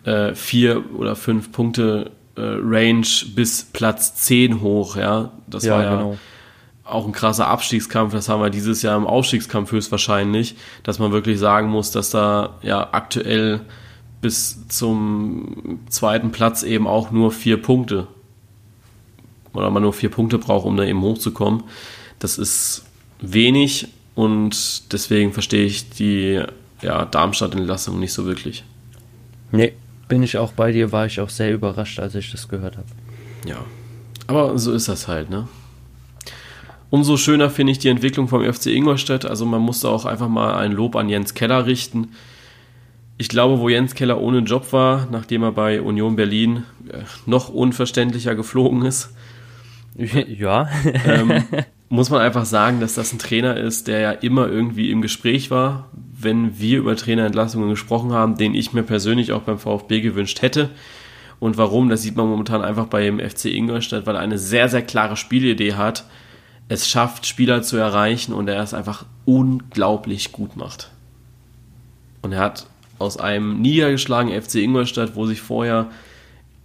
äh, 0.05 0.35
vier 0.35 0.85
oder 0.97 1.17
fünf 1.17 1.53
Punkte 1.53 2.11
äh, 2.37 2.41
Range 2.41 3.07
bis 3.35 3.65
Platz 3.65 4.15
zehn 4.17 4.61
hoch, 4.61 4.97
ja. 4.97 5.33
Das 5.47 5.65
ja, 5.65 5.75
war 5.75 5.83
ja 5.83 5.97
genau. 5.97 6.19
auch 6.85 7.07
ein 7.07 7.13
krasser 7.13 7.47
Abstiegskampf. 7.47 8.13
Das 8.13 8.29
haben 8.29 8.43
wir 8.43 8.51
dieses 8.51 8.83
Jahr 8.83 8.97
im 8.97 9.07
Aufstiegskampf 9.07 9.73
höchstwahrscheinlich, 9.73 10.57
dass 10.83 10.99
man 10.99 11.13
wirklich 11.13 11.39
sagen 11.39 11.69
muss, 11.69 11.91
dass 11.91 12.11
da 12.11 12.59
ja 12.63 12.89
aktuell 12.93 13.61
bis 14.21 14.69
zum 14.69 15.81
zweiten 15.89 16.33
Platz 16.33 16.63
eben 16.63 16.87
auch 16.87 17.11
nur 17.11 17.31
vier 17.31 17.61
Punkte 17.61 18.09
oder 19.53 19.71
man 19.71 19.83
nur 19.83 19.93
vier 19.93 20.11
Punkte 20.11 20.39
braucht, 20.39 20.67
um 20.67 20.77
da 20.77 20.85
eben 20.85 21.03
hochzukommen. 21.03 21.65
Das 22.19 22.39
ist 22.39 22.85
wenig 23.21 23.89
und 24.15 24.93
deswegen 24.93 25.33
verstehe 25.33 25.67
ich 25.67 25.91
die 25.91 26.43
ja, 26.83 27.05
Darmstadt-Entlassung 27.05 27.99
nicht 27.99 28.13
so 28.13 28.27
wirklich. 28.27 28.65
Nee, 29.53 29.75
bin 30.09 30.23
ich 30.23 30.39
auch 30.39 30.53
bei 30.53 30.73
dir, 30.73 30.93
war 30.93 31.07
ich 31.07 31.21
auch 31.21 31.29
sehr 31.29 31.53
überrascht, 31.53 31.99
als 31.99 32.15
ich 32.15 32.31
das 32.31 32.49
gehört 32.49 32.77
habe. 32.77 32.89
Ja, 33.47 33.65
aber 34.27 34.59
so 34.59 34.73
ist 34.73 34.89
das 34.89 35.09
halt, 35.09 35.31
ne? 35.31 35.49
Umso 36.91 37.17
schöner 37.17 37.51
finde 37.51 37.73
ich 37.73 37.79
die 37.79 37.89
Entwicklung 37.89 38.29
vom 38.29 38.45
FC 38.45 38.67
Ingolstadt. 38.67 39.25
Also 39.25 39.45
man 39.47 39.61
musste 39.61 39.89
auch 39.89 40.05
einfach 40.05 40.29
mal 40.29 40.55
ein 40.55 40.71
Lob 40.71 40.95
an 40.95 41.09
Jens 41.09 41.35
Keller 41.35 41.67
richten 41.67 42.11
ich 43.17 43.29
glaube, 43.29 43.61
wo 43.61 43.69
Jens 43.69 43.95
Keller 43.95 44.21
ohne 44.21 44.41
Job 44.41 44.73
war, 44.73 45.07
nachdem 45.11 45.43
er 45.43 45.53
bei 45.53 45.81
Union 45.81 46.17
Berlin 46.17 46.65
äh, 46.89 47.03
noch 47.27 47.49
unverständlicher 47.49 48.35
geflogen 48.35 48.85
ist, 48.85 49.15
ja. 49.97 50.69
ähm, 51.05 51.45
muss 51.89 52.11
man 52.11 52.21
einfach 52.21 52.45
sagen, 52.45 52.81
dass 52.81 52.95
das 52.95 53.13
ein 53.13 53.19
Trainer 53.19 53.57
ist, 53.57 53.89
der 53.89 54.01
ja 54.01 54.11
immer 54.13 54.49
irgendwie 54.49 54.91
im 54.91 55.03
Gespräch 55.03 55.51
war, 55.51 55.89
wenn 55.93 56.59
wir 56.59 56.79
über 56.79 56.97
Trainerentlassungen 56.97 57.71
gesprochen 57.71 58.13
haben, 58.13 58.37
den 58.37 58.55
ich 58.55 58.73
mir 58.73 58.83
persönlich 58.83 59.33
auch 59.33 59.43
beim 59.43 59.59
VfB 59.59 60.01
gewünscht 60.01 60.43
hätte. 60.43 60.71
Und 61.41 61.59
warum, 61.59 61.89
das 61.89 62.03
sieht 62.03 62.17
man 62.17 62.29
momentan 62.29 62.63
einfach 62.63 62.87
beim 62.87 63.21
FC 63.21 63.47
Ingolstadt, 63.47 64.07
weil 64.07 64.17
er 64.17 64.23
eine 64.23 64.39
sehr, 64.39 64.69
sehr 64.69 64.83
klare 64.83 65.17
Spielidee 65.17 65.75
hat, 65.75 66.05
es 66.69 66.89
schafft, 66.89 67.27
Spieler 67.27 67.63
zu 67.63 67.77
erreichen 67.77 68.33
und 68.33 68.49
er 68.49 68.63
es 68.63 68.73
einfach 68.73 69.05
unglaublich 69.27 70.33
gut 70.33 70.57
macht. 70.57 70.91
Und 72.23 72.33
er 72.33 72.41
hat 72.41 72.67
aus 72.99 73.19
einem 73.19 73.61
niedergeschlagenen 73.61 74.41
FC 74.41 74.57
Ingolstadt, 74.57 75.15
wo 75.15 75.27
sich 75.27 75.43
vorher, 75.43 75.89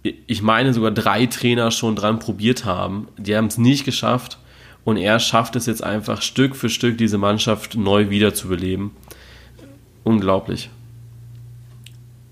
ich 0.02 0.40
meine, 0.40 0.72
sogar 0.72 0.90
drei 0.90 1.26
Trainer 1.26 1.70
schon 1.70 1.96
dran 1.96 2.18
probiert 2.18 2.64
haben. 2.64 3.08
Die 3.18 3.36
haben 3.36 3.46
es 3.46 3.58
nicht 3.58 3.84
geschafft 3.84 4.38
und 4.90 4.96
er 4.96 5.20
schafft 5.20 5.54
es 5.54 5.66
jetzt 5.66 5.84
einfach 5.84 6.20
Stück 6.20 6.56
für 6.56 6.68
Stück, 6.68 6.98
diese 6.98 7.16
Mannschaft 7.16 7.76
neu 7.76 8.10
wiederzubeleben. 8.10 8.90
Unglaublich. 10.02 10.68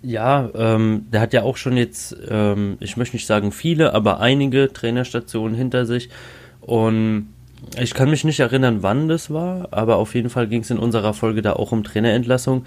Ja, 0.02 0.50
ähm, 0.54 1.06
der 1.12 1.20
hat 1.20 1.32
ja 1.32 1.44
auch 1.44 1.56
schon 1.56 1.76
jetzt, 1.76 2.16
ähm, 2.28 2.76
ich 2.80 2.96
möchte 2.96 3.14
nicht 3.14 3.26
sagen 3.26 3.52
viele, 3.52 3.94
aber 3.94 4.18
einige 4.18 4.72
Trainerstationen 4.72 5.56
hinter 5.56 5.86
sich. 5.86 6.08
Und 6.60 7.28
ich 7.80 7.94
kann 7.94 8.10
mich 8.10 8.24
nicht 8.24 8.40
erinnern, 8.40 8.82
wann 8.82 9.08
das 9.08 9.30
war, 9.30 9.68
aber 9.72 9.96
auf 9.96 10.14
jeden 10.14 10.30
Fall 10.30 10.46
ging 10.46 10.62
es 10.62 10.70
in 10.70 10.78
unserer 10.78 11.14
Folge 11.14 11.42
da 11.42 11.54
auch 11.54 11.72
um 11.72 11.84
Trainerentlassung 11.84 12.64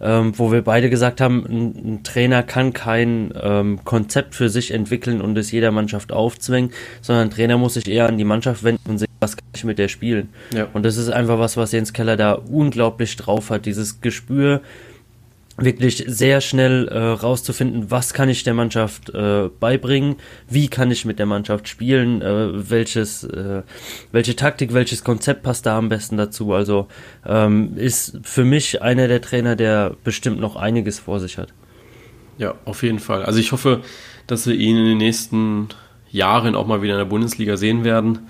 ähm, 0.00 0.32
wo 0.36 0.52
wir 0.52 0.62
beide 0.62 0.90
gesagt 0.90 1.20
haben, 1.20 1.44
ein, 1.46 1.94
ein 1.94 2.02
Trainer 2.02 2.42
kann 2.42 2.72
kein 2.72 3.32
ähm, 3.40 3.84
Konzept 3.84 4.34
für 4.34 4.48
sich 4.48 4.70
entwickeln 4.70 5.20
und 5.20 5.36
es 5.38 5.50
jeder 5.50 5.70
Mannschaft 5.70 6.12
aufzwingen, 6.12 6.70
sondern 7.00 7.28
ein 7.28 7.30
Trainer 7.30 7.58
muss 7.58 7.74
sich 7.74 7.88
eher 7.88 8.08
an 8.08 8.18
die 8.18 8.24
Mannschaft 8.24 8.64
wenden 8.64 8.90
und 8.90 8.98
sehen, 8.98 9.08
was 9.20 9.36
kann 9.36 9.46
ich 9.54 9.64
mit 9.64 9.78
der 9.78 9.88
spielen. 9.88 10.28
Ja. 10.54 10.68
Und 10.72 10.84
das 10.84 10.96
ist 10.96 11.10
einfach 11.10 11.38
was, 11.38 11.56
was 11.56 11.72
Jens 11.72 11.92
Keller 11.92 12.16
da 12.16 12.32
unglaublich 12.32 13.16
drauf 13.16 13.50
hat, 13.50 13.66
dieses 13.66 14.00
Gespür, 14.00 14.60
wirklich 15.56 16.04
sehr 16.06 16.40
schnell 16.40 16.88
äh, 16.88 16.98
rauszufinden, 16.98 17.90
was 17.90 18.12
kann 18.12 18.28
ich 18.28 18.42
der 18.42 18.54
Mannschaft 18.54 19.10
äh, 19.10 19.48
beibringen, 19.60 20.16
wie 20.48 20.68
kann 20.68 20.90
ich 20.90 21.04
mit 21.04 21.18
der 21.18 21.26
Mannschaft 21.26 21.68
spielen, 21.68 22.22
äh, 22.22 22.70
welches, 22.70 23.24
äh, 23.24 23.62
welche 24.10 24.34
Taktik, 24.34 24.74
welches 24.74 25.04
Konzept 25.04 25.42
passt 25.42 25.66
da 25.66 25.78
am 25.78 25.88
besten 25.88 26.16
dazu. 26.16 26.52
Also 26.52 26.88
ähm, 27.24 27.76
ist 27.76 28.18
für 28.22 28.44
mich 28.44 28.82
einer 28.82 29.06
der 29.06 29.22
Trainer, 29.22 29.54
der 29.54 29.94
bestimmt 30.02 30.40
noch 30.40 30.56
einiges 30.56 30.98
vor 30.98 31.20
sich 31.20 31.38
hat. 31.38 31.54
Ja, 32.36 32.54
auf 32.64 32.82
jeden 32.82 32.98
Fall. 32.98 33.24
Also 33.24 33.38
ich 33.38 33.52
hoffe, 33.52 33.82
dass 34.26 34.46
wir 34.46 34.54
ihn 34.54 34.76
in 34.76 34.86
den 34.86 34.98
nächsten 34.98 35.68
Jahren 36.10 36.56
auch 36.56 36.66
mal 36.66 36.82
wieder 36.82 36.94
in 36.94 36.98
der 36.98 37.04
Bundesliga 37.04 37.56
sehen 37.56 37.84
werden 37.84 38.20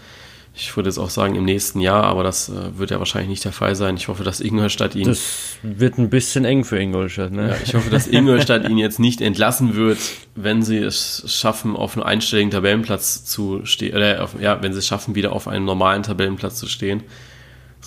ich 0.56 0.76
würde 0.76 0.88
jetzt 0.88 0.98
auch 0.98 1.10
sagen 1.10 1.34
im 1.34 1.44
nächsten 1.44 1.80
Jahr, 1.80 2.04
aber 2.04 2.22
das 2.22 2.48
äh, 2.48 2.78
wird 2.78 2.92
ja 2.92 3.00
wahrscheinlich 3.00 3.28
nicht 3.28 3.44
der 3.44 3.52
Fall 3.52 3.74
sein. 3.74 3.96
Ich 3.96 4.06
hoffe, 4.06 4.22
dass 4.22 4.40
Ingolstadt 4.40 4.94
ihn. 4.94 5.08
Das 5.08 5.56
wird 5.62 5.98
ein 5.98 6.10
bisschen 6.10 6.44
eng 6.44 6.62
für 6.62 6.78
Ingolstadt, 6.78 7.32
ne? 7.32 7.48
Ja, 7.48 7.56
ich 7.62 7.74
hoffe, 7.74 7.90
dass 7.90 8.06
Ingolstadt 8.06 8.68
ihn 8.68 8.78
jetzt 8.78 9.00
nicht 9.00 9.20
entlassen 9.20 9.74
wird, 9.74 9.98
wenn 10.36 10.62
sie 10.62 10.78
es 10.78 11.24
schaffen, 11.26 11.74
auf 11.74 11.96
einem 11.96 12.06
einstelligen 12.06 12.52
Tabellenplatz 12.52 13.24
zu 13.24 13.66
stehen, 13.66 13.96
oder 13.96 14.22
auf, 14.22 14.40
ja, 14.40 14.62
wenn 14.62 14.72
sie 14.72 14.78
es 14.78 14.86
schaffen, 14.86 15.16
wieder 15.16 15.32
auf 15.32 15.48
einem 15.48 15.64
normalen 15.64 16.04
Tabellenplatz 16.04 16.56
zu 16.56 16.68
stehen. 16.68 17.02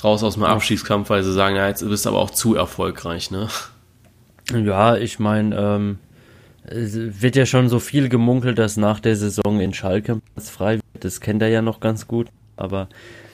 Raus 0.04 0.22
aus 0.22 0.34
dem 0.34 0.44
Abstiegskampf, 0.44 1.10
weil 1.10 1.24
sie 1.24 1.34
sagen, 1.34 1.56
ja, 1.56 1.70
jetzt 1.70 1.88
bist 1.88 2.06
du 2.06 2.10
aber 2.10 2.20
auch 2.20 2.32
zu 2.32 2.56
erfolgreich, 2.56 3.32
ne? 3.32 3.48
Ja, 4.54 4.98
ich 4.98 5.20
meine, 5.20 5.56
ähm, 5.56 6.00
es 6.66 7.22
wird 7.22 7.38
ja 7.38 7.46
schon 7.46 7.70
so 7.70 7.80
viel 7.80 8.10
gemunkelt, 8.10 8.60
dass 8.60 8.76
nach 8.76 9.00
der 9.00 9.16
Saison 9.16 9.62
in 9.62 9.74
Schalke 9.74 10.20
frei 10.38 10.76
wird. 10.76 10.84
Das 11.00 11.22
kennt 11.22 11.42
er 11.42 11.48
ja 11.48 11.62
noch 11.62 11.80
ganz 11.80 12.08
gut. 12.08 12.28
Aber 12.58 12.90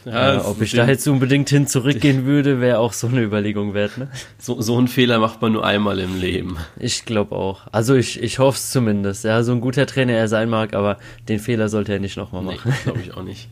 ja, 0.06 0.36
äh, 0.36 0.38
ob 0.40 0.62
ich 0.62 0.74
da 0.74 0.86
jetzt 0.86 1.08
unbedingt 1.08 1.50
hin 1.50 1.66
zurückgehen 1.66 2.26
würde, 2.26 2.60
wäre 2.60 2.80
auch 2.80 2.94
so 2.94 3.08
eine 3.08 3.22
Überlegung 3.22 3.74
wert. 3.74 3.98
Ne? 3.98 4.10
So, 4.38 4.62
so 4.62 4.78
einen 4.78 4.88
Fehler 4.88 5.20
macht 5.20 5.42
man 5.42 5.54
nur 5.54 5.66
einmal 5.66 6.00
im 6.00 6.20
Leben. 6.20 6.58
Ich 6.78 7.06
glaube 7.06 7.36
auch. 7.36 7.62
Also 7.72 7.96
ich, 7.96 8.22
ich 8.22 8.40
hoffe 8.40 8.58
es 8.58 8.72
zumindest. 8.72 9.24
Ja, 9.24 9.44
so 9.44 9.54
ein 9.54 9.62
guter 9.62 9.86
Trainer 9.86 10.14
er 10.14 10.28
sein 10.28 10.50
mag, 10.50 10.74
aber 10.74 10.98
den 11.30 11.40
Fehler 11.40 11.70
sollte 11.70 11.94
er 11.94 12.00
nicht 12.00 12.18
nochmal 12.18 12.42
machen. 12.42 12.60
Nee, 12.74 12.84
glaube 12.84 13.00
ich 13.00 13.14
auch 13.14 13.24
nicht. 13.24 13.48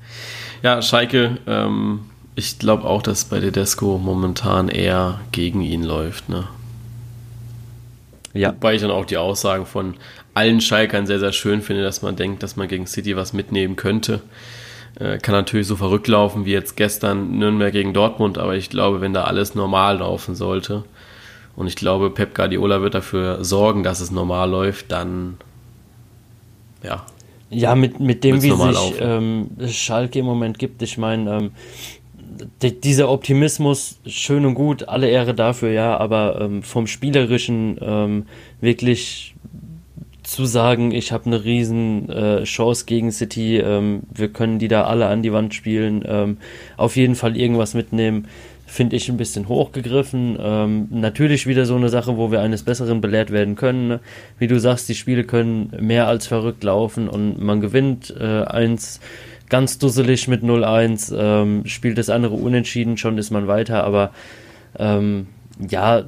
Ja, 0.61 0.81
Schalke, 0.81 1.37
ähm, 1.47 2.01
ich 2.35 2.59
glaube 2.59 2.83
auch, 2.83 3.01
dass 3.01 3.25
bei 3.25 3.39
Tedesco 3.39 3.97
momentan 3.97 4.67
eher 4.67 5.19
gegen 5.31 5.61
ihn 5.61 5.83
läuft. 5.83 6.27
Ne? 6.27 6.47
Ja. 8.33 8.49
Wobei 8.49 8.75
ich 8.75 8.81
dann 8.81 8.91
auch 8.91 9.05
die 9.05 9.17
Aussagen 9.17 9.65
von 9.65 9.95
allen 10.33 10.61
Schalkern 10.61 11.05
sehr, 11.07 11.19
sehr 11.19 11.33
schön 11.33 11.61
finde, 11.61 11.83
dass 11.83 12.01
man 12.01 12.15
denkt, 12.15 12.43
dass 12.43 12.55
man 12.55 12.67
gegen 12.67 12.87
City 12.87 13.15
was 13.15 13.33
mitnehmen 13.33 13.75
könnte. 13.75 14.21
Äh, 15.01 15.17
kann 15.17 15.33
natürlich 15.33 15.67
so 15.67 15.75
verrückt 15.75 16.07
laufen 16.07 16.45
wie 16.45 16.51
jetzt 16.51 16.77
gestern 16.77 17.39
Nürnberg 17.39 17.71
gegen 17.71 17.93
Dortmund, 17.93 18.37
aber 18.37 18.55
ich 18.55 18.69
glaube, 18.69 19.01
wenn 19.01 19.13
da 19.13 19.23
alles 19.23 19.55
normal 19.55 19.97
laufen 19.97 20.35
sollte, 20.35 20.83
und 21.55 21.67
ich 21.67 21.75
glaube, 21.75 22.09
Pep 22.11 22.33
Guardiola 22.33 22.81
wird 22.81 22.93
dafür 22.93 23.43
sorgen, 23.43 23.83
dass 23.83 23.99
es 23.99 24.11
normal 24.11 24.49
läuft, 24.49 24.91
dann 24.91 25.37
ja. 26.83 27.05
Ja, 27.49 27.75
mit, 27.75 27.99
mit 27.99 28.23
dem, 28.23 28.41
wie 28.41 28.51
sich 28.51 28.93
ähm, 28.99 29.49
Schalke 29.67 30.19
im 30.19 30.25
Moment 30.25 30.57
gibt, 30.57 30.81
ich 30.81 30.97
meine, 30.97 31.37
ähm, 31.37 31.51
dieser 32.61 33.09
Optimismus, 33.09 33.99
schön 34.05 34.45
und 34.45 34.53
gut, 34.53 34.87
alle 34.87 35.09
Ehre 35.09 35.33
dafür, 35.33 35.71
ja, 35.71 35.97
aber 35.97 36.39
ähm, 36.39 36.63
vom 36.63 36.87
Spielerischen 36.87 37.77
ähm, 37.81 38.25
wirklich 38.61 39.35
zu 40.31 40.45
sagen, 40.45 40.91
ich 40.91 41.11
habe 41.11 41.25
eine 41.25 41.43
riesen 41.43 42.09
äh, 42.09 42.43
Chance 42.43 42.85
gegen 42.85 43.11
City, 43.11 43.57
ähm, 43.57 44.03
wir 44.13 44.29
können 44.29 44.59
die 44.59 44.69
da 44.69 44.85
alle 44.85 45.07
an 45.07 45.21
die 45.21 45.33
Wand 45.33 45.53
spielen, 45.53 46.03
ähm, 46.07 46.37
auf 46.77 46.95
jeden 46.95 47.15
Fall 47.15 47.35
irgendwas 47.35 47.73
mitnehmen, 47.73 48.27
finde 48.65 48.95
ich 48.95 49.09
ein 49.09 49.17
bisschen 49.17 49.49
hochgegriffen. 49.49 50.37
Ähm, 50.41 50.87
natürlich 50.89 51.47
wieder 51.47 51.65
so 51.65 51.75
eine 51.75 51.89
Sache, 51.89 52.15
wo 52.15 52.31
wir 52.31 52.39
eines 52.39 52.63
Besseren 52.63 53.01
belehrt 53.01 53.31
werden 53.31 53.55
können. 53.55 53.89
Ne? 53.89 53.99
Wie 54.39 54.47
du 54.47 54.57
sagst, 54.57 54.87
die 54.87 54.95
Spiele 54.95 55.25
können 55.25 55.73
mehr 55.81 56.07
als 56.07 56.27
verrückt 56.27 56.63
laufen 56.63 57.09
und 57.09 57.41
man 57.41 57.59
gewinnt 57.59 58.15
äh, 58.17 58.43
eins 58.43 59.01
ganz 59.49 59.79
dusselig 59.79 60.29
mit 60.29 60.43
0-1, 60.43 61.13
ähm, 61.13 61.65
spielt 61.65 61.97
das 61.97 62.09
andere 62.09 62.35
unentschieden, 62.35 62.95
schon 62.95 63.17
ist 63.17 63.31
man 63.31 63.47
weiter, 63.47 63.83
aber 63.83 64.11
ähm, 64.79 65.27
ja, 65.69 66.05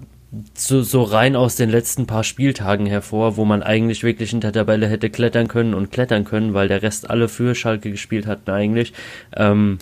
so, 0.55 0.81
so 0.81 1.03
rein 1.03 1.35
aus 1.35 1.55
den 1.55 1.69
letzten 1.69 2.07
paar 2.07 2.23
Spieltagen 2.23 2.85
hervor, 2.85 3.37
wo 3.37 3.45
man 3.45 3.61
eigentlich 3.61 4.03
wirklich 4.03 4.33
in 4.33 4.41
der 4.41 4.51
Tabelle 4.53 4.87
hätte 4.87 5.09
klettern 5.09 5.47
können 5.47 5.73
und 5.73 5.91
klettern 5.91 6.25
können, 6.25 6.53
weil 6.53 6.67
der 6.67 6.81
Rest 6.81 7.09
alle 7.09 7.29
für 7.29 7.53
Schalke 7.55 7.91
gespielt 7.91 8.25
hatten 8.25 8.49
eigentlich. 8.49 8.93
Ähm, 9.35 9.77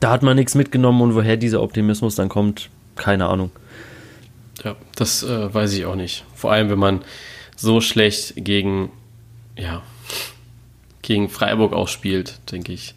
da 0.00 0.10
hat 0.10 0.22
man 0.22 0.36
nichts 0.36 0.54
mitgenommen 0.54 1.00
und 1.00 1.14
woher 1.14 1.36
dieser 1.36 1.62
Optimismus 1.62 2.14
dann 2.16 2.28
kommt, 2.28 2.68
keine 2.96 3.26
Ahnung. 3.26 3.50
Ja, 4.64 4.76
das 4.96 5.22
äh, 5.22 5.52
weiß 5.52 5.72
ich 5.72 5.86
auch 5.86 5.96
nicht. 5.96 6.24
Vor 6.34 6.52
allem, 6.52 6.68
wenn 6.70 6.78
man 6.78 7.02
so 7.56 7.80
schlecht 7.80 8.34
gegen, 8.36 8.90
ja, 9.56 9.82
gegen 11.02 11.28
Freiburg 11.28 11.72
auch 11.72 11.88
spielt, 11.88 12.40
denke 12.50 12.72
ich, 12.72 12.94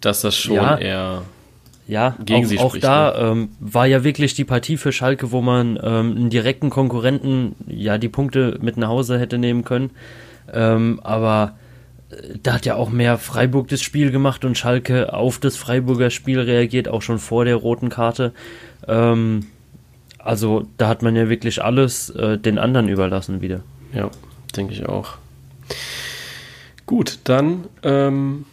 dass 0.00 0.20
das 0.22 0.36
schon 0.36 0.56
Ja. 0.56 0.76
eher 0.78 1.22
Ja, 1.86 2.16
Gegen 2.24 2.44
auch, 2.44 2.48
sie 2.48 2.58
auch 2.58 2.70
spricht, 2.70 2.84
da 2.84 3.30
ähm, 3.32 3.50
war 3.60 3.86
ja 3.86 4.04
wirklich 4.04 4.34
die 4.34 4.44
Partie 4.44 4.76
für 4.76 4.92
Schalke, 4.92 5.32
wo 5.32 5.42
man 5.42 5.78
ähm, 5.82 6.16
einen 6.16 6.30
direkten 6.30 6.70
Konkurrenten 6.70 7.54
ja 7.66 7.98
die 7.98 8.08
Punkte 8.08 8.58
mit 8.62 8.76
nach 8.76 8.88
Hause 8.88 9.18
hätte 9.18 9.36
nehmen 9.36 9.64
können. 9.64 9.90
Ähm, 10.52 11.00
aber 11.02 11.56
äh, 12.10 12.38
da 12.42 12.54
hat 12.54 12.64
ja 12.64 12.76
auch 12.76 12.88
mehr 12.88 13.18
Freiburg 13.18 13.68
das 13.68 13.82
Spiel 13.82 14.10
gemacht 14.10 14.44
und 14.46 14.56
Schalke 14.56 15.12
auf 15.12 15.38
das 15.38 15.56
Freiburger 15.56 16.08
Spiel 16.08 16.40
reagiert, 16.40 16.88
auch 16.88 17.02
schon 17.02 17.18
vor 17.18 17.44
der 17.44 17.56
roten 17.56 17.90
Karte. 17.90 18.32
Ähm, 18.88 19.46
also 20.18 20.66
da 20.78 20.88
hat 20.88 21.02
man 21.02 21.14
ja 21.16 21.28
wirklich 21.28 21.62
alles 21.62 22.08
äh, 22.10 22.38
den 22.38 22.58
anderen 22.58 22.88
überlassen 22.88 23.42
wieder. 23.42 23.60
Ja, 23.92 24.10
denke 24.56 24.72
ich 24.72 24.86
auch. 24.86 25.18
Gut, 26.86 27.18
dann 27.24 27.64
ähm, 27.82 28.46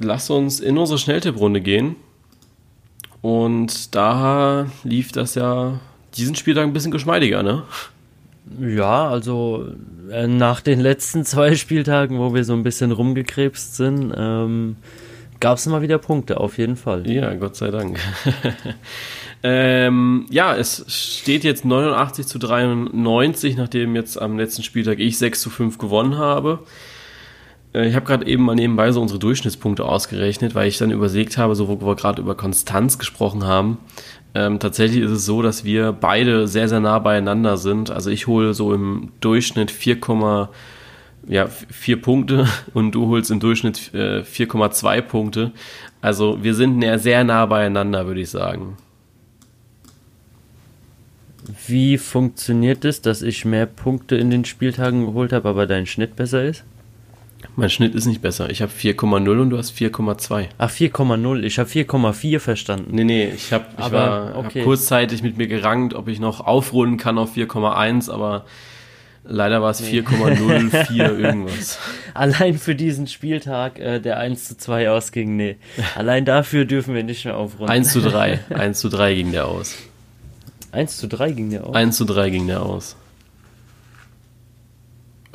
lass 0.00 0.30
uns 0.30 0.58
in 0.58 0.78
unsere 0.78 0.98
Schnelltipprunde 0.98 1.60
gehen. 1.60 1.94
Und 3.22 3.94
da 3.94 4.66
lief 4.84 5.12
das 5.12 5.34
ja 5.34 5.80
diesen 6.16 6.34
Spieltag 6.34 6.64
ein 6.64 6.72
bisschen 6.72 6.92
geschmeidiger, 6.92 7.42
ne? 7.42 7.64
Ja, 8.60 9.08
also 9.08 9.66
äh, 10.10 10.26
nach 10.26 10.60
den 10.60 10.80
letzten 10.80 11.24
zwei 11.24 11.56
Spieltagen, 11.56 12.18
wo 12.18 12.32
wir 12.34 12.44
so 12.44 12.52
ein 12.52 12.62
bisschen 12.62 12.92
rumgekrebst 12.92 13.76
sind, 13.76 14.14
ähm, 14.16 14.76
gab 15.40 15.58
es 15.58 15.66
mal 15.66 15.82
wieder 15.82 15.98
Punkte, 15.98 16.38
auf 16.38 16.58
jeden 16.58 16.76
Fall. 16.76 17.08
Ja, 17.10 17.34
Gott 17.34 17.56
sei 17.56 17.70
Dank. 17.70 17.98
ähm, 19.42 20.26
ja, 20.30 20.56
es 20.56 20.84
steht 20.88 21.44
jetzt 21.44 21.64
89 21.64 22.26
zu 22.26 22.38
93, 22.38 23.56
nachdem 23.56 23.96
jetzt 23.96 24.20
am 24.20 24.38
letzten 24.38 24.62
Spieltag 24.62 25.00
ich 25.00 25.18
6 25.18 25.40
zu 25.40 25.50
5 25.50 25.78
gewonnen 25.78 26.16
habe. 26.16 26.60
Äh, 27.76 27.88
Ich 27.88 27.94
habe 27.94 28.06
gerade 28.06 28.26
eben 28.26 28.44
mal 28.44 28.54
nebenbei 28.54 28.90
so 28.90 29.00
unsere 29.02 29.20
Durchschnittspunkte 29.20 29.84
ausgerechnet, 29.84 30.54
weil 30.54 30.68
ich 30.68 30.78
dann 30.78 30.90
überlegt 30.90 31.38
habe, 31.38 31.54
so 31.54 31.68
wo 31.68 31.80
wir 31.86 31.96
gerade 31.96 32.22
über 32.22 32.34
Konstanz 32.34 32.98
gesprochen 32.98 33.44
haben. 33.44 33.78
Ähm, 34.34 34.58
tatsächlich 34.58 35.02
ist 35.02 35.10
es 35.10 35.26
so, 35.26 35.42
dass 35.42 35.64
wir 35.64 35.92
beide 35.92 36.48
sehr, 36.48 36.68
sehr 36.68 36.80
nah 36.80 36.98
beieinander 36.98 37.56
sind. 37.56 37.90
Also 37.90 38.10
ich 38.10 38.26
hole 38.26 38.54
so 38.54 38.72
im 38.74 39.12
Durchschnitt 39.20 39.70
4, 39.70 39.98
ja, 41.28 41.46
4 41.46 42.02
Punkte 42.02 42.48
und 42.74 42.92
du 42.94 43.08
holst 43.08 43.30
im 43.30 43.40
Durchschnitt 43.40 43.92
äh, 43.94 44.22
4,2 44.22 45.02
Punkte. 45.02 45.52
Also 46.00 46.42
wir 46.42 46.54
sind 46.54 46.84
sehr 47.00 47.24
nah 47.24 47.46
beieinander, 47.46 48.06
würde 48.06 48.20
ich 48.20 48.30
sagen. 48.30 48.76
Wie 51.66 51.96
funktioniert 51.96 52.84
es, 52.84 53.02
dass 53.02 53.22
ich 53.22 53.44
mehr 53.44 53.66
Punkte 53.66 54.16
in 54.16 54.30
den 54.30 54.44
Spieltagen 54.44 55.06
geholt 55.06 55.32
habe, 55.32 55.48
aber 55.48 55.66
dein 55.66 55.86
Schnitt 55.86 56.16
besser 56.16 56.44
ist? 56.44 56.64
Mein 57.54 57.70
Schnitt 57.70 57.94
ist 57.94 58.06
nicht 58.06 58.20
besser. 58.20 58.50
Ich 58.50 58.62
habe 58.62 58.72
4,0 58.72 59.40
und 59.40 59.50
du 59.50 59.58
hast 59.58 59.76
4,2. 59.76 60.46
Ach, 60.58 60.70
4,0. 60.70 61.42
Ich 61.42 61.58
habe 61.58 61.68
4,4 61.68 62.40
verstanden. 62.40 62.94
Nee, 62.94 63.04
nee, 63.04 63.32
ich 63.34 63.52
habe 63.52 63.66
ich 63.78 63.84
Aber, 63.84 63.96
war, 63.98 64.36
okay. 64.38 64.60
hab 64.60 64.64
kurzzeitig 64.64 65.22
mit 65.22 65.38
mir 65.38 65.46
gerangt, 65.46 65.94
ob 65.94 66.08
ich 66.08 66.20
noch 66.20 66.40
aufrunden 66.40 66.96
kann 66.96 67.18
auf 67.18 67.36
4,1, 67.36 68.10
aber 68.10 68.44
leider 69.24 69.62
war 69.62 69.70
es 69.70 69.82
4,04 69.82 71.18
irgendwas. 71.18 71.78
Allein 72.14 72.58
für 72.58 72.74
diesen 72.74 73.06
Spieltag, 73.06 73.78
äh, 73.78 74.00
der 74.00 74.18
1 74.18 74.48
zu 74.48 74.56
2 74.56 74.90
ausging, 74.90 75.36
nee. 75.36 75.56
Allein 75.94 76.24
dafür 76.24 76.64
dürfen 76.64 76.94
wir 76.94 77.04
nicht 77.04 77.24
mehr 77.24 77.36
aufrunden. 77.36 77.70
1 77.70 77.92
zu 77.92 78.00
3. 78.00 78.40
1 78.50 78.78
zu 78.80 78.88
3 78.88 79.14
ging 79.14 79.32
der 79.32 79.46
aus. 79.46 79.76
1 80.72 80.96
zu 80.98 81.08
3 81.08 81.32
ging 81.32 81.50
der 81.50 81.66
auch. 81.66 81.74
1 81.74 81.96
zu 81.96 82.04
3 82.04 82.30
ging 82.30 82.46
der 82.46 82.62
aus. 82.62 82.96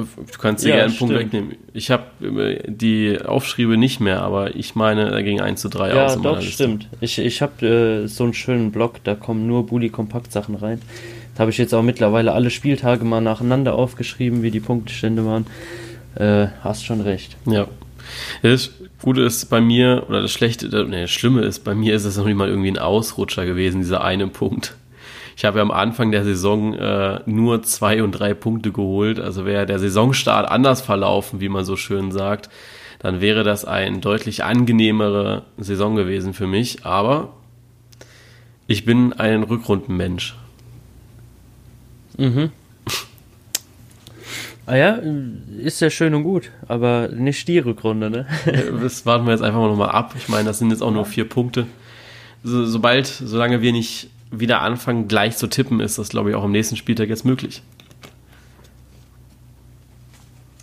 Du 0.02 0.38
kannst 0.40 0.64
dir 0.66 0.70
Ja, 0.70 0.76
gerne 0.78 0.90
einen 0.90 0.98
Punkt 0.98 1.14
stimmt. 1.16 1.34
wegnehmen. 1.34 1.58
Ich 1.74 1.92
habe 1.92 2.04
die 2.68 3.20
Aufschriebe 3.24 3.78
nicht 3.78 4.00
mehr, 4.00 4.22
aber 4.22 4.56
ich 4.56 4.76
meine, 4.76 5.12
da 5.12 5.22
ging 5.22 5.40
1 5.42 5.62
zu 5.62 5.70
3 5.70 5.90
Ja, 5.96 6.06
aus. 6.06 6.18
meiner 6.18 6.36
doch, 6.36 6.42
stimmt. 6.42 6.88
Ich, 7.00 7.18
ich 7.20 7.42
habe 7.42 7.66
äh, 8.04 8.08
so 8.08 8.24
einen 8.24 8.34
schönen 8.34 8.72
Blog, 8.72 9.04
da 9.04 9.16
kommen 9.16 9.48
nur 9.48 9.66
Bully-Kompakt-Sachen 9.66 10.56
rein. 10.56 10.82
Da 11.36 11.42
habe 11.42 11.52
ich 11.52 11.58
jetzt 11.58 11.74
auch 11.74 11.82
mittlerweile 11.84 12.34
alle 12.34 12.50
Spieltage 12.50 13.06
mal 13.06 13.22
nacheinander 13.22 13.76
aufgeschrieben, 13.76 14.44
wie 14.44 14.52
die 14.52 14.60
Punktestände 14.60 15.26
waren. 15.26 15.46
Äh, 16.16 16.48
hast 16.62 16.86
schon 16.86 17.02
recht. 17.02 17.38
Ja. 17.46 17.68
Das 18.42 18.72
Gute 19.02 19.22
ist 19.22 19.46
bei 19.46 19.62
mir, 19.62 20.04
oder 20.10 20.22
das 20.22 20.32
Schlechte, 20.34 20.68
nee, 20.88 21.02
das 21.02 21.12
Schlimme 21.12 21.42
ist, 21.42 21.64
bei 21.64 21.74
mir 21.74 21.96
ist 21.96 22.04
es 22.06 22.18
noch 22.18 22.26
nicht 22.26 22.36
mal 22.36 22.50
irgendwie 22.50 22.70
ein 22.70 22.78
Ausrutscher 22.78 23.46
gewesen, 23.46 23.80
dieser 23.82 24.04
eine 24.04 24.28
Punkt. 24.28 24.76
Ich 25.42 25.46
habe 25.46 25.58
ja 25.58 25.64
am 25.64 25.72
Anfang 25.72 26.12
der 26.12 26.24
Saison 26.24 26.76
äh, 26.76 27.22
nur 27.26 27.64
zwei 27.64 28.04
und 28.04 28.12
drei 28.12 28.36
Punkte 28.36 28.72
geholt. 28.72 29.20
Also 29.20 29.44
wäre 29.44 29.66
der 29.66 29.80
Saisonstart 29.80 30.48
anders 30.48 30.82
verlaufen, 30.82 31.42
wie 31.42 31.50
man 31.50 31.66
so 31.66 31.76
schön 31.78 32.12
sagt, 32.12 32.52
dann 33.00 33.22
wäre 33.22 33.44
das 33.44 33.66
ein 33.66 34.02
deutlich 34.02 34.44
angenehmere 34.44 35.42
Saison 35.58 35.96
gewesen 35.96 36.36
für 36.36 36.46
mich. 36.46 36.86
Aber 36.86 37.34
ich 38.68 38.86
bin 38.86 39.14
ein 39.14 39.42
Rückrundenmensch. 39.42 40.36
Mhm. 42.20 42.52
Ah 44.68 44.76
ja, 44.76 45.00
ist 45.58 45.82
ja 45.82 45.90
schön 45.90 46.14
und 46.14 46.22
gut, 46.22 46.52
aber 46.68 47.08
nicht 47.08 47.48
die 47.48 47.58
Rückrunde, 47.58 48.12
ne? 48.12 48.28
Das 48.80 49.08
warten 49.08 49.26
wir 49.26 49.32
jetzt 49.32 49.42
einfach 49.42 49.60
mal 49.60 49.70
nochmal 49.70 49.90
ab. 49.90 50.14
Ich 50.16 50.30
meine, 50.30 50.46
das 50.46 50.60
sind 50.60 50.70
jetzt 50.70 50.84
auch 50.84 50.92
nur 50.92 51.08
vier 51.08 51.28
Punkte. 51.28 51.66
So, 52.44 52.64
sobald, 52.68 53.08
solange 53.08 53.64
wir 53.64 53.72
nicht 53.72 54.12
wieder 54.32 54.62
anfangen, 54.62 55.08
gleich 55.08 55.38
zu 55.38 55.48
tippen, 55.48 55.80
ist 55.80 55.98
das, 55.98 56.10
glaube 56.10 56.30
ich, 56.30 56.36
auch 56.36 56.44
am 56.44 56.52
nächsten 56.52 56.78
Spieltag 56.78 57.10
jetzt 57.10 57.26
möglich. 57.26 57.62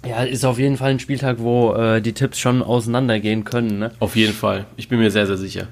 Ja, 0.07 0.23
ist 0.23 0.45
auf 0.45 0.59
jeden 0.59 0.77
Fall 0.77 0.93
ein 0.93 1.01
Spieltag, 1.01 1.39
wo 1.39 1.75
äh, 1.75 2.01
die 2.01 2.15
Tipps 2.15 2.39
schon 2.39 2.63
auseinandergehen 2.63 3.45
können, 3.45 3.79
ne? 3.79 3.91
Auf 3.99 4.17
jeden 4.17 4.33
Fall. 4.33 4.65
Ich 4.77 4.89
bin 4.89 4.99
mir 4.99 5.11
sehr, 5.11 5.27
sehr 5.27 5.37
sicher. 5.37 5.69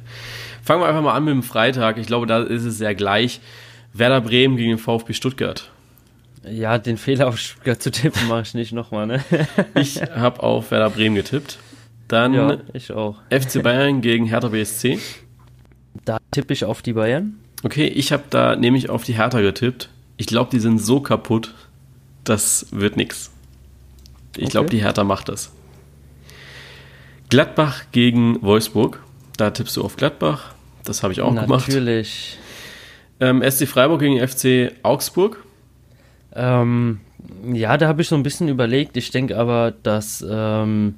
Fangen 0.63 0.83
wir 0.83 0.89
einfach 0.89 1.03
mal 1.03 1.15
an 1.15 1.25
mit 1.25 1.33
dem 1.33 1.43
Freitag. 1.43 1.97
Ich 1.97 2.07
glaube, 2.07 2.27
da 2.27 2.43
ist 2.43 2.65
es 2.65 2.77
sehr 2.77 2.95
gleich. 2.95 3.41
Werder 3.95 4.21
Bremen 4.21 4.57
gegen 4.57 4.71
den 4.71 4.79
VfB 4.79 5.15
Stuttgart. 5.15 5.71
Ja, 6.45 6.77
den 6.77 6.97
Fehler 6.97 7.29
auf 7.29 7.39
Stuttgart 7.39 7.81
zu 7.81 7.91
tippen 7.91 8.29
mache 8.29 8.43
ich 8.43 8.55
nicht 8.55 8.73
nochmal, 8.73 9.07
ne? 9.07 9.25
Ich 9.75 10.03
habe 10.03 10.43
auf 10.43 10.71
Werder 10.71 10.91
Bremen 10.91 11.15
getippt. 11.15 11.59
Dann 12.09 12.35
ja, 12.35 12.59
ich 12.73 12.93
auch. 12.93 13.17
FC 13.31 13.63
Bayern 13.63 14.01
gegen 14.01 14.27
Hertha 14.27 14.49
BSC. 14.49 14.99
Da 16.05 16.19
tippe 16.31 16.53
ich 16.53 16.65
auf 16.65 16.83
die 16.83 16.93
Bayern. 16.93 17.39
Okay, 17.67 17.87
ich 17.89 18.13
habe 18.13 18.23
da 18.31 18.55
nämlich 18.55 18.91
auf 18.91 19.03
die 19.03 19.15
Hertha 19.15 19.41
getippt. 19.41 19.89
Ich 20.19 20.29
glaube, 20.29 20.51
die 20.53 20.61
sind 20.61 20.79
so 20.79 21.01
kaputt, 21.01 21.53
das 22.23 22.67
wird 22.71 22.97
nix. 22.97 23.33
Ich 24.37 24.51
glaube, 24.51 24.67
Okay. 24.69 24.77
die 24.77 24.83
Hertha 24.85 25.03
macht 25.03 25.29
das. 25.29 25.51
Gladbach 27.29 27.83
gegen 27.91 28.41
Wolfsburg. 28.41 29.03
Da 29.37 29.51
tippst 29.51 29.77
du 29.77 29.83
auf 29.83 29.97
Gladbach. 29.97 30.55
Das 30.85 31.03
habe 31.03 31.13
ich 31.13 31.21
auch 31.23 31.35
gemacht. 31.35 31.67
Natürlich. 31.67 32.39
Ähm, 33.19 33.43
SC 33.43 33.67
Freiburg 33.67 33.99
gegen 33.99 34.21
FC 34.25 34.73
Augsburg. 34.85 35.43
Ähm, 36.37 37.01
ja, 37.53 37.77
da 37.79 37.89
habe 37.89 38.01
ich 38.01 38.07
so 38.07 38.15
ein 38.15 38.23
bisschen 38.23 38.47
überlegt. 38.47 38.97
Ich 38.97 39.11
denke 39.11 39.37
aber, 39.37 39.73
dass 39.83 40.25
ähm, 40.29 40.95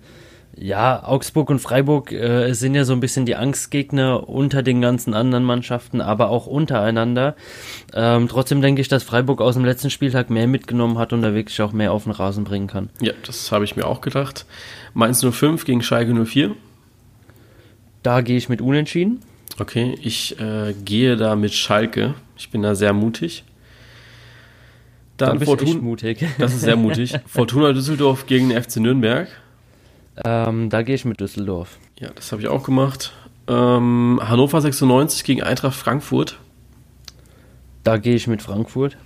ja, 0.60 1.04
Augsburg 1.04 1.50
und 1.50 1.60
Freiburg 1.60 2.12
äh, 2.12 2.52
sind 2.52 2.74
ja 2.74 2.84
so 2.84 2.92
ein 2.92 3.00
bisschen 3.00 3.26
die 3.26 3.36
Angstgegner 3.36 4.28
unter 4.28 4.62
den 4.62 4.80
ganzen 4.80 5.14
anderen 5.14 5.44
Mannschaften, 5.44 6.00
aber 6.00 6.30
auch 6.30 6.46
untereinander. 6.46 7.36
Ähm, 7.94 8.28
trotzdem 8.28 8.60
denke 8.60 8.80
ich, 8.80 8.88
dass 8.88 9.02
Freiburg 9.02 9.40
aus 9.40 9.54
dem 9.54 9.64
letzten 9.64 9.90
Spieltag 9.90 10.30
mehr 10.30 10.46
mitgenommen 10.46 10.98
hat 10.98 11.12
und 11.12 11.22
da 11.22 11.34
wirklich 11.34 11.60
auch 11.62 11.72
mehr 11.72 11.92
auf 11.92 12.04
den 12.04 12.12
Rasen 12.12 12.44
bringen 12.44 12.66
kann. 12.66 12.90
Ja, 13.00 13.12
das 13.24 13.52
habe 13.52 13.64
ich 13.64 13.76
mir 13.76 13.86
auch 13.86 14.00
gedacht. 14.00 14.46
Mainz 14.94 15.24
05 15.24 15.64
gegen 15.64 15.82
Schalke 15.82 16.12
04. 16.24 16.52
Da 18.02 18.20
gehe 18.20 18.36
ich 18.36 18.48
mit 18.48 18.60
Unentschieden. 18.60 19.20
Okay, 19.60 19.96
ich 20.02 20.38
äh, 20.40 20.74
gehe 20.84 21.16
da 21.16 21.36
mit 21.36 21.52
Schalke. 21.52 22.14
Ich 22.36 22.50
bin 22.50 22.62
da 22.62 22.74
sehr 22.74 22.92
mutig. 22.92 23.44
Da 25.16 25.26
Dann 25.26 25.36
echt 25.38 25.46
Fortuna. 25.46 25.80
mutig. 25.80 26.24
Das 26.38 26.54
ist 26.54 26.60
sehr 26.60 26.76
mutig. 26.76 27.14
Fortuna 27.26 27.72
Düsseldorf 27.72 28.26
gegen 28.26 28.50
den 28.50 28.62
FC 28.62 28.76
Nürnberg. 28.76 29.28
Ähm, 30.24 30.70
da 30.70 30.82
gehe 30.82 30.94
ich 30.94 31.04
mit 31.04 31.20
Düsseldorf. 31.20 31.78
Ja, 31.98 32.10
das 32.14 32.32
habe 32.32 32.42
ich 32.42 32.48
auch 32.48 32.62
gemacht. 32.62 33.12
Ähm, 33.46 34.20
Hannover 34.22 34.60
96 34.60 35.24
gegen 35.24 35.42
Eintracht 35.42 35.74
Frankfurt. 35.74 36.38
Da 37.84 37.96
gehe 37.96 38.14
ich 38.14 38.26
mit 38.26 38.42
Frankfurt. 38.42 38.96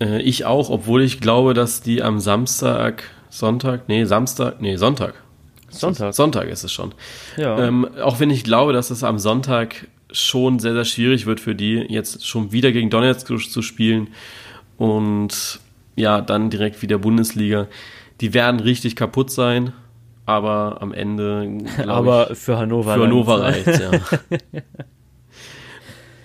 Äh, 0.00 0.22
ich 0.22 0.44
auch, 0.44 0.70
obwohl 0.70 1.02
ich 1.02 1.20
glaube, 1.20 1.54
dass 1.54 1.82
die 1.82 2.02
am 2.02 2.18
Samstag, 2.18 3.04
Sonntag, 3.28 3.88
nee, 3.88 4.04
Samstag, 4.04 4.60
nee, 4.60 4.76
Sonntag. 4.76 5.14
Sonntag. 5.68 6.14
Sonntag 6.14 6.48
ist 6.48 6.64
es 6.64 6.72
schon. 6.72 6.92
Ja. 7.36 7.58
Ähm, 7.58 7.86
auch 8.02 8.18
wenn 8.18 8.30
ich 8.30 8.42
glaube, 8.42 8.72
dass 8.72 8.90
es 8.90 9.04
am 9.04 9.18
Sonntag 9.18 9.86
schon 10.10 10.58
sehr, 10.58 10.72
sehr 10.72 10.84
schwierig 10.84 11.26
wird 11.26 11.38
für 11.38 11.54
die, 11.54 11.76
jetzt 11.88 12.26
schon 12.26 12.50
wieder 12.50 12.72
gegen 12.72 12.90
Donetsk 12.90 13.28
zu, 13.28 13.36
zu 13.36 13.62
spielen 13.62 14.08
und 14.76 15.60
ja, 15.94 16.20
dann 16.20 16.50
direkt 16.50 16.82
wieder 16.82 16.98
Bundesliga. 16.98 17.68
Die 18.20 18.34
werden 18.34 18.60
richtig 18.60 18.96
kaputt 18.96 19.30
sein, 19.30 19.72
aber 20.30 20.78
am 20.80 20.92
Ende, 20.92 21.58
aber 21.86 22.30
ich, 22.30 22.38
für 22.38 22.58
Hannover. 22.58 22.94
für 22.94 23.02
Hannover 23.02 23.40
reicht 23.42 23.66
ja. 23.66 23.90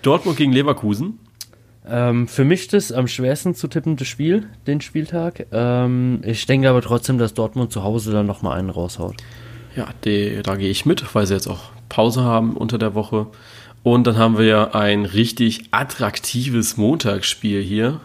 Dortmund 0.02 0.36
gegen 0.36 0.52
Leverkusen. 0.52 1.18
Ähm, 1.88 2.26
für 2.26 2.44
mich 2.44 2.68
das 2.68 2.90
am 2.90 3.06
schwersten 3.06 3.54
zu 3.54 3.68
tippende 3.68 4.04
Spiel, 4.04 4.48
den 4.66 4.80
Spieltag. 4.80 5.46
Ähm, 5.52 6.20
ich 6.24 6.46
denke 6.46 6.68
aber 6.68 6.82
trotzdem, 6.82 7.18
dass 7.18 7.34
Dortmund 7.34 7.72
zu 7.72 7.82
Hause 7.84 8.12
dann 8.12 8.26
nochmal 8.26 8.58
einen 8.58 8.70
raushaut. 8.70 9.16
Ja, 9.76 9.86
die, 10.04 10.40
da 10.42 10.56
gehe 10.56 10.70
ich 10.70 10.86
mit, 10.86 11.14
weil 11.14 11.26
sie 11.26 11.34
jetzt 11.34 11.46
auch 11.46 11.70
Pause 11.88 12.22
haben 12.22 12.56
unter 12.56 12.78
der 12.78 12.94
Woche. 12.94 13.28
Und 13.82 14.06
dann 14.06 14.16
haben 14.16 14.36
wir 14.36 14.46
ja 14.46 14.74
ein 14.74 15.04
richtig 15.04 15.68
attraktives 15.70 16.76
Montagsspiel 16.76 17.62
hier. 17.62 18.00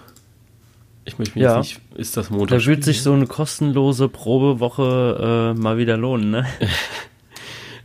Ich 1.12 1.20
möchte 1.20 1.38
mich 1.38 1.44
Ja. 1.44 1.58
jetzt 1.58 1.66
nicht, 1.68 1.82
ist 2.00 2.16
das 2.16 2.30
Da 2.30 2.36
Montagsspiel? 2.36 2.76
wird 2.76 2.84
sich 2.86 3.02
so 3.02 3.12
eine 3.12 3.28
kostenlose 3.28 4.08
Probewoche 4.08 5.54
äh, 5.58 5.60
mal 5.60 5.78
wieder 5.78 5.98
lohnen, 5.98 6.32
ne? 6.32 6.46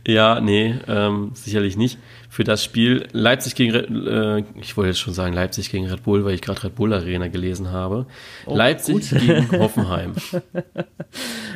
Ja, 0.07 0.39
nee, 0.39 0.73
ähm, 0.87 1.31
sicherlich 1.33 1.75
nicht. 1.75 1.97
Für 2.29 2.45
das 2.45 2.63
Spiel 2.63 3.07
Leipzig 3.11 3.55
gegen, 3.55 3.73
Red- 3.73 3.89
äh, 3.89 4.43
ich 4.61 4.77
wollte 4.77 4.87
jetzt 4.91 4.99
schon 4.99 5.13
sagen 5.13 5.33
Leipzig 5.33 5.69
gegen 5.69 5.85
Red 5.87 6.03
Bull, 6.03 6.23
weil 6.23 6.33
ich 6.33 6.41
gerade 6.41 6.63
Red 6.63 6.75
Bull 6.75 6.93
Arena 6.93 7.27
gelesen 7.27 7.71
habe. 7.71 8.05
Leipzig 8.45 8.93
gut. 9.09 9.19
gegen 9.19 9.51
Hoffenheim. 9.59 10.13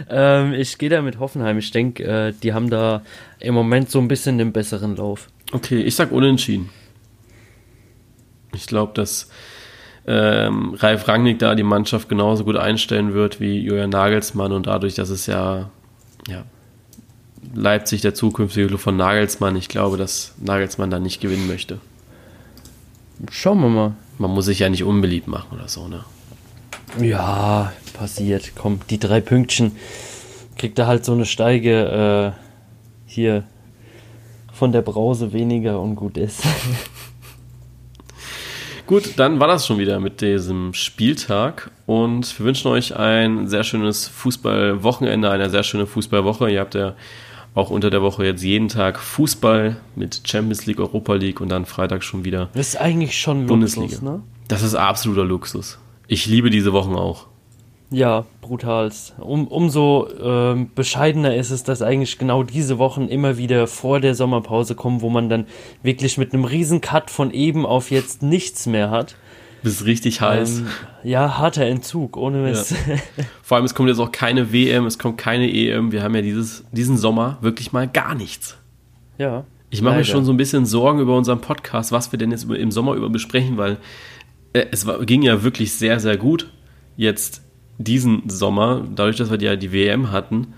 ähm, 0.10 0.52
ich 0.54 0.78
gehe 0.78 0.90
da 0.90 1.02
mit 1.02 1.18
Hoffenheim. 1.20 1.58
Ich 1.60 1.72
denke, 1.72 2.04
äh, 2.04 2.34
die 2.44 2.52
haben 2.54 2.70
da 2.70 3.04
im 3.40 3.54
Moment 3.54 3.90
so 3.90 4.00
ein 4.00 4.10
bisschen 4.10 4.38
den 4.38 4.52
besseren 4.52 4.98
Lauf. 4.98 5.30
Okay, 5.54 5.82
ich 5.82 5.96
sag 5.96 6.12
unentschieden. 6.12 6.70
Ich 8.54 8.68
glaube, 8.68 8.92
dass 8.96 9.30
ähm, 10.08 10.74
Ralf 10.76 11.08
Rangnick 11.08 11.40
da 11.40 11.56
die 11.56 11.64
Mannschaft 11.64 12.10
genauso 12.10 12.44
gut 12.44 12.58
einstellen 12.58 13.14
wird 13.14 13.40
wie 13.40 13.60
Julian 13.60 13.92
Nagelsmann 13.92 14.52
und 14.52 14.68
dadurch, 14.68 14.96
dass 14.96 15.10
es 15.10 15.28
ja, 15.28 15.70
ja 16.28 16.44
Leipzig 17.54 18.02
der 18.02 18.14
zukünftige 18.14 18.68
Club 18.68 18.80
von 18.80 18.98
Nagelsmann, 18.98 19.56
ich 19.56 19.68
glaube, 19.68 19.98
dass 19.98 20.34
Nagelsmann 20.40 20.90
da 20.90 21.00
nicht 21.00 21.22
gewinnen 21.22 21.48
möchte. 21.48 21.80
Schauen 23.30 23.62
wir 23.62 23.70
mal. 23.70 23.94
Man 24.18 24.32
muss 24.32 24.46
sich 24.46 24.60
ja 24.60 24.70
nicht 24.70 24.84
unbeliebt 24.84 25.28
machen 25.28 25.56
oder 25.56 25.68
so, 25.68 25.88
ne? 25.88 26.04
Ja, 27.00 27.72
passiert. 27.94 28.52
Komm, 28.56 28.80
die 28.90 29.00
drei 29.00 29.22
Pünktchen 29.22 29.74
kriegt 30.58 30.78
er 30.80 30.88
halt 30.88 31.06
so 31.06 31.14
eine 31.14 31.26
Steige 31.26 32.36
äh, 32.36 32.42
hier 33.06 33.44
von 34.54 34.72
der 34.72 34.82
Brause 34.82 35.34
weniger 35.34 35.80
und 35.80 35.96
gut 35.96 36.18
ist. 36.18 36.44
Gut, 38.92 39.14
dann 39.16 39.40
war 39.40 39.48
das 39.48 39.66
schon 39.66 39.78
wieder 39.78 40.02
mit 40.02 40.20
diesem 40.20 40.74
Spieltag 40.74 41.72
und 41.86 42.38
wir 42.38 42.46
wünschen 42.46 42.68
euch 42.68 42.98
ein 42.98 43.48
sehr 43.48 43.64
schönes 43.64 44.10
Fußballwochenende, 44.10 45.32
eine 45.32 45.50
sehr 45.50 45.64
schöne 45.64 45.88
Fußballwoche. 45.88 46.52
Ihr 46.52 46.60
habt 46.60 46.76
ja 46.76 46.96
auch 47.56 47.70
unter 47.70 47.90
der 47.90 48.02
Woche 48.02 48.26
jetzt 48.26 48.44
jeden 48.44 48.68
Tag 48.68 49.00
Fußball 49.00 49.78
mit 49.96 50.24
Champions 50.26 50.66
League, 50.66 50.82
Europa 50.82 51.14
League 51.14 51.40
und 51.40 51.48
dann 51.48 51.66
Freitag 51.66 52.04
schon 52.04 52.26
wieder. 52.26 52.50
Das 52.54 52.68
ist 52.68 52.82
eigentlich 52.82 53.18
schon 53.18 53.48
Bundesliga. 53.48 53.94
Luxus, 53.94 54.02
ne? 54.02 54.24
Das 54.50 54.62
ist 54.62 54.76
absoluter 54.76 55.24
Luxus. 55.24 55.80
Ich 56.10 56.26
liebe 56.26 56.50
diese 56.50 56.74
Wochen 56.74 56.94
auch. 56.96 57.28
Ja, 57.94 58.26
brutalst. 58.40 59.16
Um, 59.20 59.48
umso 59.48 60.08
ähm, 60.18 60.72
bescheidener 60.74 61.36
ist 61.36 61.52
es, 61.52 61.64
dass 61.64 61.82
eigentlich 61.82 62.18
genau 62.18 62.42
diese 62.42 62.78
Wochen 62.78 63.08
immer 63.08 63.38
wieder 63.38 63.68
vor 63.68 64.00
der 64.00 64.16
Sommerpause 64.16 64.76
kommen, 64.76 65.02
wo 65.02 65.10
man 65.10 65.28
dann 65.28 65.46
wirklich 65.84 66.18
mit 66.18 66.34
einem 66.34 66.46
riesen 66.46 66.80
Cut 66.80 67.12
von 67.12 67.32
eben 67.32 67.66
auf 67.66 67.92
jetzt 67.92 68.24
nichts 68.24 68.66
mehr 68.66 68.90
hat. 68.92 69.18
Das 69.62 69.74
ist 69.74 69.86
richtig 69.86 70.22
heiß. 70.22 70.60
Ähm, 70.60 70.68
ja, 71.04 71.38
harter 71.38 71.66
Entzug, 71.66 72.16
ohne 72.16 72.38
Mist. 72.38 72.74
Vor 73.44 73.58
allem, 73.58 73.66
es 73.66 73.76
kommt 73.76 73.90
jetzt 73.90 74.00
auch 74.00 74.12
keine 74.12 74.54
WM, 74.54 74.86
es 74.86 74.98
kommt 74.98 75.18
keine 75.18 75.54
EM. 75.54 75.92
Wir 75.92 76.02
haben 76.02 76.16
ja 76.16 76.22
dieses, 76.22 76.64
diesen 76.72 76.98
Sommer 76.98 77.38
wirklich 77.42 77.72
mal 77.72 77.88
gar 77.88 78.16
nichts. 78.16 78.58
Ja. 79.18 79.44
Ich 79.70 79.82
mache 79.82 79.98
mir 79.98 80.04
schon 80.04 80.26
so 80.26 80.34
ein 80.34 80.38
bisschen 80.38 80.66
Sorgen 80.66 81.00
über 81.00 81.16
unseren 81.16 81.42
Podcast, 81.42 81.92
was 81.92 82.12
wir 82.12 82.18
denn 82.18 82.32
jetzt 82.32 82.50
im 82.50 82.72
Sommer 82.72 82.94
über 82.96 83.10
besprechen, 83.10 83.58
weil 83.58 83.78
äh, 84.54 84.66
es 84.72 84.88
war, 84.88 85.00
ging 85.06 85.22
ja 85.22 85.44
wirklich 85.44 85.74
sehr, 85.74 86.00
sehr 86.00 86.18
gut 86.18 86.52
jetzt 86.98 87.42
diesen 87.84 88.30
Sommer, 88.30 88.86
dadurch, 88.96 89.18
dass 89.18 89.30
wir 89.32 89.40
ja 89.42 89.56
die 89.56 89.72
WM 89.72 90.12
hatten. 90.12 90.54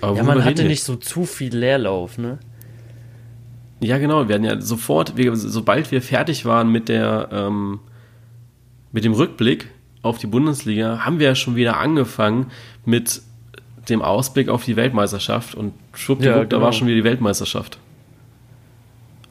Aber 0.00 0.16
Ja, 0.16 0.22
man 0.22 0.44
hatte 0.44 0.64
nicht 0.64 0.82
so 0.82 0.96
zu 0.96 1.24
viel 1.24 1.56
Leerlauf, 1.56 2.18
ne? 2.18 2.38
Ja, 3.80 3.98
genau. 3.98 4.28
Wir 4.28 4.34
hatten 4.36 4.44
ja 4.44 4.60
sofort, 4.60 5.16
wir, 5.16 5.36
sobald 5.36 5.90
wir 5.90 6.00
fertig 6.02 6.44
waren 6.44 6.70
mit 6.70 6.88
der 6.88 7.28
ähm, 7.32 7.80
mit 8.92 9.04
dem 9.04 9.12
Rückblick 9.12 9.68
auf 10.02 10.18
die 10.18 10.26
Bundesliga, 10.26 11.04
haben 11.04 11.18
wir 11.18 11.26
ja 11.26 11.34
schon 11.34 11.56
wieder 11.56 11.78
angefangen 11.78 12.46
mit 12.84 13.20
dem 13.88 14.00
Ausblick 14.02 14.48
auf 14.48 14.64
die 14.64 14.76
Weltmeisterschaft 14.76 15.54
und 15.54 15.74
schwuppdiwupp, 15.94 16.34
Ja, 16.34 16.38
da 16.44 16.56
genau. 16.56 16.62
war 16.62 16.72
schon 16.72 16.86
wieder 16.86 16.96
die 16.96 17.04
Weltmeisterschaft. 17.04 17.78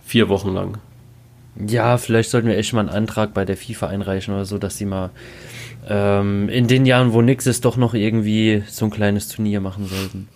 Vier 0.05 0.29
Wochen 0.29 0.53
lang. 0.53 0.77
Ja, 1.67 1.97
vielleicht 1.97 2.29
sollten 2.29 2.47
wir 2.47 2.57
echt 2.57 2.73
mal 2.73 2.81
einen 2.81 2.89
Antrag 2.89 3.33
bei 3.33 3.45
der 3.45 3.57
FIFA 3.57 3.87
einreichen 3.87 4.33
oder 4.33 4.45
so, 4.45 4.57
dass 4.57 4.77
sie 4.77 4.85
mal 4.85 5.09
ähm, 5.87 6.49
in 6.49 6.67
den 6.67 6.85
Jahren, 6.85 7.13
wo 7.13 7.21
nix 7.21 7.45
ist, 7.45 7.65
doch 7.65 7.77
noch 7.77 7.93
irgendwie 7.93 8.63
so 8.67 8.85
ein 8.85 8.91
kleines 8.91 9.27
Turnier 9.27 9.61
machen 9.61 9.87
sollten. 9.87 10.27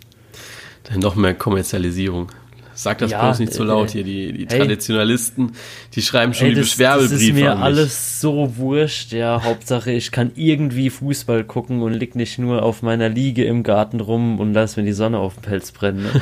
Dann 0.84 1.00
noch 1.00 1.16
mehr 1.16 1.34
Kommerzialisierung. 1.34 2.32
Sag 2.74 3.00
das 3.00 3.12
Ja, 3.12 3.26
bloß 3.26 3.40
nicht 3.40 3.54
so 3.54 3.64
äh, 3.64 3.68
laut 3.68 3.90
hier. 3.92 4.06
Die, 4.06 4.32
die 4.32 4.48
hey. 4.48 4.60
Traditionalisten, 4.60 5.52
die 5.96 6.02
schreiben 6.02 6.34
schon 6.34 6.48
Ey, 6.48 6.54
die 6.54 6.62
das, 6.62 6.70
das 6.70 6.78
Beschwerdebriefe 6.78 7.26
ist 7.26 7.34
mir 7.34 7.58
alles 7.58 8.22
so 8.22 8.56
wurscht, 8.56 9.12
ja. 9.12 9.44
Hauptsache, 9.44 9.92
ich 9.92 10.12
kann 10.12 10.32
irgendwie 10.36 10.90
Fußball 10.90 11.44
gucken 11.44 11.82
und 11.82 11.94
lieg 11.94 12.16
nicht 12.16 12.40
nur 12.40 12.64
auf 12.64 12.82
meiner 12.82 13.10
Liege 13.10 13.44
im 13.44 13.64
Garten 13.64 14.00
rum 14.00 14.40
und 14.40 14.54
lass 14.54 14.78
mir 14.78 14.84
die 14.84 14.94
Sonne 14.94 15.20
auf 15.20 15.34
den 15.36 15.42
Pelz 15.42 15.72
brennen. 15.72 16.04
Ne? 16.04 16.22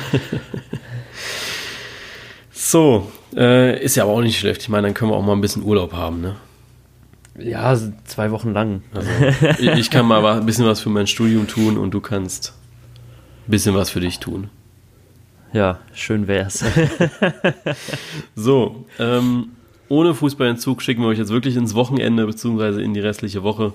So, 2.60 3.10
äh, 3.34 3.82
ist 3.82 3.96
ja 3.96 4.02
aber 4.02 4.12
auch 4.12 4.20
nicht 4.20 4.38
schlecht. 4.38 4.60
Ich 4.62 4.68
meine, 4.68 4.88
dann 4.88 4.94
können 4.94 5.10
wir 5.10 5.16
auch 5.16 5.24
mal 5.24 5.32
ein 5.32 5.40
bisschen 5.40 5.62
Urlaub 5.62 5.94
haben. 5.94 6.20
Ne? 6.20 6.36
Ja, 7.38 7.76
zwei 8.04 8.30
Wochen 8.30 8.52
lang. 8.52 8.82
Also, 8.92 9.10
ich 9.58 9.68
ich 9.68 9.90
kann 9.90 10.06
mal 10.06 10.24
ein 10.24 10.46
bisschen 10.46 10.66
was 10.66 10.80
für 10.80 10.90
mein 10.90 11.06
Studium 11.06 11.46
tun 11.46 11.78
und 11.78 11.92
du 11.92 12.00
kannst 12.00 12.54
ein 13.46 13.50
bisschen 13.50 13.74
was 13.74 13.90
für 13.90 14.00
dich 14.00 14.18
tun. 14.18 14.50
Ja, 15.52 15.78
schön 15.94 16.26
wär's. 16.28 16.64
So, 18.34 18.84
ähm, 18.98 19.48
ohne 19.88 20.14
Fußballentzug 20.14 20.82
schicken 20.82 21.02
wir 21.02 21.08
euch 21.08 21.18
jetzt 21.18 21.32
wirklich 21.32 21.56
ins 21.56 21.74
Wochenende 21.74 22.26
bzw. 22.26 22.82
in 22.82 22.94
die 22.94 23.00
restliche 23.00 23.42
Woche. 23.42 23.72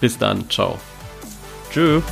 Bis 0.00 0.18
dann, 0.18 0.48
ciao. 0.50 0.78
Tschüss. 1.70 2.02